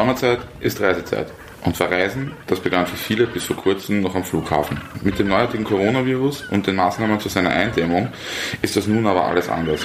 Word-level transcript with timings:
Sommerzeit 0.00 0.40
ist 0.60 0.80
Reisezeit. 0.80 1.26
Und 1.62 1.76
Verreisen, 1.76 2.32
das 2.46 2.58
begann 2.58 2.86
für 2.86 2.96
viele 2.96 3.26
bis 3.26 3.44
vor 3.44 3.56
kurzem 3.56 4.00
noch 4.00 4.14
am 4.14 4.24
Flughafen. 4.24 4.80
Mit 5.02 5.18
dem 5.18 5.28
neuartigen 5.28 5.64
Coronavirus 5.64 6.44
und 6.50 6.66
den 6.66 6.76
Maßnahmen 6.76 7.20
zu 7.20 7.28
seiner 7.28 7.50
Eindämmung 7.50 8.08
ist 8.62 8.76
das 8.76 8.86
nun 8.86 9.06
aber 9.06 9.26
alles 9.26 9.50
anders. 9.50 9.82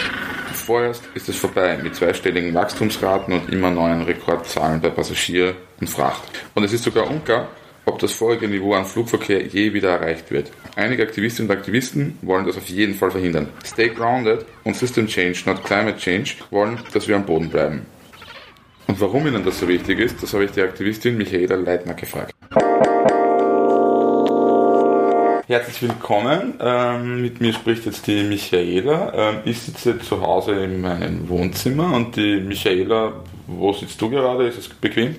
Vorerst 0.53 1.03
ist 1.15 1.27
es 1.27 1.35
vorbei 1.35 1.77
mit 1.83 1.95
zweistelligen 1.95 2.53
Wachstumsraten 2.53 3.33
und 3.33 3.51
immer 3.51 3.71
neuen 3.71 4.03
Rekordzahlen 4.03 4.79
bei 4.79 4.89
Passagier 4.89 5.53
und 5.81 5.89
Fracht. 5.89 6.23
Und 6.53 6.63
es 6.63 6.71
ist 6.71 6.85
sogar 6.85 7.09
unklar, 7.09 7.49
ob 7.85 7.99
das 7.99 8.13
vorige 8.13 8.47
Niveau 8.47 8.73
an 8.73 8.85
Flugverkehr 8.85 9.45
je 9.45 9.73
wieder 9.73 9.89
erreicht 9.89 10.31
wird. 10.31 10.51
Einige 10.75 11.03
Aktivistinnen 11.03 11.49
und 11.49 11.57
Aktivisten 11.57 12.17
wollen 12.21 12.45
das 12.45 12.57
auf 12.57 12.67
jeden 12.67 12.95
Fall 12.95 13.11
verhindern. 13.11 13.49
Stay 13.65 13.89
Grounded 13.89 14.45
und 14.63 14.75
System 14.75 15.07
Change, 15.07 15.37
not 15.45 15.63
Climate 15.63 15.97
Change, 15.97 16.31
wollen, 16.49 16.79
dass 16.93 17.07
wir 17.07 17.15
am 17.15 17.25
Boden 17.25 17.49
bleiben. 17.49 17.85
Und 18.87 18.99
warum 19.01 19.27
ihnen 19.27 19.43
das 19.43 19.59
so 19.59 19.67
wichtig 19.67 19.99
ist, 19.99 20.21
das 20.21 20.33
habe 20.33 20.45
ich 20.45 20.51
die 20.51 20.61
Aktivistin 20.61 21.17
Michaela 21.17 21.55
Leitner 21.55 21.93
gefragt. 21.93 22.33
Herzlich 25.47 25.83
willkommen. 25.83 26.55
Ähm, 26.59 27.21
mit 27.21 27.39
mir 27.39 27.53
spricht 27.53 27.85
jetzt 27.85 28.07
die 28.07 28.23
Michaela. 28.23 29.13
Ähm, 29.13 29.35
ich 29.45 29.59
sitze 29.59 29.99
zu 29.99 30.19
Hause 30.21 30.53
in 30.63 30.81
meinem 30.81 31.29
Wohnzimmer 31.29 31.95
und 31.95 32.15
die 32.15 32.37
Michaela, 32.41 33.13
wo 33.45 33.71
sitzt 33.71 34.01
du 34.01 34.09
gerade? 34.09 34.47
Ist 34.47 34.57
es 34.57 34.69
bequem? 34.69 35.15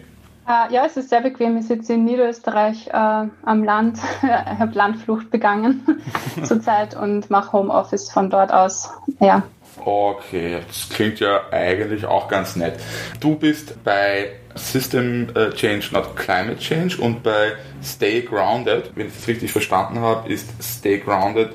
Uh, 0.49 0.73
ja, 0.73 0.87
es 0.87 0.97
ist 0.97 1.09
sehr 1.09 1.23
bequem. 1.23 1.57
Ich 1.57 1.67
sitze 1.67 1.95
in 1.95 2.05
Niederösterreich 2.05 2.89
uh, 2.95 3.29
am 3.45 3.65
Land. 3.65 3.99
ich 4.23 4.29
habe 4.29 4.73
Landflucht 4.75 5.31
begangen 5.31 6.03
zurzeit 6.45 6.97
und 6.97 7.31
mache 7.31 7.53
Homeoffice 7.53 8.11
von 8.11 8.31
dort 8.31 8.53
aus. 8.53 8.91
Ja, 9.19 9.43
Okay, 9.85 10.61
das 10.67 10.89
klingt 10.89 11.21
ja 11.21 11.49
eigentlich 11.51 12.07
auch 12.07 12.29
ganz 12.29 12.57
nett. 12.57 12.81
Du 13.21 13.37
bist 13.37 13.83
bei 13.85 14.31
System 14.55 15.29
äh, 15.35 15.51
Change, 15.51 15.89
not 15.93 16.17
Climate 16.17 16.59
Change 16.59 16.97
und 17.01 17.23
bei 17.23 17.53
Stay 17.83 18.23
Grounded, 18.23 18.93
wenn 18.95 19.09
ich 19.09 19.15
das 19.15 19.29
richtig 19.29 19.53
verstanden 19.53 20.01
habe, 20.01 20.33
ist 20.33 20.49
Stay 20.63 20.99
Grounded 20.99 21.51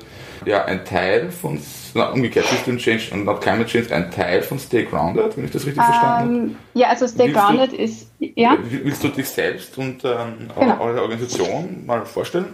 ja 0.46 0.64
ein 0.64 0.84
Teil 0.84 1.30
von, 1.30 1.60
na, 1.94 2.10
umgekehrt, 2.10 2.46
System 2.46 2.78
Change 2.78 3.10
und 3.12 3.24
not 3.24 3.40
Climate 3.40 3.66
Change 3.66 3.94
ein 3.94 4.10
Teil 4.10 4.42
von 4.42 4.58
Stay 4.58 4.84
Grounded, 4.84 5.36
wenn 5.36 5.44
ich 5.44 5.50
das 5.50 5.66
richtig 5.66 5.82
um, 5.82 5.84
verstanden 5.84 6.18
habe? 6.18 6.32
Ähm, 6.32 6.56
ja, 6.74 6.88
also 6.88 7.06
Stay 7.06 7.26
willst 7.26 7.40
Grounded 7.40 7.72
du, 7.72 7.76
ist, 7.76 8.10
ja. 8.18 8.58
Willst 8.60 9.04
du 9.04 9.08
dich 9.08 9.28
selbst 9.28 9.76
und 9.78 10.04
ähm, 10.04 10.48
genau. 10.58 10.80
eure 10.80 11.02
Organisation 11.02 11.84
mal 11.86 12.04
vorstellen? 12.04 12.46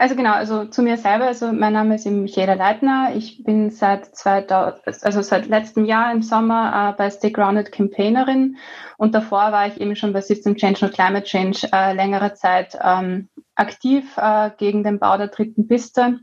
Also 0.00 0.16
genau, 0.16 0.32
also 0.32 0.64
zu 0.64 0.80
mir 0.80 0.96
selber, 0.96 1.26
also 1.26 1.52
mein 1.52 1.74
Name 1.74 1.96
ist 1.96 2.06
Michaela 2.06 2.54
Leitner. 2.54 3.12
Ich 3.14 3.44
bin 3.44 3.68
seit 3.68 4.06
2000, 4.16 5.04
also 5.04 5.20
seit 5.20 5.46
letztem 5.46 5.84
Jahr 5.84 6.10
im 6.10 6.22
Sommer 6.22 6.94
äh, 6.94 6.96
bei 6.96 7.10
Stay 7.10 7.30
Grounded 7.30 7.70
Campaignerin 7.70 8.56
und 8.96 9.14
davor 9.14 9.52
war 9.52 9.66
ich 9.66 9.78
eben 9.78 9.94
schon 9.96 10.14
bei 10.14 10.22
System 10.22 10.56
Change 10.56 10.86
und 10.86 10.94
Climate 10.94 11.24
Change 11.24 11.68
äh, 11.74 11.92
längere 11.92 12.32
Zeit 12.32 12.78
ähm, 12.82 13.28
aktiv 13.56 14.16
äh, 14.16 14.48
gegen 14.56 14.84
den 14.84 15.00
Bau 15.00 15.18
der 15.18 15.28
dritten 15.28 15.68
Piste. 15.68 16.20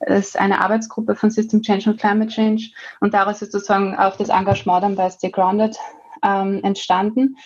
Das 0.00 0.30
ist 0.30 0.40
eine 0.40 0.60
Arbeitsgruppe 0.60 1.14
von 1.14 1.30
System 1.30 1.62
Change 1.62 1.90
und 1.90 2.00
Climate 2.00 2.32
Change 2.32 2.70
und 2.98 3.14
daraus 3.14 3.42
ist 3.42 3.52
sozusagen 3.52 3.96
auch 3.96 4.16
das 4.16 4.30
Engagement 4.30 4.82
dann 4.82 4.96
bei 4.96 5.08
Stay 5.08 5.30
Grounded 5.30 5.76
ähm, 6.24 6.64
entstanden. 6.64 7.36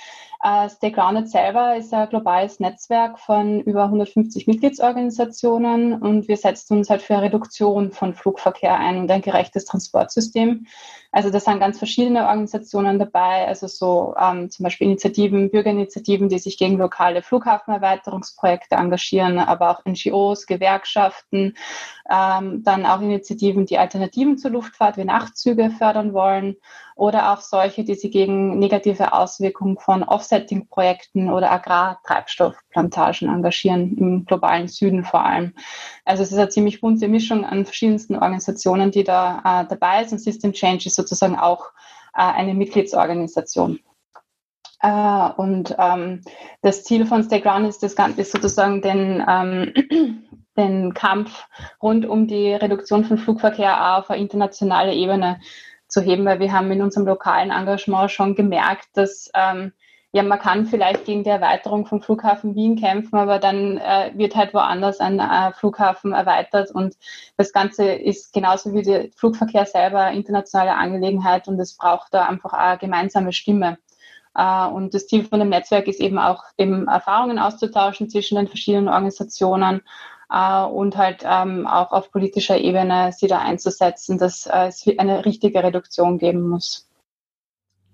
Uh, 0.46 0.68
Stay 0.68 0.90
Grounded 0.90 1.30
selber 1.30 1.74
ist 1.74 1.94
ein 1.94 2.06
globales 2.10 2.60
Netzwerk 2.60 3.18
von 3.18 3.62
über 3.62 3.84
150 3.84 4.46
Mitgliedsorganisationen 4.46 5.94
und 5.94 6.28
wir 6.28 6.36
setzen 6.36 6.76
uns 6.76 6.90
halt 6.90 7.00
für 7.00 7.14
eine 7.14 7.22
Reduktion 7.22 7.92
von 7.92 8.12
Flugverkehr 8.12 8.78
ein 8.78 8.98
und 8.98 9.10
ein 9.10 9.22
gerechtes 9.22 9.64
Transportsystem. 9.64 10.66
Also 11.14 11.30
da 11.30 11.38
sind 11.38 11.60
ganz 11.60 11.78
verschiedene 11.78 12.22
Organisationen 12.22 12.98
dabei, 12.98 13.46
also 13.46 13.68
so 13.68 14.16
ähm, 14.20 14.50
zum 14.50 14.64
Beispiel 14.64 14.88
Initiativen, 14.88 15.48
Bürgerinitiativen, 15.48 16.28
die 16.28 16.40
sich 16.40 16.58
gegen 16.58 16.76
lokale 16.76 17.22
Flughafenerweiterungsprojekte 17.22 18.74
engagieren, 18.74 19.38
aber 19.38 19.70
auch 19.70 19.84
NGOs, 19.84 20.46
Gewerkschaften, 20.46 21.54
ähm, 22.10 22.64
dann 22.64 22.84
auch 22.84 23.00
Initiativen, 23.00 23.64
die 23.64 23.78
Alternativen 23.78 24.38
zur 24.38 24.50
Luftfahrt 24.50 24.96
wie 24.96 25.04
Nachtzüge 25.04 25.70
fördern 25.70 26.14
wollen 26.14 26.56
oder 26.96 27.32
auch 27.32 27.40
solche, 27.40 27.84
die 27.84 27.94
sich 27.94 28.12
gegen 28.12 28.58
negative 28.58 29.12
Auswirkungen 29.12 29.78
von 29.78 30.04
Offsetting-Projekten 30.04 31.30
oder 31.30 31.50
Agrartreibstoffplantagen 31.50 33.28
engagieren, 33.28 33.96
im 33.98 34.24
globalen 34.26 34.68
Süden 34.68 35.04
vor 35.04 35.24
allem. 35.24 35.54
Also 36.04 36.22
es 36.22 36.30
ist 36.30 36.38
eine 36.38 36.48
ziemlich 36.50 36.80
bunte 36.80 37.08
Mischung 37.08 37.44
an 37.44 37.64
verschiedensten 37.64 38.14
Organisationen, 38.14 38.90
die 38.90 39.02
da 39.02 39.62
äh, 39.62 39.66
dabei 39.68 40.04
sind. 40.04 40.20
System 40.20 40.52
Change 40.52 40.86
ist 40.86 40.94
sozusagen 41.08 41.38
auch 41.38 41.70
äh, 42.14 42.22
eine 42.22 42.54
Mitgliedsorganisation. 42.54 43.80
Uh, 44.82 45.30
und 45.36 45.74
ähm, 45.78 46.20
das 46.60 46.84
Ziel 46.84 47.06
von 47.06 47.22
Stay 47.22 47.40
Ground 47.40 47.66
ist, 47.66 47.82
das 47.82 47.96
Ganze 47.96 48.20
ist 48.20 48.32
sozusagen 48.32 48.82
den, 48.82 49.24
ähm, 49.26 49.72
den 50.58 50.92
Kampf 50.92 51.46
rund 51.82 52.04
um 52.04 52.26
die 52.26 52.52
Reduktion 52.52 53.06
von 53.06 53.16
Flugverkehr 53.16 53.96
auf 53.96 54.10
internationale 54.10 54.92
Ebene 54.92 55.40
zu 55.88 56.02
heben, 56.02 56.26
weil 56.26 56.38
wir 56.38 56.52
haben 56.52 56.70
in 56.70 56.82
unserem 56.82 57.06
lokalen 57.06 57.50
Engagement 57.50 58.10
schon 58.10 58.34
gemerkt, 58.34 58.88
dass 58.92 59.30
ähm, 59.34 59.72
ja, 60.14 60.22
man 60.22 60.38
kann 60.38 60.66
vielleicht 60.66 61.06
gegen 61.06 61.24
die 61.24 61.30
Erweiterung 61.30 61.86
vom 61.86 62.00
Flughafen 62.00 62.54
Wien 62.54 62.76
kämpfen, 62.76 63.16
aber 63.16 63.40
dann 63.40 63.78
äh, 63.78 64.12
wird 64.14 64.36
halt 64.36 64.54
woanders 64.54 65.00
ein 65.00 65.18
äh, 65.18 65.52
Flughafen 65.54 66.12
erweitert 66.12 66.70
und 66.70 66.94
das 67.36 67.52
Ganze 67.52 67.92
ist 67.92 68.32
genauso 68.32 68.72
wie 68.74 68.82
der 68.82 69.08
Flugverkehr 69.16 69.66
selber 69.66 70.12
internationale 70.12 70.76
Angelegenheit 70.76 71.48
und 71.48 71.58
es 71.58 71.76
braucht 71.76 72.14
da 72.14 72.26
einfach 72.26 72.52
eine 72.52 72.78
gemeinsame 72.78 73.32
Stimme. 73.32 73.78
Uh, 74.36 74.68
und 74.68 74.94
das 74.94 75.06
Ziel 75.06 75.24
von 75.24 75.38
dem 75.38 75.48
Netzwerk 75.48 75.86
ist 75.86 76.00
eben 76.00 76.18
auch, 76.18 76.42
eben 76.58 76.88
Erfahrungen 76.88 77.38
auszutauschen 77.38 78.10
zwischen 78.10 78.36
den 78.36 78.48
verschiedenen 78.48 78.88
Organisationen 78.88 79.80
uh, 80.32 80.66
und 80.66 80.96
halt 80.96 81.24
ähm, 81.24 81.68
auch 81.68 81.92
auf 81.92 82.10
politischer 82.10 82.58
Ebene 82.58 83.12
sie 83.12 83.28
da 83.28 83.38
einzusetzen, 83.38 84.18
dass 84.18 84.48
uh, 84.48 84.66
es 84.66 84.84
eine 84.98 85.24
richtige 85.24 85.62
Reduktion 85.62 86.18
geben 86.18 86.48
muss 86.48 86.88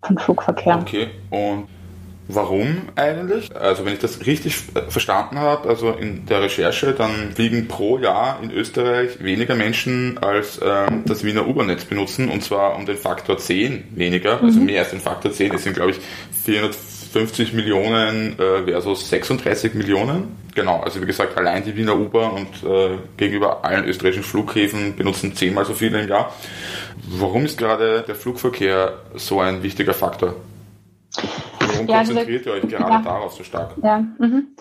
von 0.02 0.16
Flugverkehr. 0.16 0.78
Okay, 0.78 1.10
und 1.30 1.68
Warum 2.32 2.82
eigentlich? 2.94 3.54
Also 3.56 3.84
wenn 3.84 3.94
ich 3.94 3.98
das 3.98 4.24
richtig 4.24 4.54
verstanden 4.88 5.38
habe, 5.38 5.68
also 5.68 5.90
in 5.90 6.26
der 6.26 6.42
Recherche, 6.42 6.92
dann 6.92 7.32
fliegen 7.34 7.66
pro 7.66 7.98
Jahr 7.98 8.38
in 8.40 8.52
Österreich 8.52 9.22
weniger 9.22 9.56
Menschen 9.56 10.16
als 10.18 10.60
ähm, 10.62 11.02
das 11.06 11.24
Wiener 11.24 11.48
U-Bahn-Netz 11.48 11.86
benutzen 11.86 12.28
und 12.28 12.44
zwar 12.44 12.76
um 12.76 12.86
den 12.86 12.96
Faktor 12.96 13.38
10 13.38 13.96
weniger, 13.96 14.34
also 14.34 14.42
mhm. 14.42 14.48
also 14.48 14.60
mehr 14.60 14.80
als 14.82 14.90
den 14.90 15.00
Faktor 15.00 15.32
10. 15.32 15.54
Es 15.54 15.64
sind 15.64 15.74
glaube 15.74 15.90
ich 15.90 15.98
450 16.44 17.52
Millionen 17.52 18.38
äh, 18.38 18.62
versus 18.62 19.08
36 19.10 19.74
Millionen. 19.74 20.36
Genau, 20.54 20.80
also 20.80 21.02
wie 21.02 21.06
gesagt, 21.06 21.36
allein 21.36 21.64
die 21.64 21.76
Wiener 21.76 21.96
U-Bahn 21.96 22.30
und 22.30 22.70
äh, 22.70 22.96
gegenüber 23.16 23.64
allen 23.64 23.84
österreichischen 23.86 24.22
Flughäfen 24.22 24.94
benutzen 24.94 25.34
zehnmal 25.34 25.64
so 25.64 25.74
viele 25.74 26.00
im 26.00 26.08
Jahr. 26.08 26.32
Warum 27.08 27.44
ist 27.44 27.58
gerade 27.58 28.04
der 28.06 28.14
Flugverkehr 28.14 28.98
so 29.16 29.40
ein 29.40 29.64
wichtiger 29.64 29.94
Faktor? 29.94 30.36
Warum 31.80 31.88
ja, 31.88 31.98
also 31.98 32.12
konzentriert 32.12 32.46
ihr 32.46 32.52
euch 32.52 32.68
gerade 32.68 32.92
ja, 32.92 33.02
darauf 33.02 33.32
so 33.32 33.44
stark? 33.44 33.74
Ja, 33.82 33.98
mhm. 34.18 34.56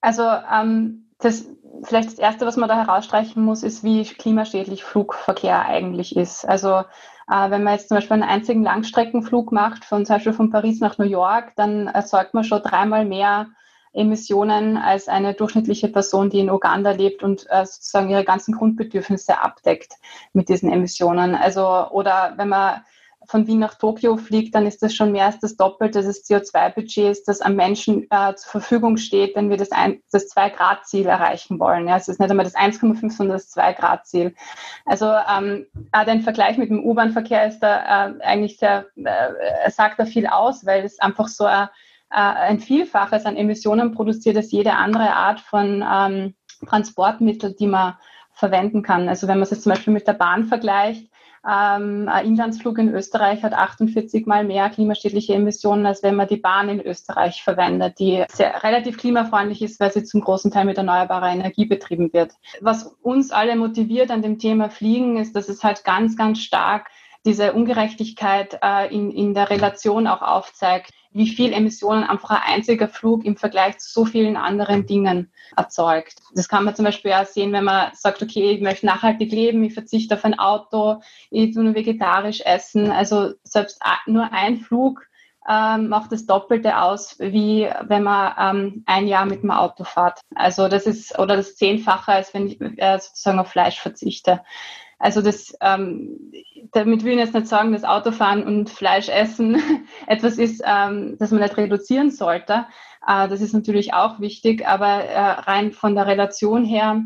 also 0.00 0.22
ähm, 0.22 1.06
das 1.18 1.46
vielleicht 1.84 2.08
das 2.08 2.18
Erste, 2.18 2.46
was 2.46 2.56
man 2.56 2.68
da 2.68 2.76
herausstreichen 2.84 3.44
muss, 3.44 3.62
ist, 3.62 3.82
wie 3.82 4.04
klimaschädlich 4.04 4.84
Flugverkehr 4.84 5.64
eigentlich 5.64 6.16
ist. 6.16 6.44
Also 6.44 6.84
äh, 7.28 7.50
wenn 7.50 7.62
man 7.62 7.74
jetzt 7.74 7.88
zum 7.88 7.96
Beispiel 7.96 8.14
einen 8.14 8.22
einzigen 8.22 8.62
Langstreckenflug 8.62 9.52
macht, 9.52 9.84
von 9.84 10.04
zum 10.04 10.16
Beispiel 10.16 10.32
von 10.32 10.50
Paris 10.50 10.80
nach 10.80 10.98
New 10.98 11.06
York, 11.06 11.52
dann 11.56 11.88
erzeugt 11.88 12.34
man 12.34 12.44
schon 12.44 12.62
dreimal 12.62 13.04
mehr 13.04 13.48
Emissionen 13.94 14.78
als 14.78 15.08
eine 15.08 15.34
durchschnittliche 15.34 15.88
Person, 15.88 16.30
die 16.30 16.40
in 16.40 16.50
Uganda 16.50 16.92
lebt 16.92 17.22
und 17.22 17.46
äh, 17.50 17.66
sozusagen 17.66 18.08
ihre 18.08 18.24
ganzen 18.24 18.54
Grundbedürfnisse 18.54 19.40
abdeckt 19.40 19.94
mit 20.32 20.48
diesen 20.48 20.72
Emissionen. 20.72 21.34
Also 21.34 21.88
oder 21.90 22.34
wenn 22.36 22.48
man 22.48 22.82
von 23.26 23.46
Wien 23.46 23.58
nach 23.58 23.74
Tokio 23.74 24.16
fliegt, 24.16 24.54
dann 24.54 24.66
ist 24.66 24.82
das 24.82 24.94
schon 24.94 25.12
mehr 25.12 25.26
als 25.26 25.38
das 25.38 25.56
Doppelte 25.56 26.02
des 26.02 26.28
CO2-Budgets, 26.28 27.24
das 27.24 27.40
am 27.40 27.56
Menschen 27.56 28.06
äh, 28.10 28.34
zur 28.34 28.50
Verfügung 28.50 28.96
steht, 28.96 29.36
wenn 29.36 29.50
wir 29.50 29.56
das, 29.56 29.70
das 30.10 30.34
2-Grad-Ziel 30.34 31.06
erreichen 31.06 31.58
wollen. 31.58 31.88
Ja, 31.88 31.96
es 31.96 32.08
ist 32.08 32.20
nicht 32.20 32.30
einmal 32.30 32.44
das 32.44 32.54
1,5, 32.54 33.10
sondern 33.10 33.36
das 33.36 33.54
2-Grad-Ziel. 33.56 34.34
Also 34.84 35.06
ähm, 35.06 35.66
äh, 35.92 36.04
der 36.04 36.20
Vergleich 36.20 36.58
mit 36.58 36.70
dem 36.70 36.84
U-Bahn-Verkehr 36.84 37.46
ist 37.46 37.60
da 37.60 38.08
äh, 38.08 38.22
eigentlich 38.22 38.58
sehr, 38.58 38.86
äh, 38.96 39.70
sagt 39.70 39.98
da 39.98 40.04
viel 40.04 40.26
aus, 40.26 40.66
weil 40.66 40.84
es 40.84 40.98
einfach 41.00 41.28
so 41.28 41.44
ein, 41.44 41.68
äh, 42.10 42.16
ein 42.16 42.60
Vielfaches 42.60 43.24
an 43.24 43.36
Emissionen 43.36 43.92
produziert 43.92 44.36
als 44.36 44.52
jede 44.52 44.74
andere 44.74 45.14
Art 45.14 45.40
von 45.40 45.84
ähm, 45.86 46.34
Transportmittel, 46.66 47.54
die 47.54 47.66
man 47.66 47.94
verwenden 48.32 48.82
kann. 48.82 49.08
Also 49.08 49.28
wenn 49.28 49.38
man 49.38 49.44
es 49.44 49.50
jetzt 49.50 49.62
zum 49.62 49.70
Beispiel 49.70 49.92
mit 49.92 50.06
der 50.06 50.14
Bahn 50.14 50.44
vergleicht, 50.44 51.11
ähm, 51.48 52.08
ein 52.08 52.26
Inlandsflug 52.26 52.78
in 52.78 52.94
Österreich 52.94 53.42
hat 53.42 53.52
48 53.52 54.26
mal 54.26 54.44
mehr 54.44 54.70
klimaschädliche 54.70 55.34
Emissionen, 55.34 55.86
als 55.86 56.02
wenn 56.02 56.14
man 56.14 56.28
die 56.28 56.36
Bahn 56.36 56.68
in 56.68 56.80
Österreich 56.80 57.42
verwendet, 57.42 57.98
die 57.98 58.24
sehr, 58.32 58.62
relativ 58.62 58.96
klimafreundlich 58.96 59.60
ist, 59.62 59.80
weil 59.80 59.92
sie 59.92 60.04
zum 60.04 60.20
großen 60.20 60.52
Teil 60.52 60.66
mit 60.66 60.78
erneuerbarer 60.78 61.30
Energie 61.30 61.66
betrieben 61.66 62.12
wird. 62.12 62.32
Was 62.60 62.94
uns 63.02 63.32
alle 63.32 63.56
motiviert 63.56 64.10
an 64.12 64.22
dem 64.22 64.38
Thema 64.38 64.70
Fliegen, 64.70 65.16
ist, 65.16 65.34
dass 65.34 65.48
es 65.48 65.64
halt 65.64 65.84
ganz, 65.84 66.16
ganz 66.16 66.40
stark 66.40 66.88
diese 67.24 67.52
Ungerechtigkeit 67.52 68.58
äh, 68.62 68.92
in, 68.94 69.10
in 69.10 69.34
der 69.34 69.50
Relation 69.50 70.06
auch 70.06 70.22
aufzeigt, 70.22 70.92
wie 71.12 71.28
viel 71.28 71.52
Emissionen 71.52 72.04
einfach 72.04 72.30
ein 72.30 72.54
einziger 72.54 72.88
Flug 72.88 73.24
im 73.24 73.36
Vergleich 73.36 73.78
zu 73.78 73.90
so 73.92 74.04
vielen 74.04 74.36
anderen 74.36 74.86
Dingen 74.86 75.30
erzeugt. 75.56 76.14
Das 76.34 76.48
kann 76.48 76.64
man 76.64 76.74
zum 76.74 76.84
Beispiel 76.84 77.12
auch 77.12 77.26
sehen, 77.26 77.52
wenn 77.52 77.64
man 77.64 77.92
sagt, 77.94 78.22
okay, 78.22 78.52
ich 78.52 78.62
möchte 78.62 78.86
nachhaltig 78.86 79.30
leben, 79.30 79.62
ich 79.62 79.74
verzichte 79.74 80.14
auf 80.14 80.24
ein 80.24 80.38
Auto, 80.38 81.00
ich 81.30 81.54
tue 81.54 81.64
nur 81.64 81.74
vegetarisch 81.74 82.40
essen. 82.40 82.90
Also 82.90 83.34
selbst 83.44 83.80
nur 84.06 84.32
ein 84.32 84.58
Flug 84.58 85.06
ähm, 85.48 85.88
macht 85.88 86.12
das 86.12 86.26
Doppelte 86.26 86.80
aus, 86.80 87.16
wie 87.18 87.68
wenn 87.82 88.04
man 88.04 88.34
ähm, 88.38 88.82
ein 88.86 89.06
Jahr 89.06 89.26
mit 89.26 89.42
dem 89.42 89.50
Auto 89.50 89.84
fährt. 89.84 90.20
Also 90.34 90.68
das 90.68 90.86
ist 90.86 91.18
oder 91.18 91.36
das 91.36 91.56
Zehnfache, 91.56 92.12
als 92.12 92.32
wenn 92.32 92.46
ich 92.46 92.60
äh, 92.60 92.98
sozusagen 92.98 93.38
auf 93.38 93.48
Fleisch 93.48 93.80
verzichte. 93.80 94.40
Also 95.02 95.20
das, 95.20 95.52
ähm, 95.60 96.32
damit 96.70 97.02
will 97.02 97.14
ich 97.14 97.18
jetzt 97.18 97.34
nicht 97.34 97.48
sagen, 97.48 97.72
dass 97.72 97.82
Autofahren 97.82 98.44
und 98.44 98.70
Fleisch 98.70 99.08
essen 99.08 99.60
etwas 100.06 100.38
ist, 100.38 100.62
ähm, 100.64 101.16
das 101.18 101.32
man 101.32 101.40
nicht 101.40 101.56
reduzieren 101.56 102.12
sollte. 102.12 102.66
Äh, 103.04 103.26
das 103.26 103.40
ist 103.40 103.52
natürlich 103.52 103.94
auch 103.94 104.20
wichtig, 104.20 104.64
aber 104.64 105.04
äh, 105.04 105.18
rein 105.18 105.72
von 105.72 105.96
der 105.96 106.06
Relation 106.06 106.64
her 106.64 107.02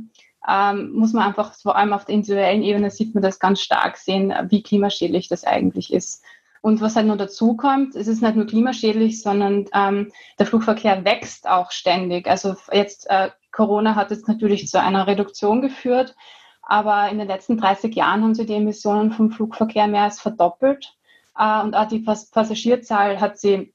ähm, 0.46 0.92
muss 0.92 1.14
man 1.14 1.26
einfach 1.26 1.54
vor 1.54 1.74
allem 1.74 1.94
auf 1.94 2.04
der 2.04 2.16
individuellen 2.16 2.62
Ebene 2.62 2.90
sieht 2.90 3.14
man 3.14 3.22
das 3.22 3.38
ganz 3.38 3.62
stark 3.62 3.96
sehen, 3.96 4.30
wie 4.50 4.62
klimaschädlich 4.62 5.28
das 5.28 5.44
eigentlich 5.44 5.90
ist. 5.90 6.22
Und 6.60 6.82
was 6.82 6.96
halt 6.96 7.06
nur 7.06 7.16
dazu 7.16 7.56
kommt, 7.56 7.96
es 7.96 8.08
ist 8.08 8.20
nicht 8.20 8.36
nur 8.36 8.46
klimaschädlich, 8.46 9.22
sondern 9.22 9.64
ähm, 9.72 10.12
der 10.38 10.44
Flugverkehr 10.44 11.02
wächst 11.06 11.48
auch 11.48 11.70
ständig. 11.70 12.28
Also 12.28 12.56
jetzt 12.72 13.08
äh, 13.08 13.30
Corona 13.52 13.94
hat 13.94 14.10
jetzt 14.10 14.28
natürlich 14.28 14.68
zu 14.68 14.78
einer 14.78 15.06
Reduktion 15.06 15.62
geführt, 15.62 16.14
aber 16.66 17.08
in 17.10 17.18
den 17.18 17.28
letzten 17.28 17.56
30 17.56 17.94
Jahren 17.94 18.22
haben 18.22 18.34
sich 18.34 18.46
die 18.46 18.54
Emissionen 18.54 19.12
vom 19.12 19.30
Flugverkehr 19.30 19.86
mehr 19.86 20.02
als 20.02 20.20
verdoppelt. 20.20 20.96
Äh, 21.38 21.62
und 21.62 21.74
auch 21.74 21.86
die 21.86 22.00
Passagierzahl 22.00 23.20
hat 23.20 23.38
sie, 23.38 23.72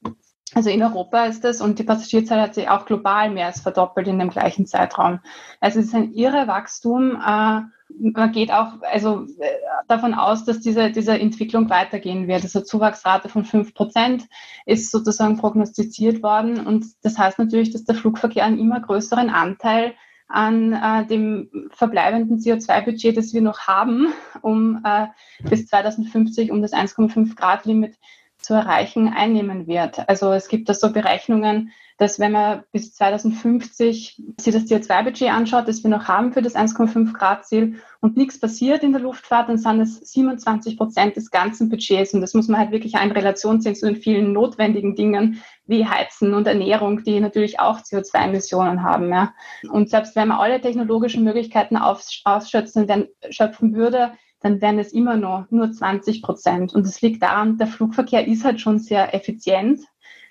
also 0.54 0.68
in 0.68 0.82
Europa 0.82 1.24
ist 1.24 1.42
das, 1.42 1.62
und 1.62 1.78
die 1.78 1.84
Passagierzahl 1.84 2.40
hat 2.42 2.54
sich 2.54 2.68
auch 2.68 2.84
global 2.84 3.30
mehr 3.30 3.46
als 3.46 3.62
verdoppelt 3.62 4.08
in 4.08 4.18
dem 4.18 4.28
gleichen 4.28 4.66
Zeitraum. 4.66 5.20
Also 5.58 5.80
es 5.80 5.86
ist 5.86 5.94
ein 5.94 6.12
irre 6.12 6.46
Wachstum. 6.46 7.12
Äh, 7.16 7.62
man 7.98 8.32
geht 8.32 8.52
auch 8.52 8.74
also 8.82 9.26
äh, 9.38 9.48
davon 9.88 10.12
aus, 10.12 10.44
dass 10.44 10.60
diese, 10.60 10.90
diese 10.90 11.18
Entwicklung 11.18 11.70
weitergehen 11.70 12.28
wird. 12.28 12.42
Also 12.42 12.60
Zuwachsrate 12.60 13.30
von 13.30 13.46
5 13.46 13.72
Prozent 13.72 14.28
ist 14.66 14.90
sozusagen 14.90 15.38
prognostiziert 15.38 16.22
worden. 16.22 16.66
Und 16.66 16.84
das 17.02 17.16
heißt 17.16 17.38
natürlich, 17.38 17.70
dass 17.70 17.84
der 17.84 17.94
Flugverkehr 17.94 18.44
einen 18.44 18.58
immer 18.58 18.80
größeren 18.80 19.30
Anteil 19.30 19.94
an 20.32 20.72
äh, 20.72 21.06
dem 21.06 21.68
verbleibenden 21.70 22.38
CO2-Budget, 22.38 23.16
das 23.16 23.34
wir 23.34 23.42
noch 23.42 23.66
haben, 23.66 24.08
um 24.40 24.82
äh, 24.84 25.06
bis 25.48 25.66
2050 25.66 26.50
um 26.50 26.62
das 26.62 26.72
1,5 26.72 27.36
Grad 27.36 27.66
Limit 27.66 27.98
zu 28.42 28.54
erreichen, 28.54 29.08
einnehmen 29.08 29.66
wird. 29.66 30.08
Also 30.08 30.32
es 30.32 30.48
gibt 30.48 30.68
da 30.68 30.74
so 30.74 30.92
Berechnungen, 30.92 31.72
dass 31.98 32.18
wenn 32.18 32.32
man 32.32 32.64
bis 32.72 32.94
2050 32.94 34.20
sich 34.40 34.52
das 34.52 34.64
CO2-Budget 34.64 35.30
anschaut, 35.30 35.68
das 35.68 35.84
wir 35.84 35.90
noch 35.90 36.08
haben 36.08 36.32
für 36.32 36.42
das 36.42 36.56
1,5 36.56 37.12
Grad 37.12 37.46
Ziel 37.46 37.76
und 38.00 38.16
nichts 38.16 38.40
passiert 38.40 38.82
in 38.82 38.92
der 38.92 39.00
Luftfahrt, 39.00 39.48
dann 39.48 39.58
sind 39.58 39.80
es 39.80 40.00
27 40.12 40.76
Prozent 40.76 41.16
des 41.16 41.30
ganzen 41.30 41.68
Budgets. 41.68 42.12
Und 42.12 42.20
das 42.20 42.34
muss 42.34 42.48
man 42.48 42.58
halt 42.58 42.72
wirklich 42.72 42.94
in 42.94 43.12
Relation 43.12 43.60
sehen 43.60 43.76
zu 43.76 43.86
den 43.86 43.96
vielen 43.96 44.32
notwendigen 44.32 44.96
Dingen 44.96 45.42
wie 45.66 45.86
Heizen 45.86 46.34
und 46.34 46.48
Ernährung, 46.48 47.04
die 47.04 47.20
natürlich 47.20 47.60
auch 47.60 47.78
CO2-Emissionen 47.80 48.82
haben. 48.82 49.10
Ja. 49.10 49.32
Und 49.70 49.88
selbst 49.88 50.16
wenn 50.16 50.28
man 50.28 50.40
alle 50.40 50.60
technologischen 50.60 51.22
Möglichkeiten 51.22 51.76
ausschöpfen, 51.76 53.06
schöpfen 53.30 53.74
würde, 53.74 54.12
dann 54.42 54.60
wären 54.60 54.78
es 54.78 54.92
immer 54.92 55.16
noch 55.16 55.50
nur 55.50 55.72
20 55.72 56.22
Prozent. 56.22 56.74
Und 56.74 56.86
das 56.86 57.00
liegt 57.00 57.22
daran, 57.22 57.58
der 57.58 57.66
Flugverkehr 57.66 58.26
ist 58.26 58.44
halt 58.44 58.60
schon 58.60 58.78
sehr 58.78 59.14
effizient. 59.14 59.80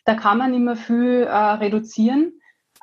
Da 0.05 0.15
kann 0.15 0.37
man 0.37 0.53
immer 0.53 0.75
viel 0.75 1.23
äh, 1.23 1.35
reduzieren. 1.35 2.33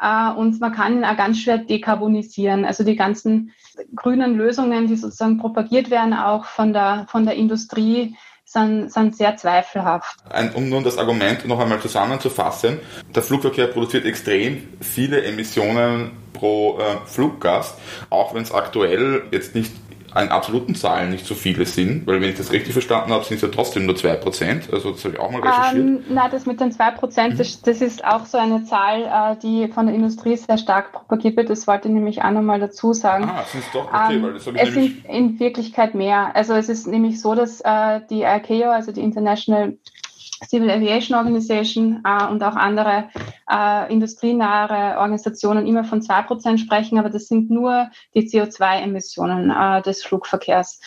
Uh, 0.01 0.33
und 0.39 0.61
man 0.61 0.73
kann 0.73 0.99
ihn 0.99 1.05
auch 1.05 1.17
ganz 1.17 1.41
schwer 1.41 1.59
dekarbonisieren. 1.59 2.65
Also 2.65 2.85
die 2.85 2.95
ganzen 2.95 3.53
grünen 3.97 4.37
Lösungen, 4.37 4.87
die 4.87 4.95
sozusagen 4.95 5.39
propagiert 5.39 5.91
werden, 5.91 6.15
auch 6.15 6.45
von 6.45 6.73
der, 6.73 7.07
von 7.11 7.25
der 7.25 7.35
Industrie, 7.35 8.15
sind, 8.45 8.91
sind 8.93 9.17
sehr 9.17 9.37
zweifelhaft. 9.37 10.17
Ein, 10.31 10.55
um 10.55 10.69
nun 10.69 10.83
das 10.83 10.97
Argument 10.97 11.45
noch 11.47 11.59
einmal 11.59 11.81
zusammenzufassen, 11.81 12.79
der 13.15 13.23
Flugverkehr 13.23 13.67
produziert 13.67 14.07
extrem 14.07 14.69
viele 14.81 15.23
Emissionen 15.25 16.13
pro 16.33 16.79
äh, 16.79 17.05
Fluggast, 17.05 17.77
auch 18.09 18.35
wenn 18.35 18.43
es 18.43 18.53
aktuell 18.53 19.25
jetzt 19.33 19.55
nicht 19.55 19.73
an 20.15 20.29
absoluten 20.29 20.75
Zahlen 20.75 21.11
nicht 21.11 21.27
so 21.27 21.35
viele 21.35 21.67
sind, 21.67 22.07
weil 22.07 22.21
wenn 22.21 22.31
ich 22.31 22.37
das 22.37 22.53
richtig 22.53 22.73
verstanden 22.73 23.13
habe, 23.13 23.25
sind 23.25 23.37
es 23.37 23.43
ja 23.43 23.49
trotzdem 23.49 23.87
nur 23.87 23.95
2%. 23.95 24.73
Also 24.73 24.93
das 24.93 25.05
habe 25.05 25.15
ich 25.15 25.21
auch 25.21 25.31
mal 25.31 25.41
recherchiert. 25.41 25.77
Ähm, 25.77 26.05
nein, 26.09 26.31
das 26.31 26.47
mit 26.47 26.61
den 26.61 26.73
2%, 26.73 27.29
mhm. 27.31 27.37
das, 27.37 27.63
das, 27.63 27.81
ist 27.81 28.05
auch 28.05 28.27
so 28.27 28.39
eine 28.39 28.65
Zahl, 28.65 29.03
äh, 29.03 29.37
die 29.43 29.69
von 29.69 29.87
der 29.87 29.95
Industrie 29.95 30.37
sehr 30.37 30.59
stark 30.59 30.93
propagiert 30.93 31.37
wird. 31.37 31.51
Das 31.51 31.67
wollte 31.67 31.89
ich 31.89 31.95
nämlich 31.95 32.23
auch 32.23 32.31
nochmal 32.31 32.61
dazu 32.61 32.93
sagen. 32.93 33.25
Ah, 33.25 33.45
sind 33.45 33.65
es 33.65 33.71
doch, 33.73 33.93
okay, 33.93 34.17
ähm, 34.17 34.23
weil 34.23 34.33
das 34.35 34.47
habe 34.47 34.57
ich 34.57 34.63
Es 34.63 34.75
sind 34.75 35.05
in 35.07 35.41
Wirklichkeit 35.41 35.95
mehr. 35.95 36.35
Also 36.35 36.55
es 36.55 36.69
ist 36.69 36.87
nämlich 36.87 37.21
so, 37.21 37.35
dass 37.35 37.61
äh, 37.61 38.01
die 38.11 38.23
ICAO, 38.23 38.71
also 38.71 38.93
die 38.93 39.03
International 39.03 39.77
Civil 40.47 40.71
Aviation 40.71 41.17
Organization 41.17 42.03
äh, 42.05 42.27
und 42.27 42.43
auch 42.43 42.57
andere 42.57 43.09
äh, 43.51 43.93
industrienahe 43.93 44.99
Organisationen 44.99 45.67
immer 45.67 45.85
von 45.85 46.03
zwei 46.03 46.23
Prozent 46.23 46.61
sprechen, 46.61 46.99
aber 46.99 47.11
das 47.11 47.27
sind 47.27 47.51
nur 47.51 47.91
die 48.15 48.29
CO2-Emissionen 48.29 49.51
äh, 49.51 49.83
des 49.83 50.05
Flugverkehrs. 50.05 50.81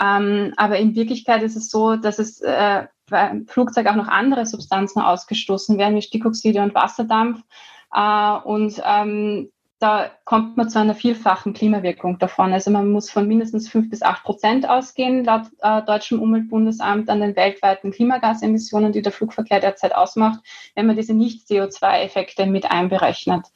Ähm, 0.00 0.52
aber 0.56 0.78
in 0.78 0.94
Wirklichkeit 0.94 1.42
ist 1.42 1.56
es 1.56 1.70
so, 1.70 1.96
dass 1.96 2.18
es 2.18 2.40
äh, 2.40 2.86
beim 3.10 3.46
Flugzeug 3.46 3.86
auch 3.86 3.96
noch 3.96 4.08
andere 4.08 4.46
Substanzen 4.46 5.00
ausgestoßen 5.00 5.78
werden, 5.78 5.96
wie 5.96 6.02
Stickoxide 6.02 6.62
und 6.62 6.74
Wasserdampf. 6.74 7.42
Uh, 7.90 8.38
und 8.44 8.82
ähm, 8.84 9.50
da 9.78 10.10
kommt 10.24 10.56
man 10.56 10.68
zu 10.68 10.80
einer 10.80 10.94
vielfachen 10.94 11.52
Klimawirkung 11.52 12.18
davon. 12.18 12.52
Also 12.52 12.70
man 12.70 12.90
muss 12.90 13.10
von 13.10 13.28
mindestens 13.28 13.68
fünf 13.68 13.88
bis 13.90 14.02
acht 14.02 14.24
Prozent 14.24 14.68
ausgehen, 14.68 15.24
laut 15.24 15.46
äh, 15.60 15.82
deutschem 15.82 16.20
Umweltbundesamt, 16.20 17.08
an 17.08 17.20
den 17.20 17.36
weltweiten 17.36 17.92
Klimagasemissionen, 17.92 18.92
die 18.92 19.02
der 19.02 19.12
Flugverkehr 19.12 19.60
derzeit 19.60 19.94
ausmacht, 19.94 20.40
wenn 20.74 20.86
man 20.86 20.96
diese 20.96 21.14
Nicht-CO2-Effekte 21.14 22.46
mit 22.46 22.70
einberechnet. 22.70 23.46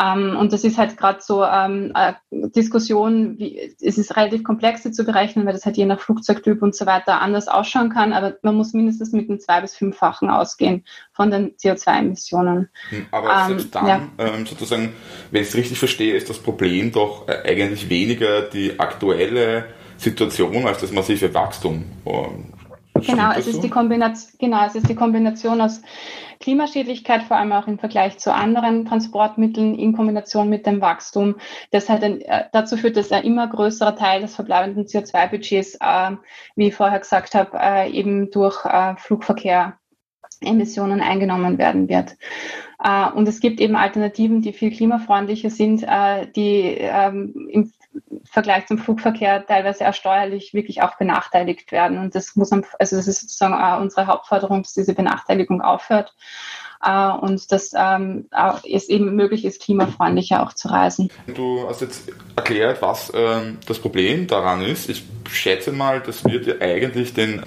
Ähm, 0.00 0.36
und 0.38 0.52
das 0.52 0.64
ist 0.64 0.78
halt 0.78 0.96
gerade 0.96 1.20
so 1.20 1.44
ähm, 1.44 1.90
eine 1.92 2.16
Diskussion, 2.30 3.38
wie, 3.38 3.74
es 3.80 3.98
ist 3.98 4.16
relativ 4.16 4.42
komplex 4.42 4.82
zu 4.90 5.04
berechnen, 5.04 5.44
weil 5.44 5.52
das 5.52 5.66
halt 5.66 5.76
je 5.76 5.84
nach 5.84 6.00
Flugzeugtyp 6.00 6.62
und 6.62 6.74
so 6.74 6.86
weiter 6.86 7.20
anders 7.20 7.46
ausschauen 7.48 7.90
kann, 7.90 8.14
aber 8.14 8.36
man 8.42 8.54
muss 8.54 8.72
mindestens 8.72 9.12
mit 9.12 9.28
einem 9.28 9.38
zwei- 9.38 9.60
bis 9.60 9.74
fünffachen 9.74 10.30
ausgehen 10.30 10.84
von 11.12 11.30
den 11.30 11.54
CO2-Emissionen. 11.56 12.70
Hm, 12.88 13.06
aber 13.10 13.32
ähm, 13.32 13.48
selbst 13.48 13.74
dann, 13.74 13.86
ja. 13.86 14.00
ähm, 14.18 14.46
sozusagen, 14.46 14.94
wenn 15.30 15.42
ich 15.42 15.48
es 15.48 15.56
richtig 15.56 15.78
verstehe, 15.78 16.14
ist 16.14 16.30
das 16.30 16.38
Problem 16.38 16.90
doch 16.90 17.28
äh, 17.28 17.42
eigentlich 17.44 17.90
weniger 17.90 18.42
die 18.42 18.80
aktuelle 18.80 19.66
Situation 19.98 20.66
als 20.66 20.78
das 20.78 20.90
massive 20.90 21.34
Wachstum. 21.34 21.84
Genau, 23.06 23.32
es 23.32 23.46
ist 23.46 23.62
die 23.62 23.70
Kombination, 23.70 24.32
genau, 24.38 24.64
es 24.66 24.74
ist 24.74 24.88
die 24.88 24.94
Kombination 24.94 25.60
aus 25.60 25.82
Klimaschädlichkeit, 26.40 27.22
vor 27.22 27.36
allem 27.36 27.52
auch 27.52 27.68
im 27.68 27.78
Vergleich 27.78 28.18
zu 28.18 28.34
anderen 28.34 28.84
Transportmitteln 28.84 29.74
in 29.76 29.92
Kombination 29.92 30.48
mit 30.48 30.66
dem 30.66 30.80
Wachstum, 30.80 31.36
das 31.70 31.88
halt 31.88 32.02
ein, 32.02 32.20
äh, 32.20 32.44
dazu 32.52 32.76
führt, 32.76 32.96
dass 32.96 33.12
ein 33.12 33.24
immer 33.24 33.46
größerer 33.46 33.96
Teil 33.96 34.22
des 34.22 34.34
verbleibenden 34.34 34.86
CO2-Budgets, 34.86 35.76
äh, 35.80 36.16
wie 36.56 36.68
ich 36.68 36.74
vorher 36.74 36.98
gesagt 36.98 37.34
habe, 37.34 37.58
äh, 37.60 37.90
eben 37.90 38.30
durch 38.30 38.64
äh, 38.64 38.96
Flugverkehr 38.96 39.78
Emissionen 40.40 41.00
eingenommen 41.00 41.58
werden 41.58 41.88
wird. 41.88 42.16
Äh, 42.82 43.10
und 43.12 43.28
es 43.28 43.40
gibt 43.40 43.60
eben 43.60 43.76
Alternativen, 43.76 44.42
die 44.42 44.52
viel 44.52 44.70
klimafreundlicher 44.70 45.50
sind, 45.50 45.84
äh, 45.84 46.26
die 46.34 46.76
ähm, 46.78 47.48
im 47.50 47.72
Vergleich 48.24 48.66
zum 48.66 48.78
Flugverkehr 48.78 49.44
teilweise 49.46 49.88
auch 49.88 49.94
steuerlich 49.94 50.54
wirklich 50.54 50.82
auch 50.82 50.96
benachteiligt 50.96 51.72
werden. 51.72 51.98
Und 51.98 52.14
das 52.14 52.36
muss, 52.36 52.50
also 52.52 52.96
das 52.96 53.08
ist 53.08 53.20
sozusagen 53.20 53.54
auch 53.54 53.80
unsere 53.80 54.06
Hauptforderung, 54.06 54.62
dass 54.62 54.74
diese 54.74 54.94
Benachteiligung 54.94 55.60
aufhört. 55.60 56.14
Uh, 56.84 57.16
und 57.20 57.52
dass 57.52 57.70
ähm, 57.78 58.28
es 58.68 58.88
eben 58.88 59.14
möglich 59.14 59.44
ist, 59.44 59.62
klimafreundlicher 59.62 60.42
auch 60.42 60.52
zu 60.52 60.66
reisen. 60.66 61.10
Du 61.28 61.64
hast 61.68 61.80
jetzt 61.80 62.10
erklärt, 62.34 62.82
was 62.82 63.12
ähm, 63.14 63.58
das 63.68 63.78
Problem 63.78 64.26
daran 64.26 64.62
ist. 64.62 64.90
Ich 64.90 65.04
schätze 65.30 65.70
mal, 65.70 66.00
das 66.00 66.24
wird 66.24 66.48
ja 66.48 66.54
eigentlich 66.60 67.14
den 67.14 67.44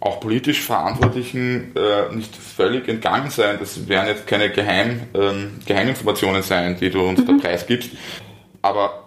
auch 0.00 0.20
politisch 0.20 0.62
Verantwortlichen 0.62 1.74
äh, 1.76 2.14
nicht 2.14 2.34
völlig 2.34 2.88
entgangen 2.88 3.30
sein. 3.30 3.56
Das 3.60 3.86
werden 3.86 4.08
jetzt 4.08 4.26
keine 4.26 4.50
Geheim, 4.50 5.08
ähm, 5.14 5.60
Geheiminformationen 5.66 6.42
sein, 6.42 6.78
die 6.78 6.90
du 6.90 7.02
uns 7.06 7.20
mhm. 7.20 7.38
da 7.38 7.48
preisgibst. 7.48 7.90
Aber 8.62 9.03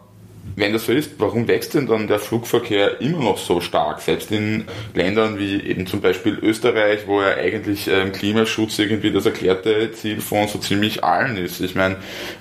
Wenn 0.58 0.74
das 0.74 0.88
so 0.88 0.92
ist, 0.92 1.20
warum 1.20 1.48
wächst 1.48 1.76
denn 1.76 1.86
dann 1.86 2.08
der 2.08 2.18
Flugverkehr 2.18 3.00
immer 3.00 3.20
noch 3.20 3.38
so 3.38 3.62
stark? 3.62 4.02
Selbst 4.02 4.32
in 4.32 4.66
Ländern 4.96 5.38
wie 5.38 5.62
eben 5.62 5.86
zum 5.86 6.02
Beispiel 6.02 6.40
Österreich, 6.42 7.06
wo 7.06 7.22
ja 7.22 7.36
eigentlich 7.36 7.88
ähm, 7.88 8.12
Klimaschutz 8.12 8.80
irgendwie 8.80 9.12
das 9.12 9.28
erklärte 9.28 9.92
Ziel 9.92 10.20
von 10.20 10.48
so 10.48 10.58
ziemlich 10.58 11.04
allen 11.04 11.38
ist. 11.38 11.62
Ich 11.62 11.76
meine, 11.76 11.98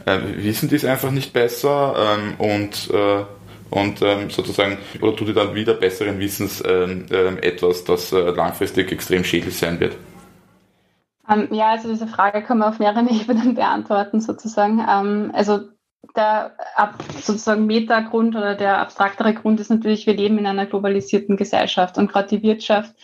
äh, 0.06 0.18
wissen 0.37 0.70
die 0.70 0.76
es 0.76 0.87
einfach 0.87 1.11
nicht 1.11 1.35
besser 1.35 2.16
ähm, 2.16 2.35
und 2.38 2.90
äh, 2.90 3.25
und 3.68 4.00
ähm, 4.00 4.30
sozusagen, 4.30 4.78
oder 5.02 5.14
tut 5.14 5.28
ihr 5.28 5.35
dann 5.35 5.54
wieder 5.54 5.75
besseren 5.75 6.18
Wissens 6.18 6.62
ähm, 6.66 7.04
äh, 7.11 7.37
etwas, 7.46 7.85
das 7.85 8.12
äh, 8.12 8.30
langfristig 8.30 8.92
extrem 8.92 9.25
schädlich 9.25 9.58
sein 9.58 9.78
wird? 9.78 9.94
Ähm, 11.28 11.49
ja, 11.50 11.73
also 11.73 11.90
diese 11.90 12.06
Frage 12.06 12.42
kann 12.42 12.58
man 12.58 12.70
auf 12.70 12.78
mehreren 12.78 13.08
Ebenen 13.20 13.54
beantworten 13.56 14.20
sozusagen. 14.20 14.78
Ähm, 14.88 15.32
also 15.35 15.61
der 16.14 16.52
sozusagen 17.20 17.66
Metagrund 17.66 18.36
oder 18.36 18.54
der 18.54 18.78
abstraktere 18.78 19.34
Grund 19.34 19.60
ist 19.60 19.70
natürlich, 19.70 20.06
wir 20.06 20.14
leben 20.14 20.38
in 20.38 20.46
einer 20.46 20.66
globalisierten 20.66 21.36
Gesellschaft 21.36 21.98
und 21.98 22.10
gerade 22.10 22.28
die 22.28 22.42
Wirtschaft, 22.42 22.94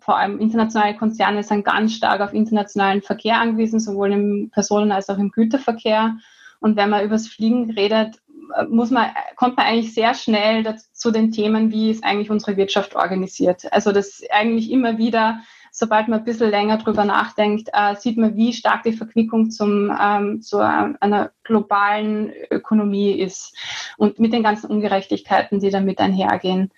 vor 0.00 0.16
allem 0.16 0.38
internationale 0.38 0.96
Konzerne, 0.96 1.42
sind 1.42 1.64
ganz 1.64 1.94
stark 1.94 2.20
auf 2.20 2.32
internationalen 2.32 3.02
Verkehr 3.02 3.38
angewiesen, 3.38 3.80
sowohl 3.80 4.12
im 4.12 4.50
Personen- 4.50 4.92
als 4.92 5.10
auch 5.10 5.18
im 5.18 5.30
Güterverkehr. 5.30 6.16
Und 6.60 6.76
wenn 6.76 6.90
man 6.90 7.04
über 7.04 7.14
das 7.14 7.26
Fliegen 7.26 7.70
redet, 7.72 8.20
muss 8.68 8.90
man, 8.90 9.10
kommt 9.36 9.56
man 9.56 9.66
eigentlich 9.66 9.94
sehr 9.94 10.14
schnell 10.14 10.76
zu 10.92 11.10
den 11.10 11.30
Themen, 11.32 11.70
wie 11.70 11.90
ist 11.90 12.04
eigentlich 12.04 12.30
unsere 12.30 12.56
Wirtschaft 12.56 12.96
organisiert. 12.96 13.72
Also 13.72 13.92
das 13.92 14.22
eigentlich 14.30 14.70
immer 14.70 14.98
wieder, 14.98 15.40
sobald 15.70 16.08
man 16.08 16.20
ein 16.20 16.24
bisschen 16.24 16.50
länger 16.50 16.78
drüber 16.78 17.04
nachdenkt, 17.04 17.68
äh, 17.72 17.94
sieht 17.96 18.16
man, 18.18 18.36
wie 18.36 18.52
stark 18.52 18.82
die 18.82 18.92
Verquickung 18.92 19.50
zum, 19.50 19.96
ähm, 20.00 20.42
zu 20.42 20.58
einer 20.58 21.30
globalen 21.44 22.32
Ökonomie 22.50 23.12
ist 23.12 23.56
und 23.96 24.18
mit 24.18 24.32
den 24.32 24.42
ganzen 24.42 24.70
Ungerechtigkeiten, 24.70 25.60
die 25.60 25.70
damit 25.70 26.00
einhergehen. 26.00 26.70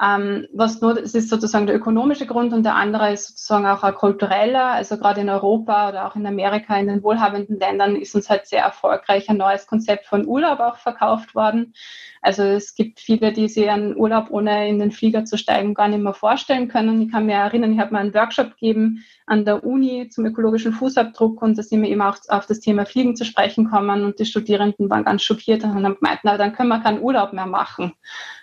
Ähm, 0.00 0.46
was 0.52 0.80
nur, 0.80 0.94
das 0.94 1.14
ist 1.14 1.28
sozusagen 1.28 1.66
der 1.66 1.74
ökonomische 1.74 2.26
Grund 2.26 2.52
und 2.52 2.62
der 2.62 2.76
andere 2.76 3.12
ist 3.12 3.26
sozusagen 3.28 3.66
auch 3.66 3.82
ein 3.82 3.94
kultureller. 3.94 4.66
Also 4.66 4.96
gerade 4.96 5.20
in 5.22 5.28
Europa 5.28 5.88
oder 5.88 6.06
auch 6.06 6.14
in 6.14 6.24
Amerika, 6.24 6.76
in 6.76 6.86
den 6.86 7.02
wohlhabenden 7.02 7.58
Ländern 7.58 7.96
ist 7.96 8.14
uns 8.14 8.30
halt 8.30 8.46
sehr 8.46 8.62
erfolgreich 8.62 9.28
ein 9.28 9.38
neues 9.38 9.66
Konzept 9.66 10.06
von 10.06 10.24
Urlaub 10.26 10.60
auch 10.60 10.76
verkauft 10.76 11.34
worden. 11.34 11.74
Also 12.22 12.42
es 12.42 12.74
gibt 12.74 13.00
viele, 13.00 13.32
die 13.32 13.48
sich 13.48 13.68
einen 13.68 13.96
Urlaub 13.96 14.30
ohne 14.30 14.68
in 14.68 14.78
den 14.78 14.90
Flieger 14.90 15.24
zu 15.24 15.36
steigen 15.36 15.74
gar 15.74 15.88
nicht 15.88 16.02
mehr 16.02 16.14
vorstellen 16.14 16.68
können. 16.68 17.00
Ich 17.02 17.10
kann 17.10 17.26
mir 17.26 17.34
erinnern, 17.34 17.72
ich 17.72 17.78
habe 17.78 17.92
mal 17.92 18.00
einen 18.00 18.14
Workshop 18.14 18.50
gegeben 18.52 19.04
an 19.26 19.44
der 19.44 19.64
Uni 19.64 20.08
zum 20.08 20.26
ökologischen 20.26 20.72
Fußabdruck 20.72 21.42
und 21.42 21.58
da 21.58 21.62
sind 21.62 21.82
wir 21.82 21.90
eben 21.90 22.02
auch 22.02 22.16
auf 22.28 22.46
das 22.46 22.60
Thema 22.60 22.86
Fliegen 22.86 23.16
zu 23.16 23.24
sprechen 23.24 23.64
gekommen 23.64 24.04
und 24.04 24.18
die 24.18 24.24
Studierenden 24.24 24.90
waren 24.90 25.04
ganz 25.04 25.22
schockiert 25.22 25.64
und 25.64 25.74
haben 25.74 25.96
gemeint, 25.96 26.20
na, 26.22 26.36
dann 26.36 26.52
können 26.52 26.70
wir 26.70 26.80
keinen 26.80 27.02
Urlaub 27.02 27.32
mehr 27.32 27.46
machen 27.46 27.92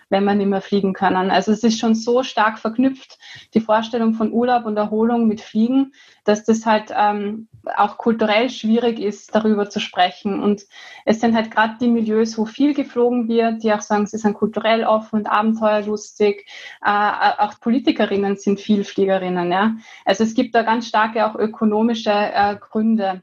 wenn 0.08 0.24
wir 0.24 0.34
nicht 0.34 0.48
mehr 0.48 0.60
fliegen 0.60 0.92
können. 0.92 1.30
Also 1.30 1.52
es 1.52 1.64
ist 1.64 1.78
schon 1.78 1.94
so 1.94 2.22
stark 2.22 2.58
verknüpft, 2.58 3.18
die 3.54 3.60
Vorstellung 3.60 4.14
von 4.14 4.32
Urlaub 4.32 4.64
und 4.64 4.76
Erholung 4.76 5.26
mit 5.26 5.40
Fliegen, 5.40 5.92
dass 6.24 6.44
das 6.44 6.64
halt 6.64 6.92
ähm, 6.96 7.48
auch 7.76 7.98
kulturell 7.98 8.48
schwierig 8.50 9.00
ist, 9.00 9.34
darüber 9.34 9.68
zu 9.68 9.80
sprechen. 9.80 10.40
Und 10.40 10.62
es 11.04 11.20
sind 11.20 11.34
halt 11.34 11.50
gerade 11.50 11.74
die 11.80 11.88
Milieus, 11.88 12.38
wo 12.38 12.44
viel 12.44 12.74
geflogen 12.74 13.28
wird, 13.28 13.64
die 13.66 13.72
auch 13.72 13.80
sagen, 13.80 14.06
sie 14.06 14.18
sind 14.18 14.34
kulturell 14.34 14.84
offen 14.84 15.16
und 15.16 15.26
abenteuerlustig. 15.26 16.46
Äh, 16.84 17.32
auch 17.38 17.60
Politikerinnen 17.60 18.36
sind 18.36 18.60
viel 18.60 18.84
Fliegerinnen. 18.84 19.50
Ja? 19.50 19.76
Also 20.04 20.24
es 20.24 20.34
gibt 20.34 20.54
da 20.54 20.62
ganz 20.62 20.86
starke 20.86 21.26
auch 21.26 21.34
ökonomische 21.34 22.10
äh, 22.10 22.56
Gründe. 22.56 23.22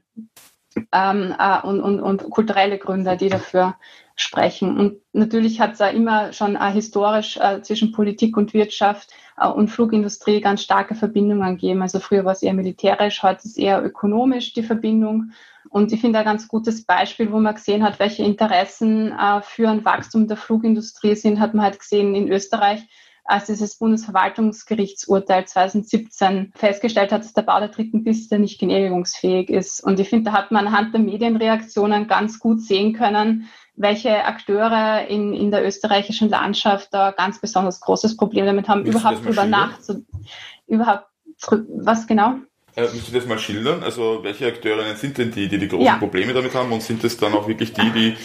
Ähm, 0.91 1.35
äh, 1.37 1.61
und, 1.61 1.81
und, 1.81 1.99
und 1.99 2.29
kulturelle 2.29 2.77
Gründe, 2.77 3.17
die 3.17 3.29
dafür 3.29 3.75
sprechen. 4.15 4.77
Und 4.77 4.97
natürlich 5.13 5.59
hat 5.59 5.73
es 5.73 5.79
da 5.79 5.87
immer 5.87 6.33
schon 6.33 6.55
äh, 6.55 6.71
historisch 6.71 7.37
äh, 7.37 7.61
zwischen 7.61 7.91
Politik 7.91 8.37
und 8.37 8.53
Wirtschaft 8.53 9.09
äh, 9.37 9.47
und 9.47 9.69
Flugindustrie 9.69 10.41
ganz 10.41 10.61
starke 10.61 10.95
Verbindungen 10.95 11.55
gegeben. 11.55 11.81
Also 11.81 11.99
früher 11.99 12.25
war 12.25 12.33
es 12.33 12.43
eher 12.43 12.53
militärisch, 12.53 13.23
heute 13.23 13.39
ist 13.39 13.45
es 13.45 13.57
eher 13.57 13.83
ökonomisch 13.83 14.53
die 14.53 14.63
Verbindung. 14.63 15.31
Und 15.69 15.91
ich 15.91 16.01
finde 16.01 16.19
ein 16.19 16.25
ganz 16.25 16.47
gutes 16.47 16.85
Beispiel, 16.85 17.31
wo 17.31 17.39
man 17.39 17.55
gesehen 17.55 17.83
hat, 17.83 17.99
welche 17.99 18.23
Interessen 18.23 19.11
äh, 19.11 19.41
für 19.41 19.69
ein 19.69 19.83
Wachstum 19.85 20.27
der 20.27 20.37
Flugindustrie 20.37 21.15
sind, 21.15 21.39
hat 21.39 21.53
man 21.53 21.65
halt 21.65 21.79
gesehen 21.79 22.13
in 22.13 22.31
Österreich, 22.31 22.87
als 23.25 23.45
dieses 23.45 23.75
Bundesverwaltungsgerichtsurteil 23.77 25.45
2017 25.45 26.51
festgestellt 26.55 27.11
hat, 27.11 27.21
dass 27.21 27.33
der 27.33 27.43
Bau 27.43 27.59
der 27.59 27.69
dritten 27.69 28.03
Piste 28.03 28.37
nicht 28.37 28.59
genehmigungsfähig 28.59 29.49
ist. 29.49 29.81
Und 29.81 29.99
ich 29.99 30.09
finde, 30.09 30.31
da 30.31 30.37
hat 30.37 30.51
man 30.51 30.67
anhand 30.67 30.93
der 30.93 31.01
Medienreaktionen 31.01 32.07
ganz 32.07 32.39
gut 32.39 32.61
sehen 32.61 32.93
können, 32.93 33.49
welche 33.75 34.25
Akteure 34.25 35.07
in, 35.07 35.33
in 35.33 35.51
der 35.51 35.65
österreichischen 35.65 36.29
Landschaft 36.29 36.89
da 36.91 37.11
ganz 37.11 37.39
besonders 37.39 37.79
großes 37.79 38.17
Problem 38.17 38.45
damit 38.45 38.67
haben, 38.67 38.85
Willst 38.85 38.99
überhaupt 38.99 39.25
drüber 39.25 39.45
nachzudenken. 39.45 40.25
Überhaupt, 40.67 41.07
was 41.49 42.05
genau? 42.05 42.35
Äh, 42.75 42.87
willst 42.91 43.07
du 43.07 43.13
das 43.13 43.25
mal 43.25 43.39
schildern? 43.39 43.83
Also 43.83 44.19
welche 44.23 44.47
Akteurinnen 44.47 44.95
sind 44.95 45.17
denn 45.17 45.31
die, 45.31 45.47
die 45.47 45.59
die 45.59 45.67
großen 45.67 45.85
ja. 45.85 45.97
Probleme 45.97 46.33
damit 46.33 46.53
haben 46.55 46.71
und 46.71 46.81
sind 46.81 47.03
es 47.03 47.17
dann 47.17 47.33
auch 47.33 47.47
wirklich 47.47 47.73
die, 47.73 47.89
die 47.91 48.15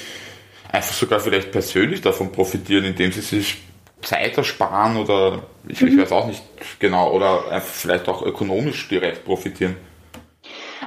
einfach 0.70 0.94
sogar 0.94 1.20
vielleicht 1.20 1.50
persönlich 1.52 2.00
davon 2.00 2.32
profitieren, 2.32 2.84
indem 2.84 3.12
sie 3.12 3.20
sich 3.20 3.58
Zeit 4.02 4.36
ersparen 4.36 4.96
oder 4.96 5.42
ich, 5.66 5.80
mhm. 5.80 5.88
ich 5.88 5.98
weiß 5.98 6.12
auch 6.12 6.26
nicht 6.26 6.42
genau 6.78 7.12
oder 7.12 7.60
vielleicht 7.60 8.08
auch 8.08 8.22
ökonomisch 8.22 8.88
direkt 8.88 9.24
profitieren? 9.24 9.76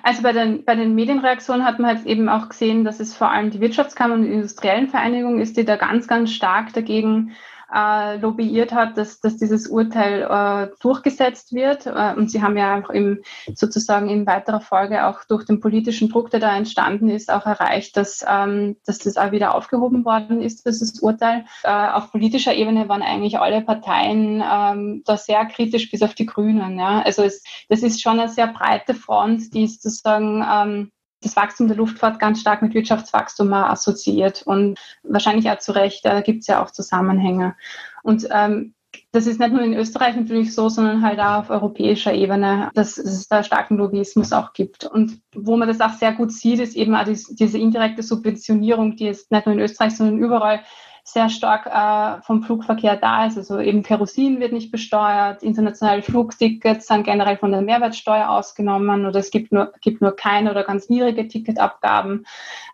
Also 0.03 0.23
bei 0.23 0.31
den, 0.31 0.63
bei 0.65 0.75
den 0.75 0.95
Medienreaktionen 0.95 1.65
hat 1.65 1.79
man 1.79 1.95
halt 1.95 2.05
eben 2.07 2.29
auch 2.29 2.49
gesehen, 2.49 2.83
dass 2.83 2.99
es 2.99 3.15
vor 3.15 3.29
allem 3.29 3.51
die 3.51 3.59
Wirtschaftskammer 3.59 4.15
und 4.15 4.23
die 4.23 4.31
industriellen 4.31 4.87
Vereinigungen 4.87 5.39
ist, 5.39 5.57
die 5.57 5.65
da 5.65 5.75
ganz, 5.75 6.07
ganz 6.07 6.31
stark 6.31 6.73
dagegen 6.73 7.29
äh, 7.29 7.50
lobbyiert 7.71 8.73
hat, 8.73 8.97
dass, 8.97 9.19
dass 9.19 9.37
dieses 9.37 9.67
Urteil 9.67 10.23
äh, 10.23 10.75
durchgesetzt 10.81 11.53
wird. 11.53 11.85
Äh, 11.85 12.13
und 12.15 12.29
sie 12.29 12.41
haben 12.41 12.57
ja 12.57 12.79
auch 12.79 12.89
im, 12.89 13.21
sozusagen 13.55 14.09
in 14.09 14.25
weiterer 14.27 14.61
Folge 14.61 15.05
auch 15.05 15.23
durch 15.25 15.45
den 15.45 15.59
politischen 15.59 16.09
Druck, 16.09 16.29
der 16.31 16.39
da 16.39 16.55
entstanden 16.55 17.09
ist, 17.09 17.31
auch 17.31 17.45
erreicht, 17.45 17.95
dass, 17.95 18.25
ähm, 18.27 18.77
dass 18.85 18.99
das 18.99 19.17
auch 19.17 19.31
wieder 19.31 19.55
aufgehoben 19.55 20.03
worden 20.03 20.41
ist, 20.41 20.65
dieses 20.65 20.99
Urteil. 20.99 21.45
Äh, 21.63 21.69
auf 21.69 22.11
politischer 22.11 22.53
Ebene 22.53 22.89
waren 22.89 23.01
eigentlich 23.01 23.39
alle 23.39 23.61
Parteien 23.61 24.43
ähm, 24.45 25.03
da 25.05 25.17
sehr 25.17 25.45
kritisch, 25.45 25.89
bis 25.89 26.01
auf 26.01 26.13
die 26.13 26.25
Grünen. 26.25 26.77
Ja? 26.77 27.01
Also 27.01 27.23
es, 27.23 27.43
das 27.69 27.83
ist 27.83 28.01
schon 28.01 28.19
eine 28.19 28.29
sehr 28.29 28.47
breite 28.47 28.93
Front, 28.93 29.53
die 29.53 29.67
sozusagen 29.67 30.45
ähm, 30.49 30.91
das 31.21 31.35
Wachstum 31.35 31.67
der 31.67 31.77
Luftfahrt 31.77 32.19
ganz 32.19 32.41
stark 32.41 32.61
mit 32.61 32.73
Wirtschaftswachstum 32.73 33.53
assoziiert 33.53 34.43
und 34.43 34.79
wahrscheinlich 35.03 35.49
auch 35.49 35.59
zu 35.59 35.71
Recht, 35.71 36.03
da 36.03 36.21
gibt 36.21 36.41
es 36.41 36.47
ja 36.47 36.63
auch 36.63 36.71
Zusammenhänge. 36.71 37.55
Und 38.03 38.27
ähm, 38.31 38.73
das 39.11 39.27
ist 39.27 39.39
nicht 39.39 39.51
nur 39.51 39.61
in 39.61 39.73
Österreich 39.73 40.15
natürlich 40.15 40.53
so, 40.53 40.69
sondern 40.69 41.01
halt 41.01 41.19
auch 41.19 41.39
auf 41.39 41.49
europäischer 41.49 42.13
Ebene, 42.13 42.71
dass 42.73 42.97
es 42.97 43.27
da 43.27 43.43
starken 43.43 43.77
Lobbyismus 43.77 44.33
auch 44.33 44.53
gibt. 44.53 44.85
Und 44.85 45.21
wo 45.35 45.57
man 45.57 45.67
das 45.67 45.81
auch 45.81 45.93
sehr 45.93 46.13
gut 46.13 46.31
sieht, 46.31 46.59
ist 46.59 46.75
eben 46.75 46.95
auch 46.95 47.05
diese 47.05 47.57
indirekte 47.57 48.03
Subventionierung, 48.03 48.95
die 48.95 49.07
es 49.07 49.29
nicht 49.29 49.45
nur 49.45 49.55
in 49.55 49.61
Österreich, 49.61 49.95
sondern 49.95 50.17
überall 50.17 50.61
sehr 51.03 51.29
stark 51.29 51.65
äh, 51.65 52.21
vom 52.23 52.43
Flugverkehr 52.43 52.95
da 52.95 53.25
ist. 53.25 53.37
Also 53.37 53.59
eben 53.59 53.83
Kerosin 53.83 54.39
wird 54.39 54.53
nicht 54.53 54.71
besteuert, 54.71 55.43
internationale 55.43 56.01
Flugtickets 56.01 56.87
sind 56.87 57.03
generell 57.03 57.37
von 57.37 57.51
der 57.51 57.61
Mehrwertsteuer 57.61 58.29
ausgenommen 58.29 59.05
oder 59.05 59.19
es 59.19 59.31
gibt 59.31 59.51
nur, 59.51 59.73
gibt 59.81 60.01
nur 60.01 60.15
keine 60.15 60.51
oder 60.51 60.63
ganz 60.63 60.89
niedrige 60.89 61.27
Ticketabgaben. 61.27 62.25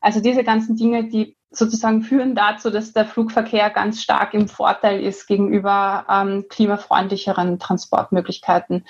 Also 0.02 0.22
diese 0.22 0.44
ganzen 0.44 0.76
Dinge, 0.76 1.06
die 1.06 1.36
sozusagen 1.50 2.02
führen 2.02 2.36
dazu, 2.36 2.70
dass 2.70 2.94
der 2.94 3.06
Flugverkehr 3.06 3.70
ganz 3.70 4.02
stark 4.02 4.34
im 4.34 4.48
Vorteil 4.48 5.02
ist 5.02 5.28
gegenüber 5.28 6.06
ähm, 6.10 6.46
klimafreundlicheren 6.50 7.60
Transportmöglichkeiten. 7.60 8.86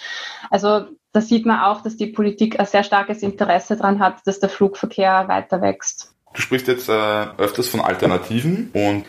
Also 0.50 0.88
da 1.14 1.22
sieht 1.22 1.46
man 1.46 1.60
auch, 1.60 1.82
dass 1.82 1.98
die 1.98 2.08
Politik 2.08 2.60
ein 2.60 2.66
sehr 2.66 2.84
starkes 2.84 3.22
Interesse 3.24 3.78
daran 3.78 4.00
hat, 4.00 4.26
dass 4.26 4.40
der 4.40 4.50
Flugverkehr 4.50 5.28
weiter 5.28 5.62
wächst. 5.62 6.14
Du 6.34 6.42
sprichst 6.42 6.68
jetzt 6.68 6.90
äh, 6.90 7.26
öfters 7.38 7.70
von 7.70 7.80
Alternativen 7.80 8.70
und 8.74 9.06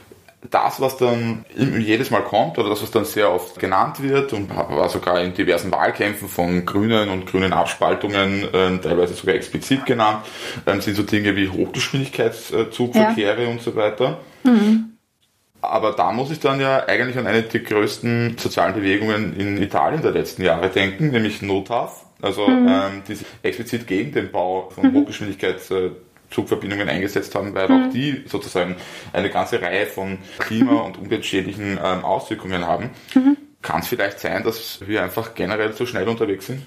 das, 0.50 0.80
was 0.80 0.96
dann 0.96 1.44
jedes 1.56 2.10
Mal 2.10 2.22
kommt 2.22 2.58
oder 2.58 2.68
das, 2.68 2.82
was 2.82 2.92
dann 2.92 3.04
sehr 3.04 3.32
oft 3.32 3.58
genannt 3.58 4.00
wird 4.02 4.32
und 4.32 4.54
war 4.54 4.88
sogar 4.88 5.20
in 5.20 5.34
diversen 5.34 5.72
Wahlkämpfen 5.72 6.28
von 6.28 6.64
Grünen 6.64 7.08
und 7.08 7.26
grünen 7.26 7.52
Abspaltungen 7.52 8.44
äh, 8.54 8.78
teilweise 8.78 9.14
sogar 9.14 9.34
explizit 9.34 9.84
genannt, 9.84 10.24
ähm, 10.66 10.80
sind 10.80 10.94
so 10.94 11.02
Dinge 11.02 11.34
wie 11.34 11.48
Hochgeschwindigkeitszugverkehre 11.48 13.42
ja. 13.44 13.48
und 13.48 13.60
so 13.60 13.74
weiter. 13.74 14.18
Mhm. 14.44 14.92
Aber 15.60 15.92
da 15.92 16.12
muss 16.12 16.30
ich 16.30 16.38
dann 16.38 16.60
ja 16.60 16.86
eigentlich 16.86 17.18
an 17.18 17.26
eine 17.26 17.42
der 17.42 17.60
größten 17.60 18.36
sozialen 18.38 18.74
Bewegungen 18.74 19.34
in 19.36 19.60
Italien 19.60 20.02
der 20.02 20.12
letzten 20.12 20.42
Jahre 20.42 20.68
denken, 20.68 21.10
nämlich 21.10 21.42
NOTAF, 21.42 22.06
also 22.22 22.46
mhm. 22.46 22.68
ähm, 22.68 23.02
die 23.08 23.16
sich 23.16 23.26
explizit 23.42 23.88
gegen 23.88 24.12
den 24.12 24.30
Bau 24.30 24.70
von 24.70 24.86
mhm. 24.86 24.94
Hochgeschwindigkeits 24.94 25.72
Zugverbindungen 26.30 26.88
eingesetzt 26.88 27.34
haben, 27.34 27.54
weil 27.54 27.68
mhm. 27.68 27.88
auch 27.88 27.92
die 27.92 28.24
sozusagen 28.26 28.76
eine 29.12 29.30
ganze 29.30 29.60
Reihe 29.60 29.86
von 29.86 30.18
klima- 30.38 30.82
und 30.82 30.98
umweltschädlichen 30.98 31.78
ähm, 31.82 32.04
Auswirkungen 32.04 32.66
haben. 32.66 32.90
Mhm. 33.14 33.36
Kann 33.62 33.80
es 33.80 33.88
vielleicht 33.88 34.20
sein, 34.20 34.44
dass 34.44 34.86
wir 34.86 35.02
einfach 35.02 35.34
generell 35.34 35.74
zu 35.74 35.86
schnell 35.86 36.06
unterwegs 36.06 36.46
sind? 36.46 36.62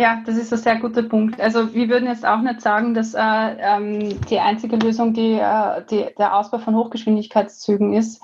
Ja, 0.00 0.22
das 0.24 0.38
ist 0.38 0.50
ein 0.50 0.58
sehr 0.58 0.76
guter 0.76 1.02
Punkt. 1.02 1.38
Also 1.42 1.74
wir 1.74 1.90
würden 1.90 2.08
jetzt 2.08 2.24
auch 2.24 2.40
nicht 2.40 2.62
sagen, 2.62 2.94
dass 2.94 3.12
äh, 3.12 3.20
ähm, 3.20 4.18
die 4.30 4.40
einzige 4.40 4.76
Lösung 4.76 5.12
die, 5.12 5.34
äh, 5.34 5.84
die, 5.90 6.06
der 6.16 6.38
Ausbau 6.38 6.56
von 6.56 6.74
Hochgeschwindigkeitszügen 6.74 7.92
ist. 7.92 8.22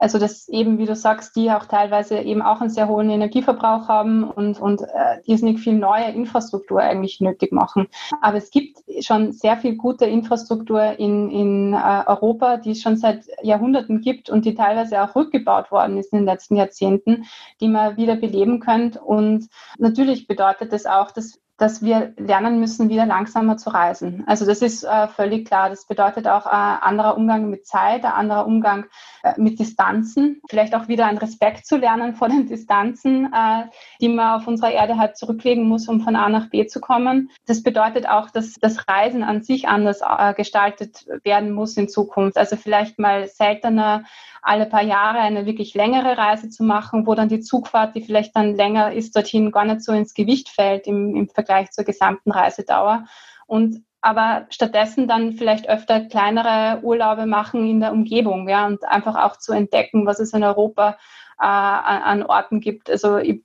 Also 0.00 0.18
dass 0.18 0.48
eben, 0.48 0.78
wie 0.78 0.84
du 0.84 0.96
sagst, 0.96 1.36
die 1.36 1.52
auch 1.52 1.66
teilweise 1.66 2.18
eben 2.18 2.42
auch 2.42 2.60
einen 2.60 2.70
sehr 2.70 2.88
hohen 2.88 3.08
Energieverbrauch 3.08 3.86
haben 3.86 4.24
und, 4.24 4.60
und 4.60 4.82
äh, 4.82 5.20
irrsinnig 5.24 5.60
viel 5.60 5.74
neue 5.74 6.06
Infrastruktur 6.06 6.80
eigentlich 6.80 7.20
nötig 7.20 7.52
machen. 7.52 7.86
Aber 8.20 8.38
es 8.38 8.50
gibt 8.50 8.78
schon 9.00 9.30
sehr 9.30 9.56
viel 9.58 9.76
gute 9.76 10.06
Infrastruktur 10.06 10.98
in, 10.98 11.30
in 11.30 11.72
äh, 11.72 12.02
Europa, 12.04 12.56
die 12.56 12.72
es 12.72 12.82
schon 12.82 12.96
seit 12.96 13.26
Jahrhunderten 13.44 14.00
gibt 14.00 14.28
und 14.28 14.44
die 14.44 14.56
teilweise 14.56 15.00
auch 15.00 15.14
rückgebaut 15.14 15.70
worden 15.70 15.98
ist 15.98 16.12
in 16.12 16.18
den 16.18 16.26
letzten 16.26 16.56
Jahrzehnten, 16.56 17.26
die 17.60 17.68
man 17.68 17.96
wieder 17.96 18.16
beleben 18.16 18.58
könnte. 18.58 18.98
Und 18.98 19.46
natürlich 19.78 20.26
bedeutet 20.26 20.72
das 20.72 20.84
auch, 20.84 21.11
dass, 21.12 21.38
dass 21.62 21.80
wir 21.80 22.12
lernen 22.16 22.58
müssen, 22.58 22.88
wieder 22.88 23.06
langsamer 23.06 23.56
zu 23.56 23.70
reisen. 23.70 24.24
Also 24.26 24.44
das 24.44 24.62
ist 24.62 24.82
äh, 24.82 25.06
völlig 25.06 25.46
klar. 25.46 25.70
Das 25.70 25.86
bedeutet 25.86 26.26
auch 26.26 26.46
äh, 26.46 26.50
anderer 26.50 27.16
Umgang 27.16 27.50
mit 27.50 27.68
Zeit, 27.68 28.04
ein 28.04 28.10
anderer 28.10 28.48
Umgang 28.48 28.86
äh, 29.22 29.34
mit 29.36 29.60
Distanzen, 29.60 30.42
vielleicht 30.50 30.74
auch 30.74 30.88
wieder 30.88 31.06
ein 31.06 31.18
Respekt 31.18 31.64
zu 31.64 31.76
lernen 31.76 32.16
vor 32.16 32.28
den 32.28 32.48
Distanzen, 32.48 33.32
äh, 33.32 33.66
die 34.00 34.08
man 34.08 34.40
auf 34.40 34.48
unserer 34.48 34.72
Erde 34.72 34.98
halt 34.98 35.16
zurücklegen 35.16 35.68
muss, 35.68 35.86
um 35.86 36.00
von 36.00 36.16
A 36.16 36.28
nach 36.28 36.50
B 36.50 36.66
zu 36.66 36.80
kommen. 36.80 37.30
Das 37.46 37.62
bedeutet 37.62 38.08
auch, 38.08 38.30
dass 38.30 38.54
das 38.54 38.88
Reisen 38.88 39.22
an 39.22 39.42
sich 39.42 39.68
anders 39.68 40.00
äh, 40.00 40.34
gestaltet 40.34 41.06
werden 41.22 41.52
muss 41.52 41.76
in 41.76 41.88
Zukunft. 41.88 42.38
Also 42.38 42.56
vielleicht 42.56 42.98
mal 42.98 43.28
seltener 43.28 44.02
alle 44.42 44.66
paar 44.66 44.82
Jahre 44.82 45.18
eine 45.18 45.46
wirklich 45.46 45.74
längere 45.74 46.18
Reise 46.18 46.50
zu 46.50 46.64
machen, 46.64 47.06
wo 47.06 47.14
dann 47.14 47.28
die 47.28 47.40
Zugfahrt, 47.40 47.94
die 47.94 48.02
vielleicht 48.02 48.34
dann 48.34 48.56
länger 48.56 48.92
ist, 48.92 49.14
dorthin 49.14 49.52
gar 49.52 49.64
nicht 49.64 49.82
so 49.82 49.92
ins 49.92 50.14
Gewicht 50.14 50.48
fällt 50.48 50.88
im, 50.88 51.14
im 51.14 51.28
Vergleich 51.28 51.51
zur 51.72 51.84
gesamten 51.84 52.30
Reisedauer. 52.30 53.06
Und 53.46 53.84
aber 54.02 54.46
stattdessen 54.50 55.06
dann 55.06 55.34
vielleicht 55.34 55.68
öfter 55.68 56.00
kleinere 56.00 56.80
Urlaube 56.82 57.24
machen 57.24 57.68
in 57.68 57.80
der 57.80 57.92
Umgebung, 57.92 58.48
ja, 58.48 58.66
und 58.66 58.84
einfach 58.84 59.14
auch 59.14 59.36
zu 59.36 59.52
entdecken, 59.52 60.06
was 60.06 60.18
es 60.18 60.32
in 60.32 60.42
Europa 60.42 60.98
äh, 61.38 61.44
an 61.44 62.24
Orten 62.24 62.60
gibt. 62.60 62.90
Also 62.90 63.18
ich 63.18 63.42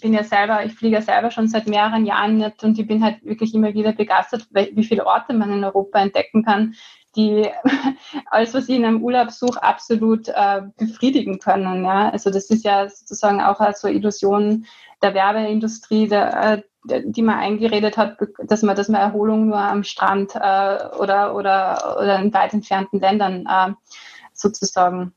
bin 0.00 0.14
ja 0.14 0.24
selber, 0.24 0.64
ich 0.64 0.72
fliege 0.72 0.96
ja 0.96 1.02
selber 1.02 1.30
schon 1.30 1.48
seit 1.48 1.68
mehreren 1.68 2.06
Jahren 2.06 2.38
nicht 2.38 2.64
und 2.64 2.78
ich 2.78 2.86
bin 2.86 3.04
halt 3.04 3.24
wirklich 3.24 3.54
immer 3.54 3.74
wieder 3.74 3.92
begeistert, 3.92 4.48
wie 4.50 4.84
viele 4.84 5.06
Orte 5.06 5.34
man 5.34 5.52
in 5.52 5.62
Europa 5.62 6.00
entdecken 6.00 6.44
kann, 6.44 6.74
die 7.14 7.48
alles, 8.26 8.54
was 8.54 8.68
ich 8.68 8.76
in 8.76 8.84
einem 8.84 9.02
Urlaub 9.02 9.30
suche, 9.30 9.62
absolut 9.62 10.28
äh, 10.28 10.62
befriedigen 10.76 11.38
können. 11.38 11.84
Ja? 11.84 12.10
Also 12.10 12.30
das 12.30 12.50
ist 12.50 12.64
ja 12.64 12.88
sozusagen 12.88 13.40
auch 13.40 13.60
so 13.74 13.86
Illusion 13.86 14.66
der 15.02 15.14
Werbeindustrie, 15.14 16.08
der, 16.08 16.42
äh, 16.42 16.62
die 16.84 17.22
man 17.22 17.38
eingeredet 17.38 17.96
hat, 17.96 18.18
dass 18.38 18.62
man, 18.62 18.76
dass 18.76 18.88
man 18.88 19.00
Erholung 19.00 19.46
nur 19.46 19.58
am 19.58 19.84
Strand 19.84 20.34
äh, 20.34 20.88
oder, 20.98 21.34
oder, 21.34 21.96
oder 21.98 22.18
in 22.18 22.32
weit 22.34 22.52
entfernten 22.52 23.00
Ländern 23.00 23.46
äh, 23.48 23.72
sozusagen 24.32 25.14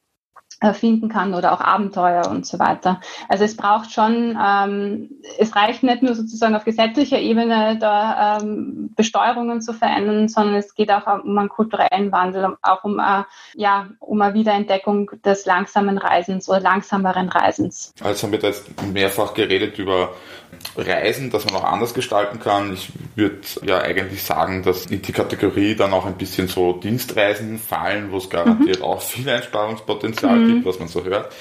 finden 0.74 1.10
kann 1.10 1.34
oder 1.34 1.54
auch 1.54 1.62
Abenteuer 1.62 2.28
und 2.30 2.46
so 2.46 2.58
weiter. 2.58 3.00
Also 3.30 3.44
es 3.44 3.56
braucht 3.56 3.92
schon, 3.92 4.38
ähm, 4.44 5.10
es 5.38 5.56
reicht 5.56 5.84
nicht 5.84 6.02
nur 6.02 6.16
sozusagen 6.16 6.56
auf 6.56 6.66
gesetzlicher 6.66 7.20
Ebene 7.20 7.78
da 7.80 8.40
ähm, 8.40 8.92
Besteuerungen 8.96 9.62
zu 9.62 9.74
verändern, 9.74 10.28
sondern 10.28 10.56
es 10.56 10.74
geht 10.74 10.92
auch 10.92 11.06
um 11.24 11.38
einen 11.38 11.50
kulturellen 11.50 12.12
Wandel, 12.12 12.58
auch 12.62 12.84
um, 12.84 13.00
äh, 13.00 13.24
ja, 13.56 13.88
um 14.00 14.22
eine 14.22 14.34
Wiederentdeckung 14.34 15.12
des 15.24 15.46
langsamen 15.46 15.98
Reisens 15.98 16.50
oder 16.50 16.60
langsameren 16.60 17.30
Reisens. 17.30 17.94
Also 18.02 18.24
haben 18.24 18.32
wir 18.32 18.40
da 18.40 18.48
jetzt 18.48 18.66
mehrfach 18.92 19.34
geredet 19.34 19.78
über 19.78 20.14
Reisen, 20.76 21.30
dass 21.30 21.46
man 21.46 21.56
auch 21.56 21.64
anders 21.64 21.94
gestalten 21.94 22.40
kann. 22.40 22.74
Ich 22.74 22.90
würde 23.16 23.42
ja 23.64 23.80
eigentlich 23.80 24.24
sagen, 24.24 24.64
dass 24.64 24.86
in 24.86 25.02
die 25.02 25.12
Kategorie 25.12 25.76
dann 25.76 25.94
auch 25.94 26.06
ein 26.06 26.18
bisschen 26.18 26.48
so 26.48 26.74
Dienstreisen 26.74 27.58
fallen, 27.58 28.12
wo 28.12 28.18
es 28.18 28.30
garantiert 28.30 28.80
mhm. 28.80 28.86
auch 28.86 29.02
viel 29.02 29.30
Einsparungspotenzial 29.30 30.36
mhm. 30.36 30.47
Gibt, 30.48 30.66
was 30.66 30.80
man 30.80 30.88
so 30.88 31.04
hört. 31.04 31.32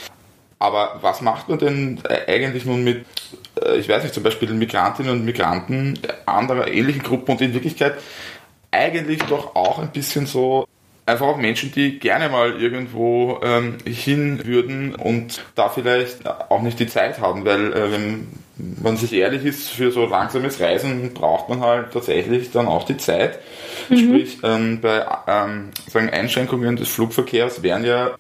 Aber 0.59 0.99
was 1.03 1.21
macht 1.21 1.49
man 1.49 1.59
denn 1.59 2.01
eigentlich 2.27 2.65
nun 2.65 2.83
mit, 2.83 3.05
äh, 3.63 3.77
ich 3.77 3.89
weiß 3.89 4.03
nicht, 4.03 4.15
zum 4.15 4.23
Beispiel 4.23 4.51
Migrantinnen 4.53 5.13
und 5.13 5.25
Migranten 5.25 5.99
anderer 6.25 6.69
ähnlichen 6.69 7.03
Gruppen 7.03 7.33
und 7.33 7.41
in 7.41 7.53
Wirklichkeit 7.53 7.95
eigentlich 8.71 9.23
doch 9.25 9.55
auch 9.55 9.79
ein 9.79 9.91
bisschen 9.91 10.27
so 10.27 10.67
einfach 11.07 11.27
auch 11.27 11.37
Menschen, 11.37 11.73
die 11.73 11.99
gerne 11.99 12.29
mal 12.29 12.61
irgendwo 12.61 13.39
ähm, 13.43 13.79
hin 13.87 14.45
würden 14.45 14.95
und 14.95 15.45
da 15.55 15.69
vielleicht 15.69 16.27
auch 16.27 16.63
nicht 16.63 16.81
die 16.81 16.89
Zeit 16.89 17.21
haben, 17.21 17.45
weil 17.45 17.73
äh, 17.73 17.93
wenn 17.93 18.27
man 18.83 18.97
sich 18.97 19.13
ehrlich 19.13 19.45
ist, 19.45 19.69
für 19.69 19.93
so 19.93 20.07
langsames 20.07 20.61
Reisen 20.61 21.15
braucht 21.15 21.49
man 21.49 21.61
halt 21.61 21.93
tatsächlich 21.93 22.51
dann 22.51 22.67
auch 22.67 22.85
die 22.85 22.97
Zeit. 22.97 23.39
Mhm. 23.89 23.97
Sprich, 23.99 24.39
ähm, 24.43 24.81
bei 24.81 25.07
ähm, 25.29 25.71
sagen 25.89 26.11
Einschränkungen 26.11 26.77
des 26.77 26.89
Flugverkehrs 26.89 27.63
wären 27.63 27.85
ja 27.85 28.17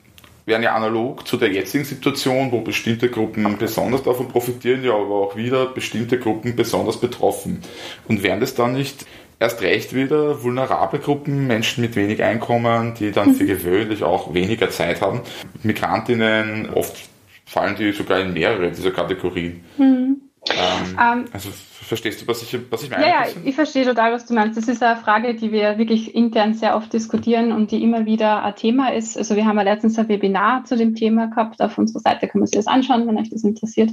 wären 0.46 0.62
ja 0.62 0.74
analog 0.74 1.26
zu 1.26 1.37
der 1.37 1.52
jetzigen 1.52 1.85
Situation, 1.85 2.52
wo 2.52 2.61
bestimmte 2.61 3.11
Gruppen 3.11 3.59
besonders 3.59 4.04
davon 4.04 4.28
profitieren, 4.28 4.85
ja 4.85 4.94
aber 4.94 5.16
auch 5.16 5.37
wieder 5.37 5.66
bestimmte 5.66 6.18
Gruppen 6.18 6.54
besonders 6.56 6.98
betroffen. 7.00 7.61
Und 8.06 8.22
wären 8.22 8.40
das 8.40 8.54
dann 8.54 8.72
nicht 8.72 9.04
erst 9.40 9.61
recht 9.61 9.92
wieder 9.94 10.42
vulnerable 10.42 11.00
Gruppen, 11.00 11.48
Menschen 11.48 11.82
mit 11.82 11.96
wenig 11.96 12.22
Einkommen, 12.22 12.94
die 12.94 13.11
dann 13.11 13.35
für 13.35 13.42
mhm. 13.42 13.48
gewöhnlich 13.48 14.02
auch 14.04 14.32
weniger 14.32 14.70
Zeit 14.70 15.02
haben. 15.02 15.20
Migrantinnen, 15.62 16.70
oft 16.70 16.96
fallen 17.44 17.76
die 17.76 17.92
sogar 17.92 18.20
in 18.20 18.32
mehrere 18.32 18.70
dieser 18.70 18.92
Kategorien. 18.92 19.64
Mhm. 19.76 20.25
Ähm, 20.57 20.95
um, 20.95 20.99
ähm, 20.99 21.25
also 21.33 21.51
verstehst 21.51 22.23
du, 22.23 22.27
was 22.27 22.42
ich, 22.42 22.59
was 22.71 22.83
ich 22.83 22.90
meine? 22.90 23.05
Ja, 23.05 23.27
ja, 23.27 23.33
ich 23.45 23.55
verstehe 23.55 23.85
total, 23.85 24.12
was 24.12 24.27
du 24.27 24.35
meinst. 24.35 24.57
Das 24.57 24.69
ist 24.69 24.83
eine 24.83 25.01
Frage, 25.01 25.35
die 25.35 25.53
wir 25.53 25.79
wirklich 25.79 26.14
intern 26.14 26.55
sehr 26.55 26.77
oft 26.77 26.92
diskutieren 26.92 27.53
und 27.53 27.71
die 27.71 27.83
immer 27.83 28.07
wieder 28.07 28.42
ein 28.42 28.57
Thema 28.57 28.92
ist. 28.92 29.16
Also 29.16 29.37
wir 29.37 29.47
haben 29.47 29.57
ja 29.57 29.62
letztens 29.62 29.99
ein 29.99 30.09
Webinar 30.09 30.64
zu 30.64 30.77
dem 30.77 30.95
Thema 30.95 31.27
gehabt. 31.27 31.61
Auf 31.61 31.79
unserer 31.79 32.01
Seite 32.01 32.29
kann 32.29 32.40
man 32.40 32.47
sich 32.47 32.57
das 32.57 32.66
anschauen, 32.66 33.07
wenn 33.07 33.19
euch 33.19 33.31
das 33.31 33.45
interessiert. 33.45 33.90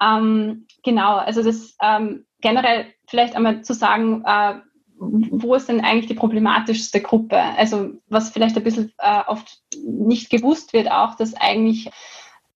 Ähm, 0.00 0.66
genau, 0.82 1.16
also 1.16 1.42
das 1.42 1.76
ähm, 1.82 2.24
generell 2.40 2.86
vielleicht 3.06 3.36
einmal 3.36 3.62
zu 3.62 3.74
sagen, 3.74 4.22
äh, 4.26 4.54
wo 4.96 5.54
ist 5.54 5.68
denn 5.68 5.80
eigentlich 5.80 6.06
die 6.06 6.14
problematischste 6.14 7.00
Gruppe? 7.00 7.38
Also 7.38 7.90
was 8.08 8.30
vielleicht 8.30 8.56
ein 8.56 8.64
bisschen 8.64 8.92
äh, 8.98 9.22
oft 9.26 9.60
nicht 9.82 10.30
gewusst 10.30 10.72
wird, 10.72 10.90
auch, 10.90 11.16
dass 11.16 11.34
eigentlich 11.34 11.90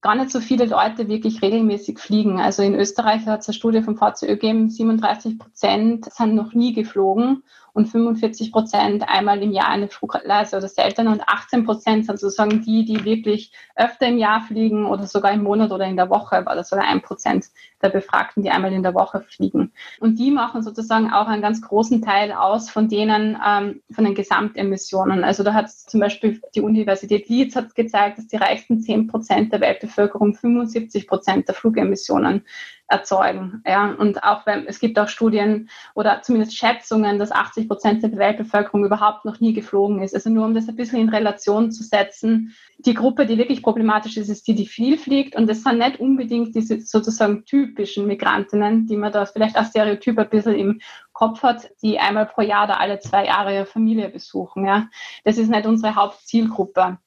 gar 0.00 0.14
nicht 0.14 0.30
so 0.30 0.40
viele 0.40 0.66
Leute 0.66 1.08
wirklich 1.08 1.42
regelmäßig 1.42 1.98
fliegen. 1.98 2.40
Also 2.40 2.62
in 2.62 2.74
Österreich 2.74 3.26
hat 3.26 3.40
es 3.40 3.48
eine 3.48 3.54
Studie 3.54 3.82
vom 3.82 3.96
VCÖ 3.96 4.28
gegeben, 4.28 4.70
37 4.70 5.38
Prozent 5.38 6.12
sind 6.12 6.34
noch 6.34 6.54
nie 6.54 6.72
geflogen 6.72 7.42
und 7.78 7.86
45 7.86 8.50
Prozent 8.50 9.08
einmal 9.08 9.40
im 9.40 9.52
Jahr 9.52 9.68
eine 9.68 9.86
Flugreise 9.86 10.56
oder 10.56 10.66
seltener 10.66 11.12
und 11.12 11.22
18 11.28 11.64
Prozent 11.64 12.06
sind 12.06 12.18
sozusagen 12.18 12.60
die, 12.62 12.84
die 12.84 13.04
wirklich 13.04 13.52
öfter 13.76 14.08
im 14.08 14.18
Jahr 14.18 14.40
fliegen 14.40 14.84
oder 14.84 15.06
sogar 15.06 15.32
im 15.32 15.44
Monat 15.44 15.70
oder 15.70 15.86
in 15.86 15.96
der 15.96 16.10
Woche, 16.10 16.44
war 16.44 16.56
das 16.56 16.70
sogar 16.70 16.88
ein 16.88 17.02
Prozent 17.02 17.46
der 17.80 17.90
Befragten, 17.90 18.42
die 18.42 18.50
einmal 18.50 18.72
in 18.72 18.82
der 18.82 18.94
Woche 18.94 19.20
fliegen. 19.20 19.70
Und 20.00 20.18
die 20.18 20.32
machen 20.32 20.62
sozusagen 20.62 21.12
auch 21.12 21.28
einen 21.28 21.40
ganz 21.40 21.62
großen 21.62 22.02
Teil 22.02 22.32
aus 22.32 22.68
von 22.68 22.88
denen, 22.88 23.38
ähm, 23.46 23.80
von 23.92 24.04
den 24.04 24.16
Gesamtemissionen. 24.16 25.22
Also 25.22 25.44
da 25.44 25.54
hat 25.54 25.70
zum 25.70 26.00
Beispiel 26.00 26.42
die 26.56 26.60
Universität 26.60 27.28
Leeds 27.28 27.54
hat 27.54 27.76
gezeigt, 27.76 28.18
dass 28.18 28.26
die 28.26 28.36
reichsten 28.36 28.80
10 28.80 29.06
Prozent 29.06 29.52
der 29.52 29.60
Weltbevölkerung 29.60 30.34
75 30.34 31.06
Prozent 31.06 31.46
der 31.46 31.54
Flugemissionen 31.54 32.44
erzeugen. 32.88 33.62
Ja, 33.66 33.92
und 33.92 34.24
auch 34.24 34.46
wenn 34.46 34.66
es 34.66 34.80
gibt 34.80 34.98
auch 34.98 35.08
Studien 35.08 35.68
oder 35.94 36.22
zumindest 36.22 36.56
Schätzungen, 36.56 37.18
dass 37.18 37.30
80 37.30 37.68
Prozent 37.68 38.02
der 38.02 38.16
Weltbevölkerung 38.16 38.84
überhaupt 38.84 39.24
noch 39.26 39.40
nie 39.40 39.52
geflogen 39.52 40.02
ist. 40.02 40.14
Also 40.14 40.30
nur 40.30 40.46
um 40.46 40.54
das 40.54 40.68
ein 40.68 40.76
bisschen 40.76 41.00
in 41.00 41.10
Relation 41.10 41.70
zu 41.70 41.82
setzen. 41.82 42.54
Die 42.78 42.94
Gruppe, 42.94 43.26
die 43.26 43.36
wirklich 43.36 43.62
problematisch 43.62 44.16
ist, 44.16 44.30
ist 44.30 44.48
die, 44.48 44.54
die 44.54 44.66
viel 44.66 44.96
fliegt. 44.96 45.36
Und 45.36 45.48
das 45.48 45.62
sind 45.62 45.78
nicht 45.78 46.00
unbedingt 46.00 46.54
diese 46.54 46.80
sozusagen 46.80 47.44
typischen 47.44 48.06
Migrantinnen, 48.06 48.86
die 48.86 48.96
man 48.96 49.12
da 49.12 49.26
vielleicht 49.26 49.56
als 49.56 49.68
Stereotyp 49.68 50.18
ein 50.18 50.30
bisschen 50.30 50.54
im 50.54 50.80
Kopf 51.12 51.42
hat, 51.42 51.70
die 51.82 51.98
einmal 51.98 52.26
pro 52.26 52.40
Jahr 52.40 52.64
oder 52.64 52.80
alle 52.80 53.00
zwei 53.00 53.26
Jahre 53.26 53.54
ihre 53.54 53.66
Familie 53.66 54.08
besuchen. 54.08 54.64
Ja, 54.64 54.88
das 55.24 55.36
ist 55.36 55.50
nicht 55.50 55.66
unsere 55.66 55.94
Hauptzielgruppe. 55.94 56.98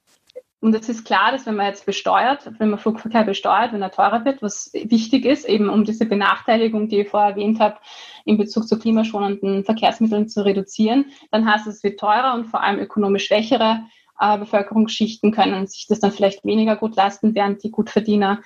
Und 0.62 0.76
es 0.76 0.88
ist 0.88 1.06
klar, 1.06 1.32
dass 1.32 1.47
wenn 1.47 1.56
man 1.56 1.65
jetzt 1.65 1.88
besteuert, 1.88 2.52
wenn 2.60 2.69
man 2.69 2.78
Flugverkehr 2.78 3.24
besteuert, 3.24 3.74
wenn 3.74 3.82
er 3.82 3.89
teurer 3.89 4.24
wird, 4.26 4.43
was 4.43 4.69
wichtig 4.74 5.26
ist, 5.26 5.50
eben 5.50 5.69
um 5.69 5.86
diese 5.86 6.06
Benachteiligung, 6.06 6.88
die 6.88 7.02
ich 7.02 7.10
vorher 7.10 7.32
erwähnt 7.32 7.60
habe, 7.60 7.78
in 8.26 8.38
Bezug 8.38 8.67
zu 8.67 8.78
klimaschonenden 8.78 9.65
Verkehrsmitteln 9.65 10.30
zu 10.30 10.45
reduzieren, 10.45 11.06
dann 11.32 11.52
heißt 11.52 11.65
es, 11.65 11.78
es 11.78 11.84
wird 11.84 12.00
teurer 12.00 12.36
und 12.36 12.45
vor 12.45 12.62
allem 12.62 12.80
ökonomisch 12.80 13.26
schwächere 13.26 13.82
äh, 14.19 14.38
Bevölkerungsschichten 14.38 15.32
können 15.32 15.65
sich 15.65 15.88
das 15.88 16.00
dann 16.00 16.12
vielleicht 16.12 16.45
weniger 16.45 16.76
gut 16.76 16.95
leisten, 16.95 17.34
während 17.34 17.63
die 17.63 17.71
Gutverdiener 17.71 18.41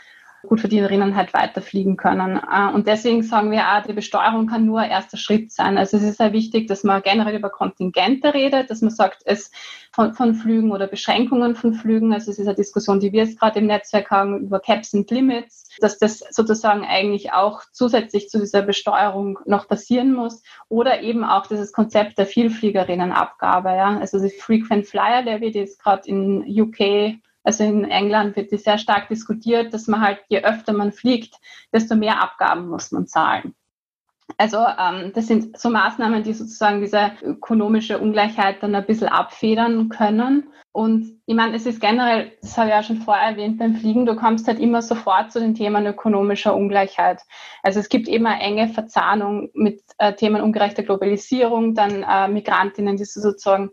Gutverdienerinnen 0.45 1.15
halt 1.15 1.33
weiterfliegen 1.33 1.97
können. 1.97 2.39
Äh, 2.39 2.73
und 2.73 2.87
deswegen 2.87 3.23
sagen 3.23 3.51
wir 3.51 3.61
auch, 3.61 3.83
die 3.83 3.93
Besteuerung 3.93 4.47
kann 4.47 4.65
nur 4.65 4.79
ein 4.79 4.91
erster 4.91 5.17
Schritt 5.17 5.51
sein. 5.51 5.77
Also 5.77 5.97
es 5.97 6.03
ist 6.03 6.17
sehr 6.17 6.33
wichtig, 6.33 6.67
dass 6.67 6.83
man 6.83 7.01
generell 7.01 7.35
über 7.35 7.49
Kontingente 7.49 8.33
redet, 8.33 8.69
dass 8.69 8.81
man 8.81 8.91
sagt, 8.91 9.21
es 9.25 9.51
von, 9.91 10.13
von 10.13 10.35
Flügen 10.35 10.71
oder 10.71 10.87
Beschränkungen 10.87 11.55
von 11.55 11.73
Flügen, 11.73 12.13
also 12.13 12.29
es 12.29 12.37
ist 12.37 12.47
eine 12.47 12.55
Diskussion, 12.55 12.99
die 12.99 13.13
wir 13.13 13.23
jetzt 13.23 13.39
gerade 13.39 13.59
im 13.59 13.67
Netzwerk 13.67 14.11
haben, 14.11 14.39
über 14.41 14.59
Caps 14.59 14.93
and 14.93 15.09
Limits, 15.09 15.69
dass 15.79 15.97
das 15.97 16.19
sozusagen 16.31 16.83
eigentlich 16.83 17.31
auch 17.31 17.61
zusätzlich 17.71 18.29
zu 18.29 18.39
dieser 18.39 18.61
Besteuerung 18.61 19.39
noch 19.45 19.67
passieren 19.67 20.13
muss. 20.13 20.43
Oder 20.67 21.01
eben 21.01 21.23
auch 21.23 21.47
dieses 21.47 21.71
Konzept 21.71 22.17
der 22.17 22.25
Vielfliegerinnenabgabe. 22.25 23.69
Ja? 23.69 23.97
Also 23.99 24.19
die 24.19 24.29
Frequent 24.29 24.85
Flyer 24.85 25.21
Levy, 25.21 25.51
die 25.51 25.59
ist 25.59 25.81
gerade 25.81 26.07
in 26.09 26.43
UK 26.45 27.19
also 27.45 27.63
in 27.63 27.85
England 27.85 28.35
wird 28.35 28.51
die 28.51 28.57
sehr 28.57 28.77
stark 28.77 29.07
diskutiert, 29.07 29.73
dass 29.73 29.87
man 29.87 30.01
halt, 30.01 30.19
je 30.27 30.43
öfter 30.43 30.73
man 30.73 30.91
fliegt, 30.91 31.35
desto 31.71 31.95
mehr 31.95 32.21
Abgaben 32.21 32.67
muss 32.67 32.91
man 32.91 33.07
zahlen. 33.07 33.55
Also 34.37 34.57
ähm, 34.57 35.11
das 35.13 35.27
sind 35.27 35.57
so 35.57 35.69
Maßnahmen, 35.69 36.23
die 36.23 36.33
sozusagen 36.33 36.81
diese 36.81 37.11
ökonomische 37.21 37.99
Ungleichheit 37.99 38.61
dann 38.63 38.73
ein 38.73 38.85
bisschen 38.85 39.07
abfedern 39.07 39.89
können. 39.89 40.49
Und 40.71 41.21
ich 41.25 41.35
meine, 41.35 41.55
es 41.55 41.65
ist 41.65 41.79
generell, 41.79 42.33
das 42.41 42.57
habe 42.57 42.67
ich 42.67 42.73
ja 42.73 42.83
schon 42.83 42.97
vorher 42.97 43.29
erwähnt 43.29 43.59
beim 43.59 43.75
Fliegen, 43.75 44.05
du 44.05 44.15
kommst 44.15 44.47
halt 44.47 44.59
immer 44.59 44.81
sofort 44.81 45.31
zu 45.31 45.39
den 45.39 45.53
Themen 45.53 45.85
ökonomischer 45.85 46.53
Ungleichheit. 46.55 47.21
Also 47.63 47.79
es 47.79 47.87
gibt 47.87 48.09
immer 48.09 48.41
enge 48.41 48.67
Verzahnung 48.67 49.51
mit 49.53 49.81
äh, 49.99 50.13
Themen 50.13 50.41
ungerechter 50.41 50.83
Globalisierung, 50.83 51.75
dann 51.75 52.03
äh, 52.03 52.27
Migrantinnen, 52.27 52.97
die 52.97 53.05
sozusagen 53.05 53.69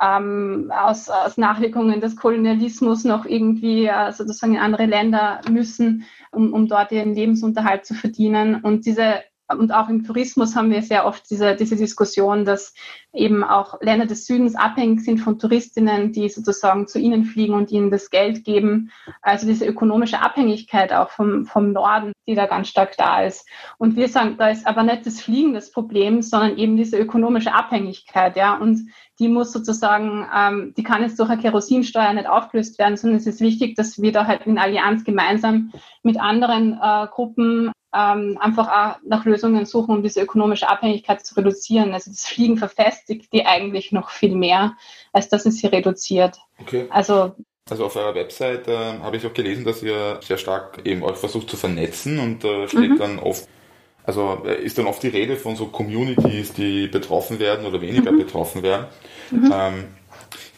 ähm, 0.00 0.70
aus, 0.74 1.08
aus 1.08 1.38
Nachwirkungen 1.38 2.00
des 2.00 2.16
Kolonialismus 2.16 3.04
noch 3.04 3.24
irgendwie 3.24 3.86
äh, 3.86 4.12
sozusagen 4.12 4.54
in 4.54 4.60
andere 4.60 4.86
Länder 4.86 5.40
müssen, 5.50 6.04
um, 6.32 6.52
um 6.52 6.68
dort 6.68 6.92
ihren 6.92 7.14
Lebensunterhalt 7.14 7.86
zu 7.86 7.94
verdienen. 7.94 8.56
Und 8.56 8.86
diese 8.86 9.22
und 9.48 9.72
auch 9.72 9.88
im 9.88 10.04
Tourismus 10.04 10.56
haben 10.56 10.70
wir 10.70 10.82
sehr 10.82 11.06
oft 11.06 11.30
diese, 11.30 11.54
diese 11.54 11.76
Diskussion, 11.76 12.44
dass 12.44 12.74
eben 13.12 13.44
auch 13.44 13.80
Länder 13.80 14.06
des 14.06 14.26
Südens 14.26 14.56
abhängig 14.56 15.00
sind 15.00 15.18
von 15.18 15.38
Touristinnen, 15.38 16.12
die 16.12 16.28
sozusagen 16.28 16.88
zu 16.88 16.98
ihnen 16.98 17.24
fliegen 17.24 17.54
und 17.54 17.70
ihnen 17.70 17.90
das 17.90 18.10
Geld 18.10 18.44
geben. 18.44 18.90
Also 19.22 19.46
diese 19.46 19.64
ökonomische 19.64 20.20
Abhängigkeit 20.20 20.92
auch 20.92 21.10
vom, 21.10 21.46
vom 21.46 21.72
Norden, 21.72 22.12
die 22.26 22.34
da 22.34 22.46
ganz 22.46 22.68
stark 22.68 22.96
da 22.96 23.22
ist. 23.22 23.48
Und 23.78 23.96
wir 23.96 24.08
sagen, 24.08 24.36
da 24.36 24.48
ist 24.48 24.66
aber 24.66 24.82
nicht 24.82 25.06
das 25.06 25.20
Fliegen 25.20 25.54
das 25.54 25.70
Problem, 25.70 26.22
sondern 26.22 26.58
eben 26.58 26.76
diese 26.76 26.98
ökonomische 26.98 27.54
Abhängigkeit, 27.54 28.36
ja. 28.36 28.56
Und 28.56 28.90
die 29.18 29.28
muss 29.28 29.52
sozusagen, 29.52 30.26
ähm, 30.34 30.74
die 30.76 30.82
kann 30.82 31.02
jetzt 31.02 31.18
durch 31.18 31.30
eine 31.30 31.40
Kerosinsteuer 31.40 32.12
nicht 32.12 32.28
aufgelöst 32.28 32.78
werden, 32.78 32.96
sondern 32.96 33.18
es 33.18 33.26
ist 33.26 33.40
wichtig, 33.40 33.76
dass 33.76 34.02
wir 34.02 34.12
da 34.12 34.26
halt 34.26 34.46
in 34.46 34.58
Allianz 34.58 35.04
gemeinsam 35.04 35.72
mit 36.02 36.20
anderen 36.20 36.78
äh, 36.82 37.06
Gruppen 37.06 37.72
ähm, 37.96 38.36
einfach 38.40 38.68
auch 38.68 38.96
nach 39.04 39.24
Lösungen 39.24 39.64
suchen, 39.64 39.96
um 39.96 40.02
diese 40.02 40.20
ökonomische 40.20 40.68
Abhängigkeit 40.68 41.24
zu 41.24 41.34
reduzieren. 41.36 41.94
Also 41.94 42.10
das 42.10 42.26
Fliegen 42.26 42.58
verfestigt 42.58 43.32
die 43.32 43.46
eigentlich 43.46 43.92
noch 43.92 44.10
viel 44.10 44.34
mehr, 44.34 44.76
als 45.12 45.28
dass 45.28 45.46
es 45.46 45.58
sie 45.58 45.68
reduziert. 45.68 46.38
Okay. 46.60 46.86
Also 46.90 47.34
also 47.68 47.86
auf 47.86 47.96
eurer 47.96 48.14
Website 48.14 48.68
äh, 48.68 49.00
habe 49.00 49.16
ich 49.16 49.26
auch 49.26 49.34
gelesen, 49.34 49.64
dass 49.64 49.82
ihr 49.82 50.20
sehr 50.22 50.38
stark 50.38 50.82
eben 50.84 51.02
euch 51.02 51.16
versucht 51.16 51.50
zu 51.50 51.56
vernetzen 51.56 52.20
und 52.20 52.44
äh, 52.44 52.68
steht 52.68 52.90
mhm. 52.90 52.98
dann 52.98 53.18
oft 53.18 53.48
also 54.04 54.44
äh, 54.46 54.62
ist 54.62 54.78
dann 54.78 54.86
oft 54.86 55.02
die 55.02 55.08
Rede 55.08 55.36
von 55.36 55.56
so 55.56 55.66
Communities, 55.66 56.52
die 56.52 56.86
betroffen 56.86 57.40
werden 57.40 57.66
oder 57.66 57.80
weniger 57.80 58.12
mhm. 58.12 58.18
betroffen 58.18 58.62
werden. 58.62 58.86
Mhm. 59.32 59.52
Ähm, 59.52 59.84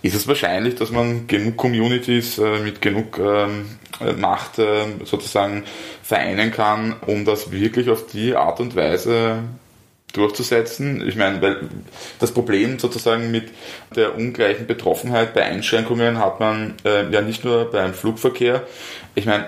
ist 0.03 0.15
es 0.15 0.29
wahrscheinlich, 0.29 0.77
dass 0.77 0.91
man 0.91 1.27
genug 1.27 1.57
Communities 1.57 2.39
äh, 2.39 2.59
mit 2.61 2.81
genug 2.81 3.19
ähm, 3.19 3.79
Macht 4.19 4.59
äh, 4.59 4.85
sozusagen 5.05 5.65
vereinen 6.03 6.53
kann, 6.53 6.95
um 7.07 7.25
das 7.25 7.51
wirklich 7.51 7.91
auf 7.91 8.07
die 8.07 8.35
Art 8.37 8.61
und 8.61 8.77
Weise 8.77 9.43
durchzusetzen. 10.13 11.07
Ich 11.07 11.17
meine, 11.17 11.43
weil 11.43 11.69
das 12.19 12.33
Problem 12.33 12.79
sozusagen 12.79 13.31
mit 13.31 13.51
der 13.95 14.17
ungleichen 14.17 14.67
Betroffenheit 14.67 15.35
bei 15.35 15.45
Einschränkungen 15.45 16.19
hat 16.19 16.41
man 16.41 16.75
äh, 16.85 17.11
ja 17.11 17.21
nicht 17.21 17.45
nur 17.45 17.71
beim 17.71 17.93
Flugverkehr. 17.93 18.67
Ich 19.15 19.27
meine, 19.27 19.47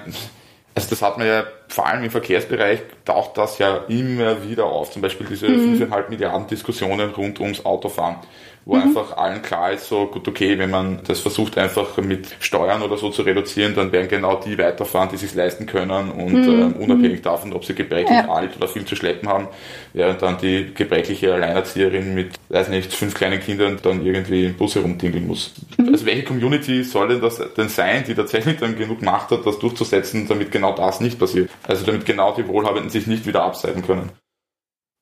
also 0.75 0.91
das 0.91 1.03
hat 1.03 1.19
man 1.19 1.27
ja 1.27 1.45
vor 1.69 1.87
allem 1.87 2.05
im 2.05 2.11
Verkehrsbereich 2.11 2.81
taucht 3.05 3.39
das 3.39 3.59
ja 3.59 3.85
immer 3.89 4.49
wieder 4.49 4.65
auf. 4.65 4.91
Zum 4.91 5.03
Beispiel 5.03 5.27
diese 5.27 5.49
mhm. 5.49 5.83
5,5 5.83 6.11
Milliarden 6.11 6.47
Diskussionen 6.47 7.11
rund 7.11 7.41
ums 7.41 7.65
Autofahren 7.65 8.17
wo 8.65 8.77
mhm. 8.77 8.83
einfach 8.83 9.17
allen 9.17 9.43
klar 9.43 9.73
ist, 9.73 9.89
so 9.89 10.07
gut, 10.07 10.29
okay, 10.29 10.59
wenn 10.59 10.71
man 10.71 11.01
das 11.07 11.21
versucht 11.21 11.57
einfach 11.57 11.97
mit 11.99 12.37
Steuern 12.41 12.83
oder 12.83 12.97
so 12.97 13.11
zu 13.11 13.23
reduzieren, 13.23 13.75
dann 13.75 13.91
werden 13.91 14.09
genau 14.09 14.37
die 14.37 14.59
weiterfahren, 14.59 15.09
die 15.11 15.17
sich 15.17 15.35
leisten 15.35 15.67
können 15.67 16.11
und 16.11 16.33
mhm. 16.33 16.75
äh, 16.77 16.85
unabhängig 16.85 17.23
davon, 17.23 17.53
ob 17.53 17.65
sie 17.65 17.75
gebrechlich 17.75 18.19
ja. 18.19 18.29
alt 18.29 18.57
oder 18.57 18.69
viel 18.69 18.85
zu 18.85 18.97
schleppen 18.97 19.29
haben, 19.29 19.49
während 19.95 20.21
dann 20.23 20.39
die 20.39 20.73
gebrechliche 20.75 21.33
Alleinerzieherin 21.33 22.15
mit, 22.15 22.39
weiß 22.51 22.69
nicht, 22.69 22.93
fünf 22.93 23.15
kleinen 23.15 23.41
Kindern 23.41 23.79
dann 23.83 24.05
irgendwie 24.05 24.47
im 24.47 24.55
Bus 24.55 24.75
herumdingeln 24.75 25.27
muss. 25.27 25.55
Mhm. 25.79 25.89
Also 25.89 26.05
welche 26.07 26.25
Community 26.25 26.85
soll 26.85 27.09
denn 27.09 27.21
das 27.21 27.41
denn 27.57 27.69
sein, 27.69 28.05
die 28.07 28.15
tatsächlich 28.15 28.59
dann 28.59 28.77
genug 28.77 29.03
Macht 29.03 29.31
hat, 29.31 29.47
das 29.47 29.59
durchzusetzen, 29.59 30.29
damit 30.29 30.53
genau 30.53 30.75
das 30.75 31.01
nicht 31.01 31.19
passiert? 31.19 31.51
Also 31.67 31.87
damit 31.87 32.05
genau 32.05 32.35
die 32.35 32.47
Wohlhabenden 32.47 32.91
sich 32.91 33.07
nicht 33.07 33.27
wieder 33.27 33.43
abseiten 33.43 33.83
können. 33.83 34.11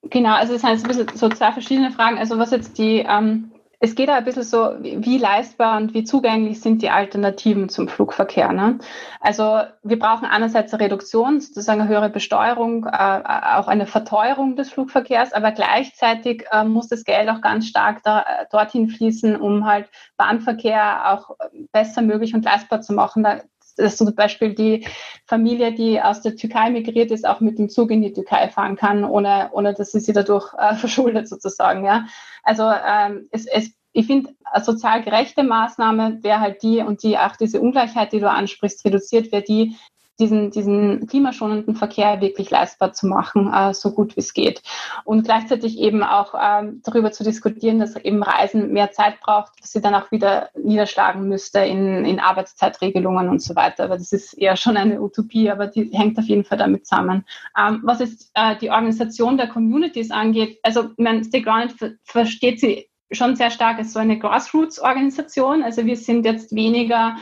Genau, 0.02 0.34
also 0.34 0.54
es 0.54 0.62
sind 0.62 0.88
ein 0.88 1.08
so 1.16 1.28
zwei 1.28 1.52
verschiedene 1.52 1.90
Fragen. 1.90 2.18
Also 2.18 2.38
was 2.38 2.50
jetzt 2.50 2.78
die, 2.78 3.04
ähm, 3.08 3.52
es 3.80 3.94
geht 3.94 4.08
ein 4.08 4.24
bisschen 4.24 4.42
so, 4.42 4.74
wie 4.80 5.18
leistbar 5.18 5.76
und 5.76 5.94
wie 5.94 6.02
zugänglich 6.02 6.60
sind 6.60 6.82
die 6.82 6.90
Alternativen 6.90 7.68
zum 7.68 7.88
Flugverkehr. 7.88 8.52
Ne? 8.52 8.78
Also 9.20 9.60
wir 9.84 9.98
brauchen 9.98 10.24
einerseits 10.24 10.72
eine 10.72 10.84
Reduktion, 10.84 11.40
sozusagen 11.40 11.80
eine 11.80 11.88
höhere 11.88 12.10
Besteuerung, 12.10 12.86
äh, 12.86 13.22
auch 13.22 13.68
eine 13.68 13.86
Verteuerung 13.86 14.56
des 14.56 14.70
Flugverkehrs, 14.70 15.32
aber 15.32 15.52
gleichzeitig 15.52 16.44
äh, 16.50 16.64
muss 16.64 16.88
das 16.88 17.04
Geld 17.04 17.28
auch 17.28 17.40
ganz 17.40 17.66
stark 17.66 18.02
da, 18.02 18.20
äh, 18.20 18.46
dorthin 18.50 18.88
fließen, 18.88 19.36
um 19.36 19.64
halt 19.66 19.88
Bahnverkehr 20.16 21.12
auch 21.12 21.36
besser 21.72 22.02
möglich 22.02 22.34
und 22.34 22.44
leistbar 22.44 22.80
zu 22.80 22.92
machen. 22.92 23.22
Da, 23.22 23.42
dass 23.78 23.96
zum 23.96 24.14
Beispiel 24.14 24.54
die 24.54 24.86
Familie, 25.26 25.72
die 25.72 26.00
aus 26.00 26.20
der 26.20 26.36
Türkei 26.36 26.70
migriert 26.70 27.10
ist, 27.10 27.26
auch 27.26 27.40
mit 27.40 27.58
dem 27.58 27.68
Zug 27.68 27.90
in 27.90 28.02
die 28.02 28.12
Türkei 28.12 28.48
fahren 28.48 28.76
kann, 28.76 29.04
ohne, 29.04 29.50
ohne 29.52 29.74
dass 29.74 29.92
sie 29.92 30.00
sie 30.00 30.12
dadurch 30.12 30.52
äh, 30.58 30.74
verschuldet 30.76 31.28
sozusagen. 31.28 31.84
Ja. 31.84 32.06
Also 32.42 32.64
ähm, 32.64 33.28
es, 33.30 33.46
es, 33.46 33.72
ich 33.92 34.06
finde, 34.06 34.30
eine 34.44 34.64
sozial 34.64 35.02
gerechte 35.02 35.42
Maßnahme 35.42 36.18
wäre 36.22 36.40
halt 36.40 36.62
die 36.62 36.80
und 36.80 37.02
die 37.02 37.18
auch 37.18 37.36
diese 37.36 37.60
Ungleichheit, 37.60 38.12
die 38.12 38.20
du 38.20 38.30
ansprichst, 38.30 38.84
reduziert 38.84 39.32
wäre 39.32 39.42
die, 39.42 39.76
diesen, 40.18 40.50
diesen 40.50 41.06
klimaschonenden 41.06 41.76
Verkehr 41.76 42.20
wirklich 42.20 42.50
leistbar 42.50 42.92
zu 42.92 43.06
machen, 43.06 43.52
äh, 43.52 43.72
so 43.74 43.92
gut 43.92 44.16
wie 44.16 44.20
es 44.20 44.34
geht. 44.34 44.62
Und 45.04 45.24
gleichzeitig 45.24 45.78
eben 45.78 46.02
auch 46.02 46.34
ähm, 46.40 46.82
darüber 46.84 47.12
zu 47.12 47.24
diskutieren, 47.24 47.78
dass 47.78 47.96
eben 47.96 48.22
Reisen 48.22 48.72
mehr 48.72 48.90
Zeit 48.90 49.20
braucht, 49.20 49.52
dass 49.60 49.72
sie 49.72 49.80
dann 49.80 49.94
auch 49.94 50.10
wieder 50.10 50.50
niederschlagen 50.56 51.28
müsste 51.28 51.60
in, 51.60 52.04
in 52.04 52.20
Arbeitszeitregelungen 52.20 53.28
und 53.28 53.42
so 53.42 53.54
weiter. 53.56 53.84
Aber 53.84 53.96
das 53.96 54.12
ist 54.12 54.34
eher 54.34 54.56
schon 54.56 54.76
eine 54.76 55.00
Utopie, 55.00 55.50
aber 55.50 55.66
die 55.66 55.90
hängt 55.92 56.18
auf 56.18 56.26
jeden 56.26 56.44
Fall 56.44 56.58
damit 56.58 56.86
zusammen. 56.86 57.24
Ähm, 57.56 57.80
was 57.84 58.00
jetzt 58.00 58.30
äh, 58.34 58.56
die 58.56 58.70
Organisation 58.70 59.36
der 59.36 59.48
Communities 59.48 60.10
angeht, 60.10 60.58
also 60.62 60.90
mein 60.96 61.24
Stay 61.24 61.42
Grounded 61.42 61.78
ver 61.78 61.90
versteht 62.04 62.60
sie 62.60 62.88
schon 63.10 63.36
sehr 63.36 63.50
stark 63.50 63.78
als 63.78 63.92
so 63.92 63.98
eine 63.98 64.18
Grassroots-Organisation. 64.18 65.62
Also 65.62 65.86
wir 65.86 65.96
sind 65.96 66.24
jetzt 66.24 66.54
weniger 66.54 67.16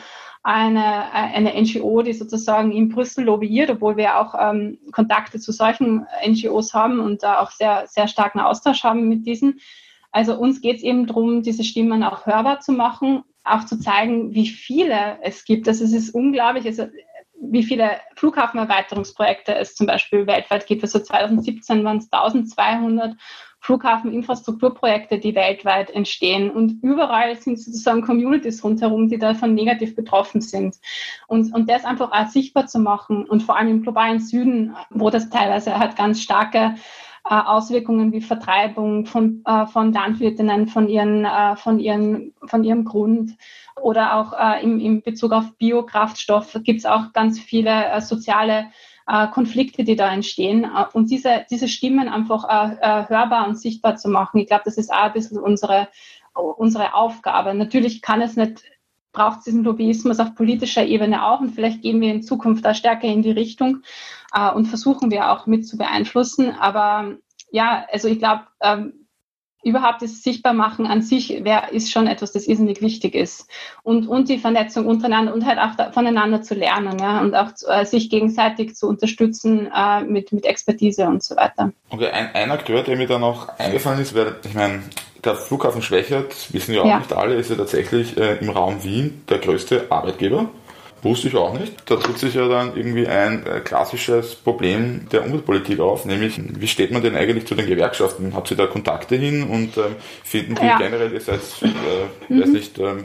eine, 0.46 1.12
eine 1.12 1.60
NGO, 1.60 2.02
die 2.02 2.12
sozusagen 2.12 2.70
in 2.70 2.88
Brüssel 2.88 3.24
lobbyiert, 3.24 3.68
obwohl 3.68 3.96
wir 3.96 4.20
auch 4.20 4.32
ähm, 4.38 4.78
Kontakte 4.92 5.40
zu 5.40 5.50
solchen 5.50 6.06
NGOs 6.24 6.72
haben 6.72 7.00
und 7.00 7.24
da 7.24 7.40
auch 7.40 7.50
sehr, 7.50 7.88
sehr 7.88 8.06
starken 8.06 8.38
Austausch 8.38 8.84
haben 8.84 9.08
mit 9.08 9.26
diesen. 9.26 9.58
Also 10.12 10.38
uns 10.38 10.60
geht 10.60 10.76
es 10.76 10.82
eben 10.84 11.08
darum, 11.08 11.42
diese 11.42 11.64
Stimmen 11.64 12.04
auch 12.04 12.26
hörbar 12.26 12.60
zu 12.60 12.70
machen, 12.70 13.24
auch 13.42 13.64
zu 13.64 13.80
zeigen, 13.80 14.34
wie 14.34 14.46
viele 14.46 15.18
es 15.20 15.44
gibt. 15.44 15.66
Also 15.66 15.82
es 15.82 15.92
ist 15.92 16.14
unglaublich, 16.14 16.64
also 16.64 16.86
wie 17.40 17.64
viele 17.64 17.90
Flughafenerweiterungsprojekte 18.14 19.52
es 19.52 19.74
zum 19.74 19.88
Beispiel 19.88 20.28
weltweit 20.28 20.68
gibt. 20.68 20.84
Also 20.84 21.00
2017 21.00 21.82
waren 21.82 21.98
es 21.98 22.08
1200 22.12 23.16
Flughafeninfrastrukturprojekte, 23.66 25.18
die 25.18 25.34
weltweit 25.34 25.90
entstehen. 25.90 26.50
Und 26.50 26.82
überall 26.82 27.34
sind 27.34 27.60
sozusagen 27.60 28.02
Communities 28.02 28.62
rundherum, 28.62 29.08
die 29.08 29.18
davon 29.18 29.54
negativ 29.54 29.96
betroffen 29.96 30.40
sind. 30.40 30.76
Und, 31.26 31.52
und 31.52 31.68
das 31.68 31.84
einfach 31.84 32.12
auch 32.12 32.28
sichtbar 32.28 32.66
zu 32.66 32.78
machen 32.78 33.26
und 33.26 33.42
vor 33.42 33.56
allem 33.56 33.68
im 33.68 33.82
globalen 33.82 34.20
Süden, 34.20 34.76
wo 34.90 35.10
das 35.10 35.30
teilweise 35.30 35.76
halt 35.78 35.96
ganz 35.96 36.22
starke 36.22 36.76
äh, 37.28 37.34
Auswirkungen 37.34 38.12
wie 38.12 38.20
Vertreibung 38.20 39.04
von, 39.04 39.42
äh, 39.44 39.66
von 39.66 39.92
Landwirtinnen 39.92 40.68
von, 40.68 40.88
ihren, 40.88 41.24
äh, 41.24 41.56
von, 41.56 41.80
ihren, 41.80 42.34
von 42.44 42.62
ihrem 42.62 42.84
Grund 42.84 43.32
oder 43.80 44.14
auch 44.14 44.32
äh, 44.32 44.62
im, 44.62 45.02
Bezug 45.02 45.32
auf 45.32 45.56
Biokraftstoff 45.58 46.56
gibt 46.62 46.78
es 46.78 46.86
auch 46.86 47.12
ganz 47.12 47.40
viele 47.40 48.00
soziale 48.00 48.66
äh, 49.06 49.28
Konflikte, 49.28 49.84
die 49.84 49.96
da 49.96 50.12
entstehen. 50.12 50.64
Äh, 50.64 50.84
und 50.92 51.10
diese, 51.10 51.46
diese 51.50 51.68
Stimmen 51.68 52.08
einfach 52.08 52.44
äh, 52.48 52.74
äh, 52.80 53.08
hörbar 53.08 53.46
und 53.48 53.58
sichtbar 53.58 53.96
zu 53.96 54.08
machen, 54.08 54.38
ich 54.38 54.48
glaube, 54.48 54.64
das 54.64 54.76
ist 54.76 54.92
auch 54.92 55.04
ein 55.04 55.12
bisschen 55.12 55.38
unsere, 55.38 55.88
unsere 56.34 56.94
Aufgabe. 56.94 57.54
Natürlich 57.54 58.02
kann 58.02 58.20
es 58.20 58.36
nicht 58.36 58.62
braucht 59.16 59.38
es 59.38 59.44
diesen 59.44 59.64
Lobbyismus 59.64 60.20
auf 60.20 60.34
politischer 60.34 60.84
Ebene 60.84 61.24
auch 61.26 61.40
und 61.40 61.52
vielleicht 61.52 61.80
gehen 61.80 62.02
wir 62.02 62.12
in 62.12 62.22
Zukunft 62.22 62.64
da 62.64 62.74
stärker 62.74 63.08
in 63.08 63.22
die 63.22 63.30
Richtung 63.30 63.82
äh, 64.34 64.52
und 64.52 64.66
versuchen 64.66 65.10
wir 65.10 65.32
auch 65.32 65.46
mit 65.46 65.66
zu 65.66 65.78
beeinflussen. 65.78 66.50
Aber 66.50 67.16
ja, 67.50 67.86
also 67.90 68.08
ich 68.08 68.18
glaube, 68.18 68.42
ähm, 68.60 69.05
überhaupt 69.66 70.00
das 70.00 70.22
Sichtbarmachen 70.22 70.86
an 70.86 71.02
sich 71.02 71.42
wär, 71.42 71.72
ist 71.72 71.90
schon 71.90 72.06
etwas, 72.06 72.32
das 72.32 72.46
irrsinnig 72.46 72.80
wichtig 72.80 73.14
ist. 73.14 73.48
Und, 73.82 74.06
und 74.06 74.28
die 74.28 74.38
Vernetzung 74.38 74.86
untereinander 74.86 75.34
und 75.34 75.44
halt 75.44 75.58
auch 75.58 75.74
da, 75.76 75.90
voneinander 75.90 76.40
zu 76.42 76.54
lernen 76.54 76.98
ja, 77.00 77.20
und 77.20 77.34
auch 77.34 77.50
äh, 77.66 77.84
sich 77.84 78.08
gegenseitig 78.08 78.76
zu 78.76 78.88
unterstützen 78.88 79.68
äh, 79.74 80.02
mit, 80.02 80.32
mit 80.32 80.46
Expertise 80.46 81.06
und 81.06 81.24
so 81.24 81.36
weiter. 81.36 81.72
Okay, 81.90 82.08
ein, 82.10 82.30
ein 82.34 82.50
Akteur, 82.52 82.82
der 82.82 82.96
mir 82.96 83.08
da 83.08 83.18
noch 83.18 83.48
eingefallen 83.58 84.00
ist, 84.00 84.14
weil 84.14 84.36
ich 84.44 84.54
meine, 84.54 84.84
der 85.24 85.34
Flughafen 85.34 85.82
Schwächert, 85.82 86.52
wissen 86.52 86.74
ja 86.74 86.82
auch 86.82 86.86
ja. 86.86 86.98
nicht 86.98 87.12
alle, 87.12 87.34
ist 87.34 87.50
ja 87.50 87.56
tatsächlich 87.56 88.16
äh, 88.16 88.36
im 88.36 88.50
Raum 88.50 88.84
Wien 88.84 89.24
der 89.28 89.38
größte 89.38 89.86
Arbeitgeber. 89.90 90.48
Wusste 91.06 91.28
ich 91.28 91.36
auch 91.36 91.56
nicht. 91.56 91.88
Da 91.88 91.96
tut 91.96 92.18
sich 92.18 92.34
ja 92.34 92.48
dann 92.48 92.76
irgendwie 92.76 93.06
ein 93.06 93.46
äh, 93.46 93.60
klassisches 93.60 94.34
Problem 94.34 95.06
der 95.12 95.24
Umweltpolitik 95.24 95.78
auf, 95.78 96.04
nämlich 96.04 96.40
wie 96.58 96.66
steht 96.66 96.90
man 96.90 97.00
denn 97.00 97.14
eigentlich 97.14 97.46
zu 97.46 97.54
den 97.54 97.66
Gewerkschaften? 97.66 98.34
Habt 98.34 98.50
ihr 98.50 98.56
da 98.56 98.66
Kontakte 98.66 99.14
hin 99.14 99.44
und 99.44 99.76
ähm, 99.76 99.94
finden 100.24 100.56
die 100.56 100.66
ja. 100.66 100.78
generell, 100.78 101.12
ihr 101.12 101.20
seid, 101.20 101.40
äh, 101.62 102.32
mhm. 102.32 102.40
weiß 102.40 102.48
nicht, 102.48 102.78
ähm, 102.80 103.04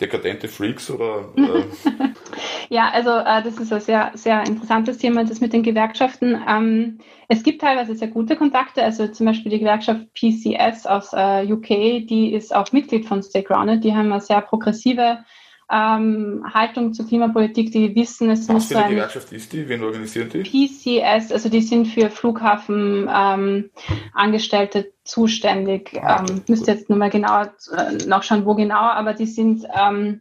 dekadente 0.00 0.48
Freaks 0.48 0.90
oder? 0.90 1.26
Äh? 1.36 2.74
ja, 2.74 2.90
also 2.90 3.10
äh, 3.10 3.42
das 3.44 3.60
ist 3.60 3.72
ein 3.72 3.80
sehr, 3.80 4.10
sehr 4.14 4.44
interessantes 4.44 4.98
Thema, 4.98 5.24
das 5.24 5.40
mit 5.40 5.52
den 5.52 5.62
Gewerkschaften. 5.62 6.42
Ähm, 6.48 6.98
es 7.28 7.44
gibt 7.44 7.60
teilweise 7.60 7.94
sehr 7.94 8.08
gute 8.08 8.34
Kontakte, 8.34 8.82
also 8.82 9.06
zum 9.06 9.26
Beispiel 9.26 9.52
die 9.52 9.60
Gewerkschaft 9.60 10.00
PCS 10.14 10.86
aus 10.86 11.12
äh, 11.12 11.46
UK, 11.52 12.08
die 12.08 12.32
ist 12.34 12.52
auch 12.52 12.72
Mitglied 12.72 13.06
von 13.06 13.22
Stay 13.22 13.42
Grounded, 13.42 13.84
die 13.84 13.94
haben 13.94 14.10
eine 14.10 14.20
sehr 14.20 14.40
progressive 14.40 15.18
ähm, 15.70 16.44
Haltung 16.52 16.92
zur 16.92 17.06
Klimapolitik, 17.06 17.70
die 17.72 17.94
wissen, 17.94 18.28
es 18.30 18.48
Was 18.48 18.54
muss 18.54 18.66
für 18.68 18.78
eine 18.78 18.94
Gewerkschaft 18.94 19.32
ist 19.32 19.52
die? 19.52 19.68
Wen 19.68 19.82
organisieren 19.82 20.30
die? 20.30 20.42
PCS, 20.42 21.32
also 21.32 21.48
die 21.48 21.62
sind 21.62 21.86
für 21.86 22.10
Flughafenangestellte 22.10 24.78
ähm, 24.78 24.84
zuständig. 25.04 25.98
Ah, 26.02 26.24
ähm, 26.28 26.42
müsste 26.48 26.72
jetzt 26.72 26.90
nur 26.90 26.98
mal 26.98 27.10
genau 27.10 27.42
äh, 27.42 27.48
nachschauen, 28.06 28.44
wo 28.44 28.54
genau, 28.54 28.76
aber 28.76 29.14
die 29.14 29.26
sind 29.26 29.64
ähm, 29.74 30.20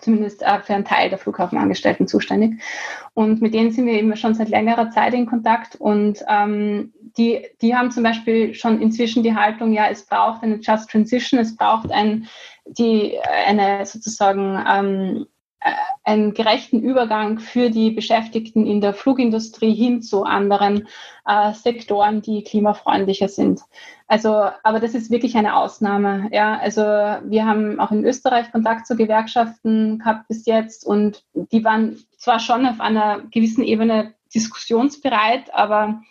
zumindest 0.00 0.42
äh, 0.42 0.60
für 0.60 0.74
einen 0.74 0.84
Teil 0.84 1.10
der 1.10 1.18
Flughafenangestellten 1.18 2.08
zuständig. 2.08 2.60
Und 3.14 3.40
mit 3.40 3.54
denen 3.54 3.70
sind 3.70 3.86
wir 3.86 3.94
eben 3.94 4.16
schon 4.16 4.34
seit 4.34 4.48
längerer 4.48 4.90
Zeit 4.90 5.14
in 5.14 5.26
Kontakt 5.26 5.76
und 5.76 6.24
ähm, 6.28 6.92
die, 7.16 7.46
die 7.62 7.74
haben 7.74 7.90
zum 7.90 8.02
Beispiel 8.02 8.54
schon 8.54 8.80
inzwischen 8.80 9.22
die 9.22 9.34
Haltung, 9.34 9.72
ja, 9.72 9.88
es 9.88 10.04
braucht 10.04 10.42
eine 10.42 10.56
Just 10.56 10.90
Transition, 10.90 11.40
es 11.40 11.56
braucht 11.56 11.90
ein 11.90 12.28
die 12.66 13.18
eine 13.20 13.86
sozusagen 13.86 14.64
ähm, 14.68 15.26
äh, 15.60 15.72
einen 16.04 16.34
gerechten 16.34 16.80
Übergang 16.80 17.40
für 17.40 17.70
die 17.70 17.90
Beschäftigten 17.90 18.66
in 18.66 18.80
der 18.80 18.94
Flugindustrie 18.94 19.74
hin 19.74 20.02
zu 20.02 20.22
anderen 20.22 20.86
äh, 21.26 21.52
Sektoren, 21.52 22.22
die 22.22 22.44
klimafreundlicher 22.44 23.28
sind. 23.28 23.62
Also, 24.06 24.48
aber 24.62 24.78
das 24.78 24.94
ist 24.94 25.10
wirklich 25.10 25.36
eine 25.36 25.56
Ausnahme. 25.56 26.28
Ja, 26.30 26.58
also 26.58 26.82
wir 26.82 27.46
haben 27.46 27.80
auch 27.80 27.90
in 27.90 28.04
Österreich 28.04 28.52
Kontakt 28.52 28.86
zu 28.86 28.96
Gewerkschaften 28.96 29.98
gehabt 29.98 30.28
bis 30.28 30.46
jetzt 30.46 30.86
und 30.86 31.24
die 31.34 31.64
waren 31.64 31.98
zwar 32.16 32.38
schon 32.38 32.66
auf 32.66 32.80
einer 32.80 33.22
gewissen 33.32 33.64
Ebene 33.64 34.14
diskussionsbereit, 34.34 35.52
aber 35.52 36.02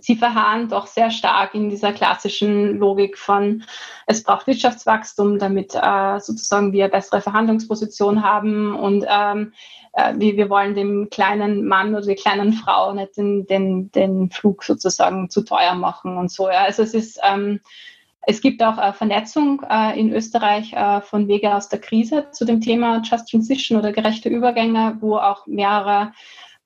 sie 0.00 0.16
verharren 0.16 0.68
doch 0.68 0.86
sehr 0.86 1.10
stark 1.10 1.54
in 1.54 1.68
dieser 1.68 1.92
klassischen 1.92 2.78
Logik 2.78 3.16
von, 3.16 3.62
es 4.06 4.22
braucht 4.22 4.46
Wirtschaftswachstum, 4.46 5.38
damit 5.38 5.74
äh, 5.74 6.18
sozusagen 6.20 6.72
wir 6.72 6.88
bessere 6.88 7.20
Verhandlungsposition 7.20 8.22
haben 8.22 8.74
und 8.74 9.04
ähm, 9.08 9.52
äh, 9.92 10.14
wir, 10.16 10.36
wir 10.36 10.50
wollen 10.50 10.74
dem 10.74 11.08
kleinen 11.10 11.66
Mann 11.66 11.94
oder 11.94 12.06
der 12.06 12.16
kleinen 12.16 12.52
Frau 12.52 12.92
nicht 12.92 13.16
den, 13.16 13.46
den, 13.46 13.90
den 13.92 14.30
Flug 14.30 14.64
sozusagen 14.64 15.30
zu 15.30 15.42
teuer 15.42 15.74
machen 15.74 16.16
und 16.16 16.30
so. 16.30 16.48
Ja. 16.48 16.64
Also 16.64 16.82
es 16.82 16.94
ist 16.94 17.20
ähm, 17.22 17.60
es 18.28 18.40
gibt 18.40 18.60
auch 18.62 18.76
äh, 18.76 18.92
Vernetzung 18.92 19.62
äh, 19.70 19.98
in 19.98 20.12
Österreich 20.12 20.72
äh, 20.72 21.00
von 21.00 21.28
Wege 21.28 21.54
aus 21.54 21.68
der 21.68 21.80
Krise 21.80 22.26
zu 22.32 22.44
dem 22.44 22.60
Thema 22.60 23.00
Just 23.04 23.30
Transition 23.30 23.78
oder 23.78 23.92
gerechte 23.92 24.28
Übergänge, 24.28 24.96
wo 25.00 25.16
auch 25.16 25.46
mehrere 25.46 26.12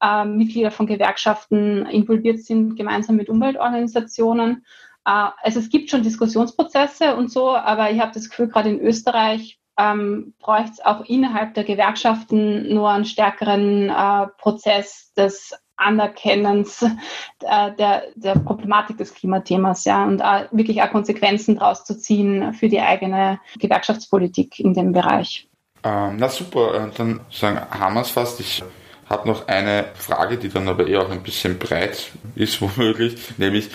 äh, 0.00 0.24
Mitglieder 0.24 0.70
von 0.70 0.86
Gewerkschaften 0.86 1.86
involviert 1.86 2.40
sind, 2.40 2.76
gemeinsam 2.76 3.16
mit 3.16 3.28
Umweltorganisationen. 3.28 4.64
Äh, 5.04 5.28
also 5.42 5.60
es 5.60 5.70
gibt 5.70 5.90
schon 5.90 6.02
Diskussionsprozesse 6.02 7.16
und 7.16 7.30
so, 7.30 7.50
aber 7.50 7.90
ich 7.90 8.00
habe 8.00 8.12
das 8.12 8.28
Gefühl, 8.28 8.48
gerade 8.48 8.70
in 8.70 8.80
Österreich 8.80 9.58
ähm, 9.78 10.34
bräuchte 10.38 10.72
es 10.72 10.84
auch 10.84 11.04
innerhalb 11.06 11.54
der 11.54 11.64
Gewerkschaften 11.64 12.72
nur 12.74 12.90
einen 12.90 13.04
stärkeren 13.04 13.88
äh, 13.88 14.26
Prozess 14.38 15.12
des 15.14 15.54
Anerkennens 15.76 16.82
äh, 16.82 17.72
der, 17.76 18.02
der 18.14 18.34
Problematik 18.34 18.98
des 18.98 19.14
Klimathemas, 19.14 19.86
ja, 19.86 20.04
und 20.04 20.20
äh, 20.20 20.46
wirklich 20.50 20.82
auch 20.82 20.90
Konsequenzen 20.90 21.56
daraus 21.56 21.84
zu 21.84 21.98
ziehen 21.98 22.52
für 22.52 22.68
die 22.68 22.80
eigene 22.80 23.40
Gewerkschaftspolitik 23.58 24.60
in 24.60 24.74
dem 24.74 24.92
Bereich. 24.92 25.48
Ähm, 25.82 26.16
na 26.18 26.28
super, 26.28 26.74
äh, 26.74 26.90
dann 26.94 27.20
sagen, 27.30 27.58
haben 27.70 27.94
wir 27.94 28.02
es 28.02 28.10
fast. 28.10 28.38
Ich 28.40 28.62
habe 29.10 29.28
noch 29.28 29.48
eine 29.48 29.86
Frage, 29.94 30.38
die 30.38 30.48
dann 30.48 30.68
aber 30.68 30.86
eher 30.86 31.02
auch 31.02 31.10
ein 31.10 31.22
bisschen 31.22 31.58
breit 31.58 32.12
ist, 32.36 32.62
womöglich, 32.62 33.38
nämlich 33.38 33.68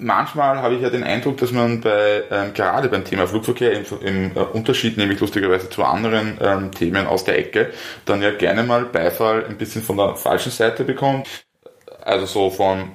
manchmal 0.00 0.58
habe 0.62 0.74
ich 0.74 0.82
ja 0.82 0.90
den 0.90 1.04
Eindruck, 1.04 1.36
dass 1.38 1.52
man 1.52 1.80
bei 1.80 2.22
ähm, 2.30 2.54
gerade 2.54 2.88
beim 2.88 3.04
Thema 3.04 3.26
Flugverkehr 3.26 3.72
im, 3.72 3.84
im 4.02 4.36
äh, 4.36 4.40
Unterschied 4.40 4.96
nämlich 4.96 5.20
lustigerweise 5.20 5.68
zu 5.68 5.84
anderen 5.84 6.38
ähm, 6.40 6.72
Themen 6.72 7.06
aus 7.06 7.24
der 7.24 7.38
Ecke 7.38 7.72
dann 8.06 8.22
ja 8.22 8.30
gerne 8.30 8.62
mal 8.62 8.84
Beifall 8.84 9.44
ein 9.44 9.58
bisschen 9.58 9.82
von 9.82 9.96
der 9.96 10.16
falschen 10.16 10.52
Seite 10.52 10.84
bekommt. 10.84 11.28
Also 12.02 12.26
so 12.26 12.50
von 12.50 12.92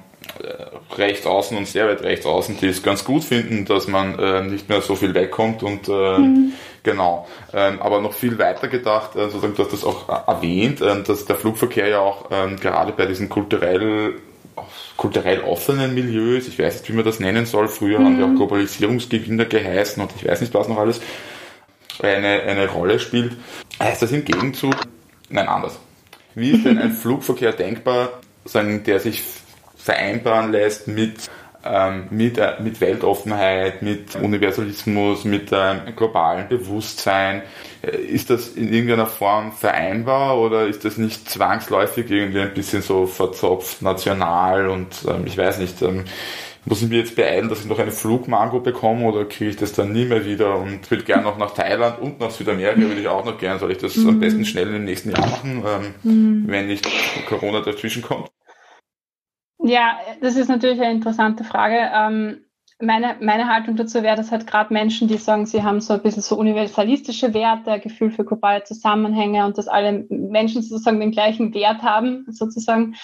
rechts 0.96 1.26
außen 1.26 1.56
und 1.56 1.66
sehr 1.66 1.88
weit 1.88 2.02
rechts 2.02 2.26
außen, 2.26 2.58
die 2.60 2.66
es 2.66 2.82
ganz 2.82 3.04
gut 3.04 3.24
finden, 3.24 3.64
dass 3.64 3.88
man 3.88 4.18
äh, 4.18 4.42
nicht 4.42 4.68
mehr 4.68 4.80
so 4.80 4.96
viel 4.96 5.14
wegkommt 5.14 5.62
und 5.62 5.88
äh, 5.88 6.18
mhm. 6.18 6.52
genau. 6.82 7.26
Ähm, 7.52 7.80
aber 7.80 8.00
noch 8.00 8.12
viel 8.12 8.38
weiter 8.38 8.68
gedacht, 8.68 9.16
äh, 9.16 9.28
sozusagen, 9.28 9.54
du 9.54 9.64
hast 9.64 9.72
das 9.72 9.84
auch 9.84 10.08
äh, 10.08 10.30
erwähnt, 10.30 10.80
äh, 10.80 11.02
dass 11.02 11.24
der 11.24 11.36
Flugverkehr 11.36 11.88
ja 11.88 12.00
auch 12.00 12.30
ähm, 12.30 12.56
gerade 12.56 12.92
bei 12.92 13.06
diesen 13.06 13.28
kulturell 13.28 14.14
kulturell 14.96 15.40
offenen 15.42 15.94
Milieus, 15.94 16.48
ich 16.48 16.58
weiß 16.58 16.78
nicht, 16.78 16.88
wie 16.88 16.94
man 16.94 17.04
das 17.04 17.20
nennen 17.20 17.44
soll, 17.44 17.68
früher 17.68 17.98
mhm. 17.98 18.04
haben 18.04 18.16
die 18.16 18.24
auch 18.24 18.34
Globalisierungsgewinner 18.34 19.44
geheißen 19.44 20.02
und 20.02 20.10
ich 20.16 20.26
weiß 20.26 20.40
nicht 20.40 20.54
was 20.54 20.68
noch 20.68 20.78
alles, 20.78 21.00
eine, 22.02 22.42
eine 22.42 22.68
Rolle 22.68 22.98
spielt. 22.98 23.36
Heißt 23.78 24.02
das 24.02 24.12
im 24.12 24.24
Gegenzug, 24.24 24.74
nein, 25.28 25.48
anders. 25.48 25.78
Wie 26.34 26.50
ist 26.50 26.64
denn 26.64 26.78
ein 26.78 26.92
Flugverkehr 26.94 27.52
denkbar, 27.52 28.20
sagen, 28.44 28.84
der 28.84 29.00
sich 29.00 29.22
vereinbaren 29.86 30.50
lässt 30.50 30.88
mit, 30.88 31.30
ähm, 31.64 32.08
mit, 32.10 32.38
äh, 32.38 32.54
mit 32.60 32.80
Weltoffenheit, 32.80 33.82
mit 33.82 34.16
Universalismus, 34.16 35.24
mit 35.24 35.50
ähm, 35.52 35.80
globalen 35.94 36.48
Bewusstsein. 36.48 37.42
Äh, 37.82 37.96
ist 37.96 38.30
das 38.30 38.48
in 38.48 38.72
irgendeiner 38.72 39.06
Form 39.06 39.52
vereinbar 39.52 40.38
oder 40.38 40.66
ist 40.66 40.84
das 40.84 40.98
nicht 40.98 41.30
zwangsläufig 41.30 42.10
irgendwie 42.10 42.40
ein 42.40 42.52
bisschen 42.52 42.82
so 42.82 43.06
verzopft, 43.06 43.80
national 43.80 44.68
und 44.68 45.04
ähm, 45.08 45.22
ich 45.24 45.38
weiß 45.38 45.58
nicht, 45.58 45.80
ähm, 45.82 46.04
muss 46.64 46.82
ich 46.82 46.88
mir 46.88 46.98
jetzt 46.98 47.14
beeilen, 47.14 47.48
dass 47.48 47.60
ich 47.60 47.66
noch 47.66 47.78
eine 47.78 47.92
Flugmango 47.92 48.58
bekomme 48.58 49.06
oder 49.06 49.24
kriege 49.24 49.50
ich 49.50 49.56
das 49.56 49.72
dann 49.72 49.92
nie 49.92 50.04
mehr 50.04 50.24
wieder 50.24 50.56
und 50.56 50.90
würde 50.90 51.04
gerne 51.04 51.22
noch 51.22 51.38
nach 51.38 51.52
Thailand 51.52 52.00
und 52.00 52.18
nach 52.18 52.32
Südamerika 52.32 52.80
würde 52.80 53.00
ich 53.00 53.06
auch 53.06 53.24
noch 53.24 53.38
gerne. 53.38 53.60
Soll 53.60 53.70
ich 53.70 53.78
das 53.78 53.94
mhm. 53.94 54.08
am 54.08 54.18
besten 54.18 54.44
schnell 54.44 54.74
im 54.74 54.84
nächsten 54.84 55.12
Jahr 55.12 55.20
machen, 55.20 55.62
ähm, 55.64 55.94
mhm. 56.02 56.44
wenn 56.48 56.66
nicht 56.66 56.84
Corona 57.28 57.60
dazwischen 57.60 58.02
kommt? 58.02 58.32
Ja, 59.66 59.98
das 60.20 60.36
ist 60.36 60.48
natürlich 60.48 60.80
eine 60.80 60.92
interessante 60.92 61.42
Frage. 61.42 61.90
Ähm, 61.92 62.44
meine, 62.80 63.16
meine 63.20 63.48
Haltung 63.48 63.74
dazu 63.74 64.02
wäre, 64.02 64.16
dass 64.16 64.30
halt 64.30 64.46
gerade 64.46 64.72
Menschen, 64.72 65.08
die 65.08 65.16
sagen, 65.16 65.44
sie 65.46 65.64
haben 65.64 65.80
so 65.80 65.94
ein 65.94 66.02
bisschen 66.02 66.22
so 66.22 66.36
universalistische 66.36 67.34
Werte, 67.34 67.80
Gefühl 67.80 68.12
für 68.12 68.24
globale 68.24 68.62
Zusammenhänge 68.62 69.44
und 69.44 69.58
dass 69.58 69.66
alle 69.66 70.06
Menschen 70.08 70.62
sozusagen 70.62 71.00
den 71.00 71.10
gleichen 71.10 71.52
Wert 71.52 71.82
haben, 71.82 72.26
sozusagen, 72.30 72.94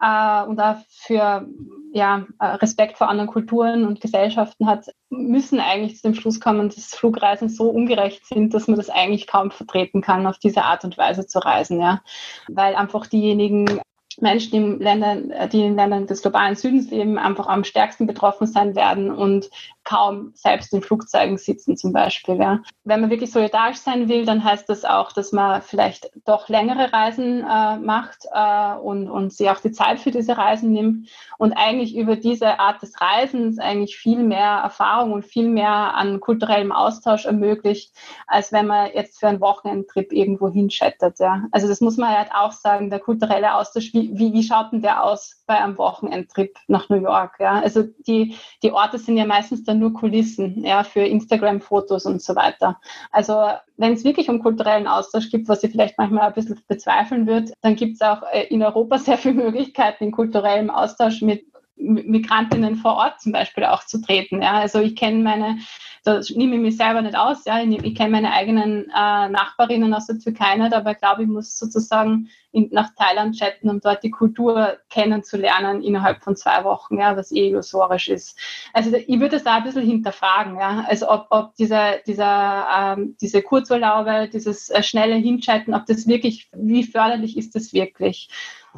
äh, 0.00 0.42
und 0.44 0.58
auch 0.58 0.76
für 0.88 1.46
ja, 1.92 2.24
äh, 2.38 2.46
Respekt 2.46 2.96
vor 2.96 3.10
anderen 3.10 3.28
Kulturen 3.28 3.84
und 3.84 4.00
Gesellschaften 4.00 4.66
hat, 4.66 4.86
müssen 5.10 5.60
eigentlich 5.60 5.96
zu 5.96 6.02
dem 6.08 6.14
Schluss 6.14 6.40
kommen, 6.40 6.70
dass 6.70 6.94
Flugreisen 6.94 7.50
so 7.50 7.68
ungerecht 7.68 8.24
sind, 8.24 8.54
dass 8.54 8.68
man 8.68 8.78
das 8.78 8.88
eigentlich 8.88 9.26
kaum 9.26 9.50
vertreten 9.50 10.00
kann, 10.00 10.26
auf 10.26 10.38
diese 10.38 10.62
Art 10.62 10.84
und 10.84 10.96
Weise 10.96 11.26
zu 11.26 11.40
reisen, 11.40 11.78
ja. 11.78 12.00
Weil 12.48 12.74
einfach 12.74 13.06
diejenigen 13.06 13.82
Menschen 14.22 14.54
in 14.54 14.78
Ländern, 14.80 15.32
die 15.52 15.64
in 15.64 15.76
Ländern 15.76 16.06
des 16.06 16.22
globalen 16.22 16.56
Südens 16.56 16.90
leben, 16.90 17.18
einfach 17.18 17.46
am 17.46 17.64
stärksten 17.64 18.06
betroffen 18.06 18.46
sein 18.46 18.74
werden 18.74 19.10
und 19.10 19.50
kaum 19.84 20.32
selbst 20.34 20.72
in 20.72 20.82
Flugzeugen 20.82 21.38
sitzen 21.38 21.76
zum 21.76 21.92
Beispiel. 21.92 22.36
Ja. 22.36 22.60
Wenn 22.84 23.00
man 23.00 23.10
wirklich 23.10 23.32
solidarisch 23.32 23.78
sein 23.78 24.08
will, 24.08 24.24
dann 24.24 24.44
heißt 24.44 24.68
das 24.68 24.84
auch, 24.84 25.12
dass 25.12 25.32
man 25.32 25.62
vielleicht 25.62 26.10
doch 26.24 26.48
längere 26.48 26.92
Reisen 26.92 27.40
äh, 27.40 27.78
macht 27.78 28.26
äh, 28.32 28.74
und, 28.74 29.08
und 29.08 29.32
sich 29.32 29.48
auch 29.50 29.60
die 29.60 29.72
Zeit 29.72 29.98
für 29.98 30.10
diese 30.10 30.36
Reisen 30.36 30.72
nimmt 30.72 31.08
und 31.38 31.54
eigentlich 31.54 31.96
über 31.96 32.16
diese 32.16 32.60
Art 32.60 32.82
des 32.82 33.00
Reisens 33.00 33.58
eigentlich 33.58 33.96
viel 33.96 34.22
mehr 34.22 34.60
Erfahrung 34.62 35.12
und 35.12 35.24
viel 35.24 35.48
mehr 35.48 35.94
an 35.94 36.20
kulturellem 36.20 36.72
Austausch 36.72 37.24
ermöglicht, 37.24 37.92
als 38.26 38.52
wenn 38.52 38.66
man 38.66 38.90
jetzt 38.94 39.18
für 39.18 39.28
einen 39.28 39.40
Wochenendtrip 39.40 40.12
irgendwo 40.12 40.50
hinschettert. 40.50 41.18
Ja. 41.18 41.44
Also 41.52 41.66
das 41.66 41.80
muss 41.80 41.96
man 41.96 42.16
halt 42.16 42.30
auch 42.32 42.52
sagen, 42.52 42.90
der 42.90 43.00
kulturelle 43.00 43.54
Austausch, 43.54 43.92
wie, 43.94 44.09
wie, 44.12 44.32
wie 44.32 44.42
schaut 44.42 44.72
denn 44.72 44.82
der 44.82 45.02
aus 45.02 45.42
bei 45.46 45.58
einem 45.58 45.78
Wochenendtrip 45.78 46.56
nach 46.66 46.88
New 46.88 47.00
York? 47.00 47.34
Ja. 47.38 47.60
Also 47.60 47.84
die, 48.06 48.36
die 48.62 48.72
Orte 48.72 48.98
sind 48.98 49.16
ja 49.16 49.24
meistens 49.24 49.64
dann 49.64 49.78
nur 49.78 49.92
Kulissen 49.92 50.64
ja, 50.64 50.84
für 50.84 51.00
Instagram-Fotos 51.00 52.06
und 52.06 52.22
so 52.22 52.34
weiter. 52.36 52.80
Also 53.10 53.34
wenn 53.76 53.92
es 53.92 54.04
wirklich 54.04 54.28
um 54.28 54.42
kulturellen 54.42 54.86
Austausch 54.86 55.30
gibt, 55.30 55.48
was 55.48 55.62
ich 55.62 55.72
vielleicht 55.72 55.98
manchmal 55.98 56.28
ein 56.28 56.34
bisschen 56.34 56.60
bezweifeln 56.68 57.26
wird, 57.26 57.52
dann 57.62 57.76
gibt 57.76 57.94
es 57.94 58.00
auch 58.02 58.22
äh, 58.32 58.46
in 58.48 58.62
Europa 58.62 58.98
sehr 58.98 59.18
viele 59.18 59.34
Möglichkeiten, 59.34 60.04
in 60.04 60.12
kulturellem 60.12 60.70
Austausch 60.70 61.22
mit 61.22 61.44
Migrantinnen 61.76 62.76
vor 62.76 62.94
Ort 62.94 63.20
zum 63.20 63.32
Beispiel 63.32 63.64
auch 63.64 63.84
zu 63.86 64.00
treten. 64.02 64.42
Ja. 64.42 64.52
Also 64.54 64.80
ich 64.80 64.96
kenne 64.96 65.22
meine 65.22 65.58
da 66.04 66.20
nehme 66.34 66.56
ich 66.56 66.60
mich 66.62 66.76
selber 66.76 67.02
nicht 67.02 67.16
aus. 67.16 67.44
Ja. 67.44 67.62
Ich, 67.62 67.82
ich 67.84 67.94
kenne 67.94 68.10
meine 68.10 68.32
eigenen 68.32 68.84
äh, 68.84 69.28
Nachbarinnen 69.28 69.92
aus 69.94 70.06
der 70.06 70.18
Türkei 70.18 70.56
nicht, 70.56 70.72
aber 70.72 70.92
ich 70.92 70.98
glaube, 70.98 71.22
ich 71.22 71.28
muss 71.28 71.58
sozusagen 71.58 72.28
in, 72.52 72.68
nach 72.72 72.90
Thailand 72.96 73.36
chatten, 73.36 73.68
um 73.68 73.80
dort 73.80 74.02
die 74.02 74.10
Kultur 74.10 74.78
kennenzulernen 74.88 75.82
innerhalb 75.82 76.22
von 76.22 76.36
zwei 76.36 76.64
Wochen, 76.64 76.98
ja, 76.98 77.16
was 77.16 77.32
eh 77.32 77.48
illusorisch 77.48 78.08
ist. 78.08 78.38
Also 78.72 78.94
ich 78.94 79.20
würde 79.20 79.36
das 79.36 79.44
da 79.44 79.56
ein 79.56 79.64
bisschen 79.64 79.86
hinterfragen, 79.86 80.58
ja. 80.58 80.84
Also 80.88 81.08
ob, 81.08 81.26
ob 81.30 81.54
dieser, 81.56 81.98
dieser, 82.06 82.66
ähm, 82.76 83.16
diese 83.20 83.42
Kurzurlaube, 83.42 84.28
dieses 84.32 84.70
äh, 84.70 84.82
schnelle 84.82 85.16
Hinchatten, 85.16 85.74
ob 85.74 85.86
das 85.86 86.06
wirklich, 86.06 86.48
wie 86.52 86.84
förderlich 86.84 87.36
ist 87.36 87.54
das 87.54 87.72
wirklich? 87.72 88.28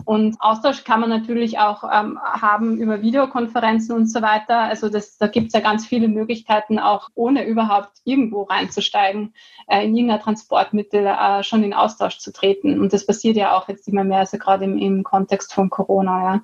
Und 0.05 0.37
Austausch 0.40 0.85
kann 0.85 1.00
man 1.00 1.11
natürlich 1.11 1.59
auch 1.59 1.85
ähm, 1.85 2.18
haben 2.22 2.78
über 2.78 3.02
Videokonferenzen 3.02 3.94
und 3.94 4.07
so 4.07 4.22
weiter. 4.22 4.59
Also 4.61 4.88
das, 4.88 5.18
da 5.18 5.26
gibt 5.26 5.48
es 5.48 5.52
ja 5.52 5.61
ganz 5.61 5.87
viele 5.87 6.09
Möglichkeiten, 6.09 6.78
auch 6.78 7.09
ohne 7.14 7.44
überhaupt 7.46 7.90
irgendwo 8.05 8.42
reinzusteigen, 8.42 9.35
äh, 9.66 9.85
in 9.85 9.94
irgendein 9.94 10.20
Transportmittel 10.20 11.07
äh, 11.07 11.42
schon 11.42 11.62
in 11.62 11.74
Austausch 11.74 12.18
zu 12.18 12.33
treten. 12.33 12.81
Und 12.81 12.92
das 12.92 13.07
passiert 13.07 13.37
ja 13.37 13.57
auch 13.57 13.68
jetzt 13.68 13.87
immer 13.88 14.05
mehr, 14.05 14.20
also 14.20 14.38
gerade 14.38 14.64
im, 14.64 14.78
im 14.78 15.02
Kontext 15.05 15.52
von 15.52 15.70
Corona. 15.70 16.24
Ja. 16.24 16.40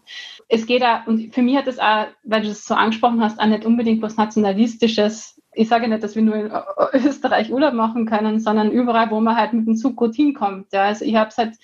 Es 0.49 0.67
geht 0.67 0.83
ja, 0.83 1.05
und 1.07 1.35
für 1.35 1.43
mich 1.43 1.57
hat 1.57 1.67
es 1.67 1.79
auch, 1.79 2.07
weil 2.25 2.43
du 2.43 2.49
das 2.49 2.65
so 2.65 2.75
angesprochen 2.75 3.23
hast, 3.23 3.41
auch 3.41 3.47
nicht 3.47 3.65
unbedingt 3.65 4.03
was 4.03 4.17
Nationalistisches 4.17 5.41
ich 5.59 5.69
sage 5.69 5.89
nicht, 5.89 6.03
dass 6.03 6.15
wir 6.15 6.23
nur 6.23 6.37
in 6.37 6.51
Österreich 6.93 7.53
Urlaub 7.53 7.75
machen 7.75 8.07
können, 8.07 8.39
sondern 8.39 8.71
überall, 8.71 9.11
wo 9.11 9.21
man 9.21 9.37
halt 9.37 9.53
mit 9.53 9.67
dem 9.67 9.77
Zug 9.77 9.97
gut 9.97 10.15
hinkommt. 10.15 10.73
Ja. 10.73 10.85
Also 10.85 11.05
ich 11.05 11.17
habe 11.17 11.31
es 11.31 11.37
halt 11.37 11.55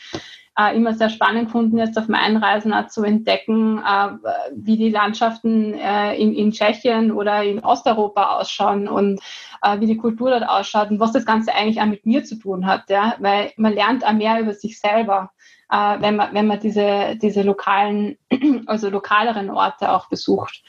äh, 0.59 0.76
immer 0.76 0.94
sehr 0.94 1.11
spannend 1.11 1.46
gefunden, 1.46 1.78
jetzt 1.78 1.96
auf 1.96 2.09
meinen 2.09 2.37
Reisen 2.37 2.72
auch 2.72 2.88
zu 2.88 3.04
entdecken, 3.04 3.78
äh, 3.78 4.09
wie 4.57 4.76
die 4.76 4.90
Landschaften 4.90 5.74
äh, 5.74 6.16
in, 6.16 6.35
in 6.35 6.50
Tschechien 6.50 7.12
oder 7.12 7.44
in 7.44 7.61
Osteuropa 7.61 8.38
ausschauen 8.38 8.88
und 8.88 9.20
äh, 9.62 9.78
wie 9.78 9.87
die 9.87 9.96
Kultur 9.96 10.30
dort 10.30 10.48
ausschaut 10.48 10.90
und 10.90 10.98
was 10.98 11.12
das 11.12 11.24
Ganze 11.24 11.54
eigentlich 11.54 11.80
auch 11.80 11.87
mit 11.87 12.04
mir 12.04 12.24
zu 12.24 12.37
tun 12.37 12.66
hat, 12.66 12.90
ja, 12.90 13.14
weil 13.20 13.52
man 13.57 13.74
lernt 13.74 14.04
auch 14.04 14.12
mehr 14.12 14.40
über 14.40 14.54
sich 14.54 14.80
selber, 14.80 15.30
äh, 15.70 16.00
wenn 16.00 16.16
man, 16.16 16.35
wenn 16.35 16.48
man 16.48 16.59
diese, 16.59 17.16
diese 17.20 17.42
lokalen, 17.42 18.18
also 18.66 18.90
lokaleren 18.90 19.50
Orte 19.50 19.92
auch 19.92 20.09
besucht. 20.09 20.62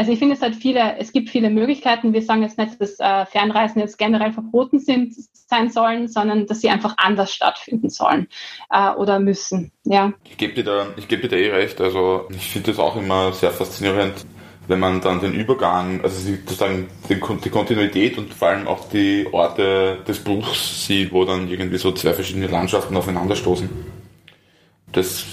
Also 0.00 0.12
ich 0.12 0.18
finde, 0.18 0.34
es 0.34 0.40
hat 0.40 0.56
viele, 0.56 0.96
es 0.96 1.12
gibt 1.12 1.28
viele 1.28 1.50
Möglichkeiten. 1.50 2.14
Wir 2.14 2.22
sagen 2.22 2.40
jetzt 2.40 2.56
nicht, 2.56 2.80
dass 2.80 2.98
äh, 3.00 3.26
Fernreisen 3.26 3.82
jetzt 3.82 3.98
generell 3.98 4.32
verboten 4.32 4.78
sind, 4.78 5.12
sein 5.34 5.68
sollen, 5.68 6.08
sondern 6.08 6.46
dass 6.46 6.62
sie 6.62 6.70
einfach 6.70 6.94
anders 6.96 7.34
stattfinden 7.34 7.90
sollen 7.90 8.26
äh, 8.70 8.92
oder 8.92 9.20
müssen. 9.20 9.72
Ja. 9.84 10.14
Ich 10.24 10.38
gebe 10.38 10.54
dir 10.54 10.64
gebe 11.06 11.20
dir 11.20 11.28
da 11.28 11.36
eh 11.36 11.50
recht. 11.50 11.82
Also 11.82 12.28
ich 12.30 12.48
finde 12.48 12.70
das 12.70 12.80
auch 12.80 12.96
immer 12.96 13.34
sehr 13.34 13.50
faszinierend, 13.50 14.24
wenn 14.68 14.80
man 14.80 15.02
dann 15.02 15.20
den 15.20 15.34
Übergang, 15.34 16.00
also 16.02 16.18
sozusagen 16.18 16.88
die 17.10 17.50
Kontinuität 17.50 18.16
und 18.16 18.32
vor 18.32 18.48
allem 18.48 18.68
auch 18.68 18.88
die 18.88 19.28
Orte 19.30 19.98
des 20.08 20.24
Bruchs 20.24 20.86
sieht, 20.86 21.12
wo 21.12 21.26
dann 21.26 21.46
irgendwie 21.46 21.76
so 21.76 21.92
zwei 21.92 22.14
verschiedene 22.14 22.46
Landschaften 22.46 22.96
aufeinanderstoßen. 22.96 23.68
Das 24.92 25.26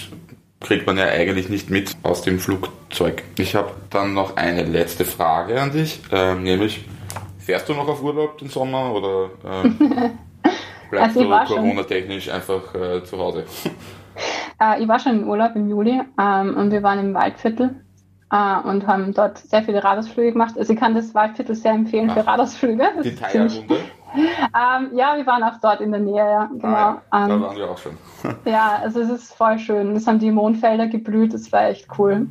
kriegt 0.59 0.87
man 0.87 0.97
ja 0.97 1.05
eigentlich 1.05 1.49
nicht 1.49 1.69
mit 1.69 1.95
aus 2.03 2.21
dem 2.21 2.39
Flugzeug. 2.39 3.23
Ich 3.37 3.55
habe 3.55 3.71
dann 3.89 4.13
noch 4.13 4.37
eine 4.37 4.63
letzte 4.63 5.05
Frage 5.05 5.61
an 5.61 5.71
dich, 5.71 6.01
äh, 6.11 6.35
nämlich 6.35 6.85
fährst 7.39 7.69
du 7.69 7.73
noch 7.73 7.87
auf 7.87 8.01
Urlaub 8.03 8.37
den 8.37 8.49
Sommer 8.49 8.93
oder 8.93 9.29
äh, 9.43 9.69
bleibst 10.89 11.17
also 11.17 11.23
du 11.23 11.45
Corona-technisch 11.45 12.29
einfach 12.29 12.73
äh, 12.75 13.03
zu 13.03 13.17
Hause? 13.17 13.45
Äh, 14.59 14.81
ich 14.81 14.87
war 14.87 14.97
schon 14.97 15.21
im 15.21 15.29
Urlaub 15.29 15.55
im 15.55 15.69
Juli 15.69 16.01
ähm, 16.19 16.57
und 16.57 16.71
wir 16.71 16.81
waren 16.81 16.97
im 16.97 17.13
Waldviertel 17.13 17.75
Uh, 18.29 18.67
und 18.67 18.85
haben 18.85 19.13
dort 19.13 19.37
sehr 19.37 19.63
viele 19.63 19.81
Radausflüge 19.81 20.33
gemacht. 20.33 20.55
Also 20.57 20.73
ich 20.73 20.79
kann 20.79 20.93
das 20.93 21.15
Waldviertel 21.15 21.55
sehr 21.55 21.71
empfehlen 21.71 22.09
Ach, 22.09 22.15
für 22.15 22.27
Radausflüge. 22.27 22.83
Die 23.01 23.15
Thailand-Runde? 23.15 23.77
ähm, 24.15 24.91
ja, 24.93 25.17
wir 25.17 25.25
waren 25.25 25.43
auch 25.43 25.59
dort 25.61 25.81
in 25.81 25.91
der 25.91 25.99
Nähe, 25.99 26.15
ja, 26.15 26.45
genau. 26.45 26.67
Ah, 26.67 27.01
ja. 27.11 27.27
Da 27.27 27.33
ähm, 27.33 27.41
waren 27.41 27.55
wir 27.57 27.69
auch 27.69 27.77
schon. 27.77 27.97
ja, 28.45 28.79
also 28.81 29.01
es 29.01 29.09
ist 29.09 29.33
voll 29.33 29.59
schön. 29.59 29.95
Es 29.95 30.07
haben 30.07 30.19
die 30.19 30.31
Mondfelder 30.31 30.87
geblüht, 30.87 31.33
das 31.33 31.51
war 31.51 31.69
echt 31.69 31.87
cool. 31.97 32.27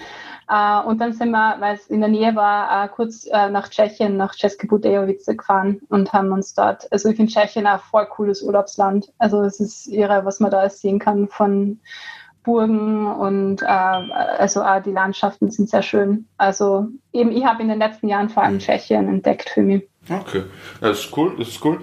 äh, 0.48 0.80
und 0.80 1.00
dann 1.00 1.12
sind 1.12 1.30
wir, 1.30 1.56
weil 1.60 1.74
es 1.74 1.86
in 1.88 2.00
der 2.00 2.10
Nähe 2.10 2.34
war, 2.34 2.84
äh, 2.84 2.88
kurz 2.88 3.26
äh, 3.26 3.48
nach 3.50 3.68
Tschechien, 3.68 4.16
nach 4.16 4.34
České 4.34 4.66
Budějovice 4.66 5.36
gefahren 5.36 5.80
und 5.88 6.12
haben 6.12 6.32
uns 6.32 6.54
dort, 6.54 6.90
also 6.92 7.08
ich 7.08 7.16
finde 7.16 7.32
Tschechien 7.32 7.66
ein 7.66 7.78
voll 7.78 8.06
cooles 8.06 8.42
Urlaubsland. 8.42 9.12
Also 9.18 9.42
es 9.42 9.60
ist 9.60 9.86
irre, 9.88 10.24
was 10.24 10.40
man 10.40 10.50
da 10.50 10.68
sehen 10.68 10.98
kann 10.98 11.28
von 11.28 11.80
Burgen 12.42 13.06
und 13.06 13.62
äh, 13.62 13.66
also 13.66 14.62
äh, 14.62 14.80
die 14.80 14.92
Landschaften 14.92 15.50
sind 15.50 15.68
sehr 15.68 15.82
schön. 15.82 16.26
Also 16.38 16.88
eben, 17.12 17.32
ich 17.32 17.44
habe 17.44 17.62
in 17.62 17.68
den 17.68 17.78
letzten 17.78 18.08
Jahren 18.08 18.30
vor 18.30 18.42
allem 18.42 18.54
mhm. 18.54 18.60
Tschechien 18.60 19.08
entdeckt 19.08 19.50
für 19.50 19.62
mich. 19.62 19.89
Okay, 20.08 20.44
das 20.80 21.00
ist 21.00 21.16
cool, 21.16 21.36
das 21.38 21.48
ist 21.48 21.64
cool. 21.64 21.82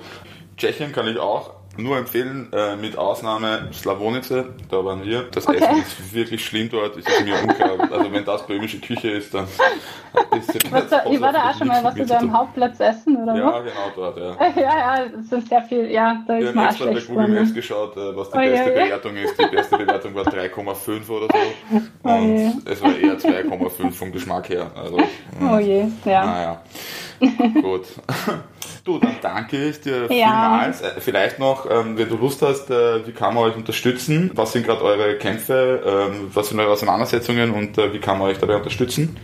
Tschechien 0.57 0.91
kann 0.91 1.07
ich 1.07 1.17
auch 1.17 1.56
nur 1.77 1.97
empfehlen, 1.97 2.51
äh, 2.51 2.75
mit 2.75 2.97
Ausnahme 2.97 3.69
Slavonice, 3.73 4.45
da 4.69 4.83
waren 4.83 5.03
wir. 5.03 5.23
Das 5.31 5.47
okay. 5.47 5.57
Essen 5.57 5.77
ist 5.77 6.13
wirklich 6.13 6.45
schlimm 6.45 6.69
dort, 6.69 6.97
ist 6.97 7.07
mir 7.23 7.35
unklar. 7.41 7.91
also 7.91 8.11
wenn 8.11 8.25
das 8.25 8.45
böhmische 8.45 8.79
Küche 8.79 9.11
ist, 9.11 9.33
dann 9.33 9.45
ist 10.37 10.71
was 10.71 10.89
da, 10.89 11.05
Ich 11.09 11.21
war 11.21 11.31
da 11.31 11.49
auch 11.49 11.57
schon 11.57 11.67
mal, 11.67 11.83
was 11.83 11.95
du 11.95 12.05
da 12.05 12.17
am 12.17 12.33
Hauptplatz 12.33 12.79
essen, 12.79 13.17
oder 13.17 13.35
Ja, 13.35 13.59
wo? 13.59 13.63
genau 13.63 13.91
dort, 13.95 14.17
ja. 14.17 14.47
ja, 14.61 14.77
ja, 14.77 15.05
das 15.15 15.29
sind 15.29 15.47
sehr 15.47 15.61
viel, 15.63 15.91
ja, 15.91 16.23
da 16.27 16.37
ist 16.37 16.55
mal 16.55 16.69
extra 16.69 16.85
bei 16.85 16.99
Google 16.99 17.27
Maps 17.27 17.53
geschaut, 17.53 17.95
äh, 17.97 18.15
was 18.15 18.29
die 18.31 18.37
oh, 18.37 18.41
beste 18.41 18.73
ja, 18.73 18.83
Bewertung 18.83 19.15
ist. 19.15 19.39
Die 19.39 19.55
beste 19.55 19.77
Bewertung 19.77 20.15
war 20.15 20.23
3,5 20.23 21.09
oder 21.09 21.27
so. 21.27 21.81
Oh 22.03 22.09
Und 22.09 22.53
oh, 22.65 22.69
es 22.69 22.81
war 22.81 22.97
eher 22.97 23.17
2,5 23.17 23.91
vom 23.91 24.11
Geschmack 24.11 24.49
her. 24.49 24.71
Also, 24.75 24.97
oh 25.41 25.57
je, 25.57 25.85
ja. 26.05 26.25
Naja. 26.25 26.61
Gut. 27.61 27.85
Du, 28.87 28.99
dann 28.99 29.17
danke 29.21 29.67
ich 29.67 29.81
dir 29.81 30.09
ja. 30.09 30.29
vielmals. 30.29 30.81
Äh, 30.81 31.01
vielleicht 31.01 31.39
noch, 31.39 31.69
ähm, 31.69 31.97
wenn 31.97 32.07
du 32.07 32.15
Lust 32.15 32.41
hast, 32.41 32.71
äh, 32.71 33.05
wie 33.05 33.11
kann 33.11 33.35
man 33.35 33.43
euch 33.43 33.57
unterstützen? 33.57 34.31
Was 34.33 34.53
sind 34.53 34.65
gerade 34.65 34.81
eure 34.81 35.17
Kämpfe? 35.17 35.83
Ähm, 35.85 36.31
was 36.33 36.47
sind 36.47 36.59
eure 36.61 36.71
Auseinandersetzungen 36.71 37.51
und 37.51 37.77
äh, 37.77 37.91
wie 37.91 37.99
kann 37.99 38.17
man 38.17 38.29
euch 38.29 38.37
dabei 38.37 38.55
unterstützen? 38.55 39.17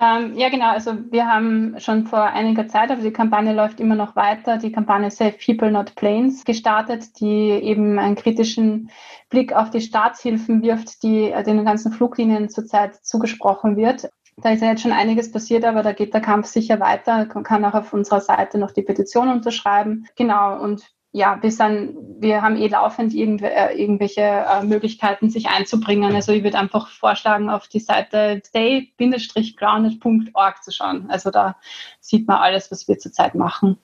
Ähm, 0.00 0.34
ja, 0.36 0.50
genau. 0.50 0.70
Also 0.70 0.92
wir 1.10 1.26
haben 1.26 1.74
schon 1.80 2.06
vor 2.06 2.22
einiger 2.22 2.68
Zeit, 2.68 2.92
aber 2.92 3.02
die 3.02 3.12
Kampagne 3.12 3.52
läuft 3.52 3.80
immer 3.80 3.96
noch 3.96 4.14
weiter, 4.14 4.56
die 4.56 4.70
Kampagne 4.70 5.10
Save 5.10 5.34
People 5.44 5.72
Not 5.72 5.96
Planes 5.96 6.44
gestartet, 6.44 7.18
die 7.18 7.50
eben 7.50 7.98
einen 7.98 8.14
kritischen 8.14 8.90
Blick 9.30 9.52
auf 9.52 9.70
die 9.70 9.80
Staatshilfen 9.80 10.62
wirft, 10.62 11.02
die 11.02 11.34
den 11.44 11.64
ganzen 11.64 11.90
Fluglinien 11.90 12.50
zurzeit 12.50 13.04
zugesprochen 13.04 13.76
wird. 13.76 14.10
Da 14.42 14.50
ist 14.50 14.60
ja 14.60 14.68
jetzt 14.68 14.82
schon 14.82 14.92
einiges 14.92 15.32
passiert, 15.32 15.64
aber 15.64 15.82
da 15.82 15.92
geht 15.92 16.12
der 16.12 16.20
Kampf 16.20 16.46
sicher 16.46 16.78
weiter. 16.78 17.26
Man 17.32 17.42
kann 17.42 17.64
auch 17.64 17.72
auf 17.72 17.94
unserer 17.94 18.20
Seite 18.20 18.58
noch 18.58 18.70
die 18.70 18.82
Petition 18.82 19.28
unterschreiben. 19.28 20.06
Genau. 20.14 20.60
Und 20.60 20.82
ja, 21.12 21.38
wir, 21.40 21.50
sind, 21.50 21.96
wir 22.18 22.42
haben 22.42 22.56
eh 22.56 22.68
laufend 22.68 23.14
irgendw 23.14 23.46
äh, 23.46 23.74
irgendwelche 23.74 24.20
äh, 24.20 24.62
Möglichkeiten, 24.62 25.30
sich 25.30 25.48
einzubringen. 25.48 26.14
Also 26.14 26.32
ich 26.32 26.44
würde 26.44 26.58
einfach 26.58 26.90
vorschlagen, 26.90 27.48
auf 27.48 27.68
die 27.68 27.80
Seite 27.80 28.42
stay-grounded.org 28.44 30.62
zu 30.62 30.70
schauen. 30.70 31.06
Also 31.08 31.30
da 31.30 31.56
sieht 32.00 32.28
man 32.28 32.36
alles, 32.36 32.70
was 32.70 32.86
wir 32.86 32.98
zurzeit 32.98 33.34
machen. 33.34 33.78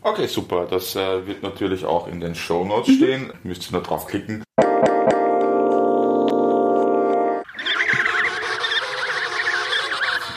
Okay, 0.00 0.26
super. 0.26 0.66
Das 0.70 0.96
äh, 0.96 1.26
wird 1.26 1.42
natürlich 1.42 1.84
auch 1.84 2.08
in 2.08 2.20
den 2.20 2.34
Show 2.34 2.64
Notes 2.64 2.88
mhm. 2.88 2.96
stehen. 2.96 3.30
Müsst 3.42 3.68
ihr 3.68 3.72
nur 3.72 3.82
draufklicken. 3.82 4.42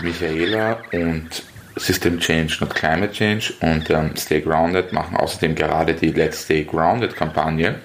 Michaela 0.07 0.79
und 0.93 1.43
System 1.75 2.19
Change, 2.19 2.57
not 2.61 2.73
Climate 2.73 3.11
Change. 3.11 3.53
Und 3.59 3.89
ähm, 3.89 4.11
Stay 4.17 4.41
Grounded 4.41 4.93
machen 4.93 5.17
außerdem 5.17 5.53
gerade 5.53 5.93
die 5.93 6.11
Let's 6.11 6.43
Stay 6.43 6.63
Grounded 6.63 7.15
Kampagne, 7.15 7.75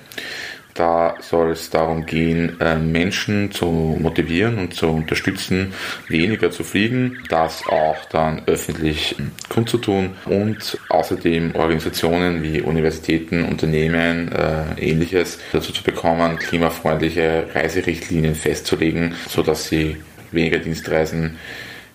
Da 0.74 1.16
soll 1.20 1.50
es 1.50 1.68
darum 1.68 2.06
gehen, 2.06 2.58
äh, 2.60 2.76
Menschen 2.76 3.50
zu 3.50 3.66
motivieren 3.66 4.58
und 4.58 4.72
zu 4.74 4.88
unterstützen, 4.88 5.74
weniger 6.08 6.50
zu 6.50 6.64
fliegen, 6.64 7.18
das 7.28 7.66
auch 7.66 8.04
dann 8.06 8.42
öffentlich 8.46 9.16
kundzutun. 9.50 10.10
Und 10.24 10.78
außerdem 10.88 11.54
Organisationen 11.56 12.42
wie 12.42 12.62
Universitäten, 12.62 13.44
Unternehmen, 13.44 14.32
äh, 14.32 14.80
ähnliches 14.80 15.38
dazu 15.52 15.72
zu 15.72 15.82
bekommen, 15.82 16.38
klimafreundliche 16.38 17.48
Reiserichtlinien 17.52 18.36
festzulegen, 18.36 19.14
sodass 19.28 19.68
sie 19.68 19.96
weniger 20.30 20.58
Dienstreisen 20.58 21.36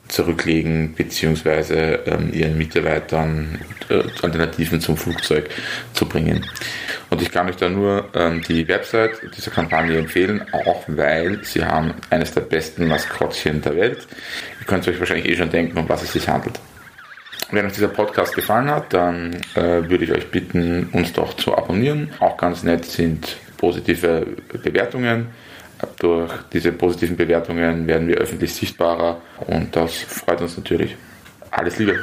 zurücklegen 0.07 0.93
bzw. 0.93 1.95
Ähm, 2.05 2.33
ihren 2.33 2.57
Mitarbeitern 2.57 3.59
äh, 3.89 4.03
Alternativen 4.21 4.81
zum 4.81 4.97
Flugzeug 4.97 5.49
zu 5.93 6.05
bringen. 6.07 6.45
Und 7.09 7.21
ich 7.21 7.31
kann 7.31 7.47
euch 7.49 7.55
da 7.55 7.69
nur 7.69 8.09
ähm, 8.13 8.41
die 8.47 8.67
Website 8.67 9.11
dieser 9.35 9.51
Kampagne 9.51 9.97
empfehlen, 9.97 10.43
auch 10.51 10.83
weil 10.87 11.43
sie 11.43 11.63
haben 11.63 11.93
eines 12.09 12.31
der 12.31 12.41
besten 12.41 12.87
Maskottchen 12.87 13.61
der 13.61 13.75
Welt. 13.75 14.07
Ihr 14.59 14.65
könnt 14.65 14.87
euch 14.87 14.99
wahrscheinlich 14.99 15.29
eh 15.29 15.35
schon 15.35 15.49
denken, 15.49 15.77
um 15.77 15.87
was 15.87 16.03
es 16.03 16.13
sich 16.13 16.27
handelt. 16.27 16.59
Wenn 17.51 17.65
euch 17.65 17.73
dieser 17.73 17.87
Podcast 17.87 18.35
gefallen 18.35 18.69
hat, 18.69 18.93
dann 18.93 19.33
äh, 19.55 19.89
würde 19.89 20.03
ich 20.03 20.11
euch 20.11 20.29
bitten, 20.29 20.89
uns 20.91 21.13
doch 21.13 21.33
zu 21.35 21.57
abonnieren. 21.57 22.09
Auch 22.19 22.35
ganz 22.35 22.63
nett 22.63 22.83
sind 22.83 23.37
positive 23.57 24.27
Bewertungen. 24.63 25.27
Durch 25.99 26.31
diese 26.53 26.71
positiven 26.71 27.15
Bewertungen 27.17 27.87
werden 27.87 28.07
wir 28.07 28.17
öffentlich 28.17 28.53
sichtbarer 28.53 29.21
und 29.47 29.75
das 29.75 29.95
freut 29.95 30.41
uns 30.41 30.57
natürlich. 30.57 30.95
Alles 31.51 31.77
Liebe! 31.79 31.99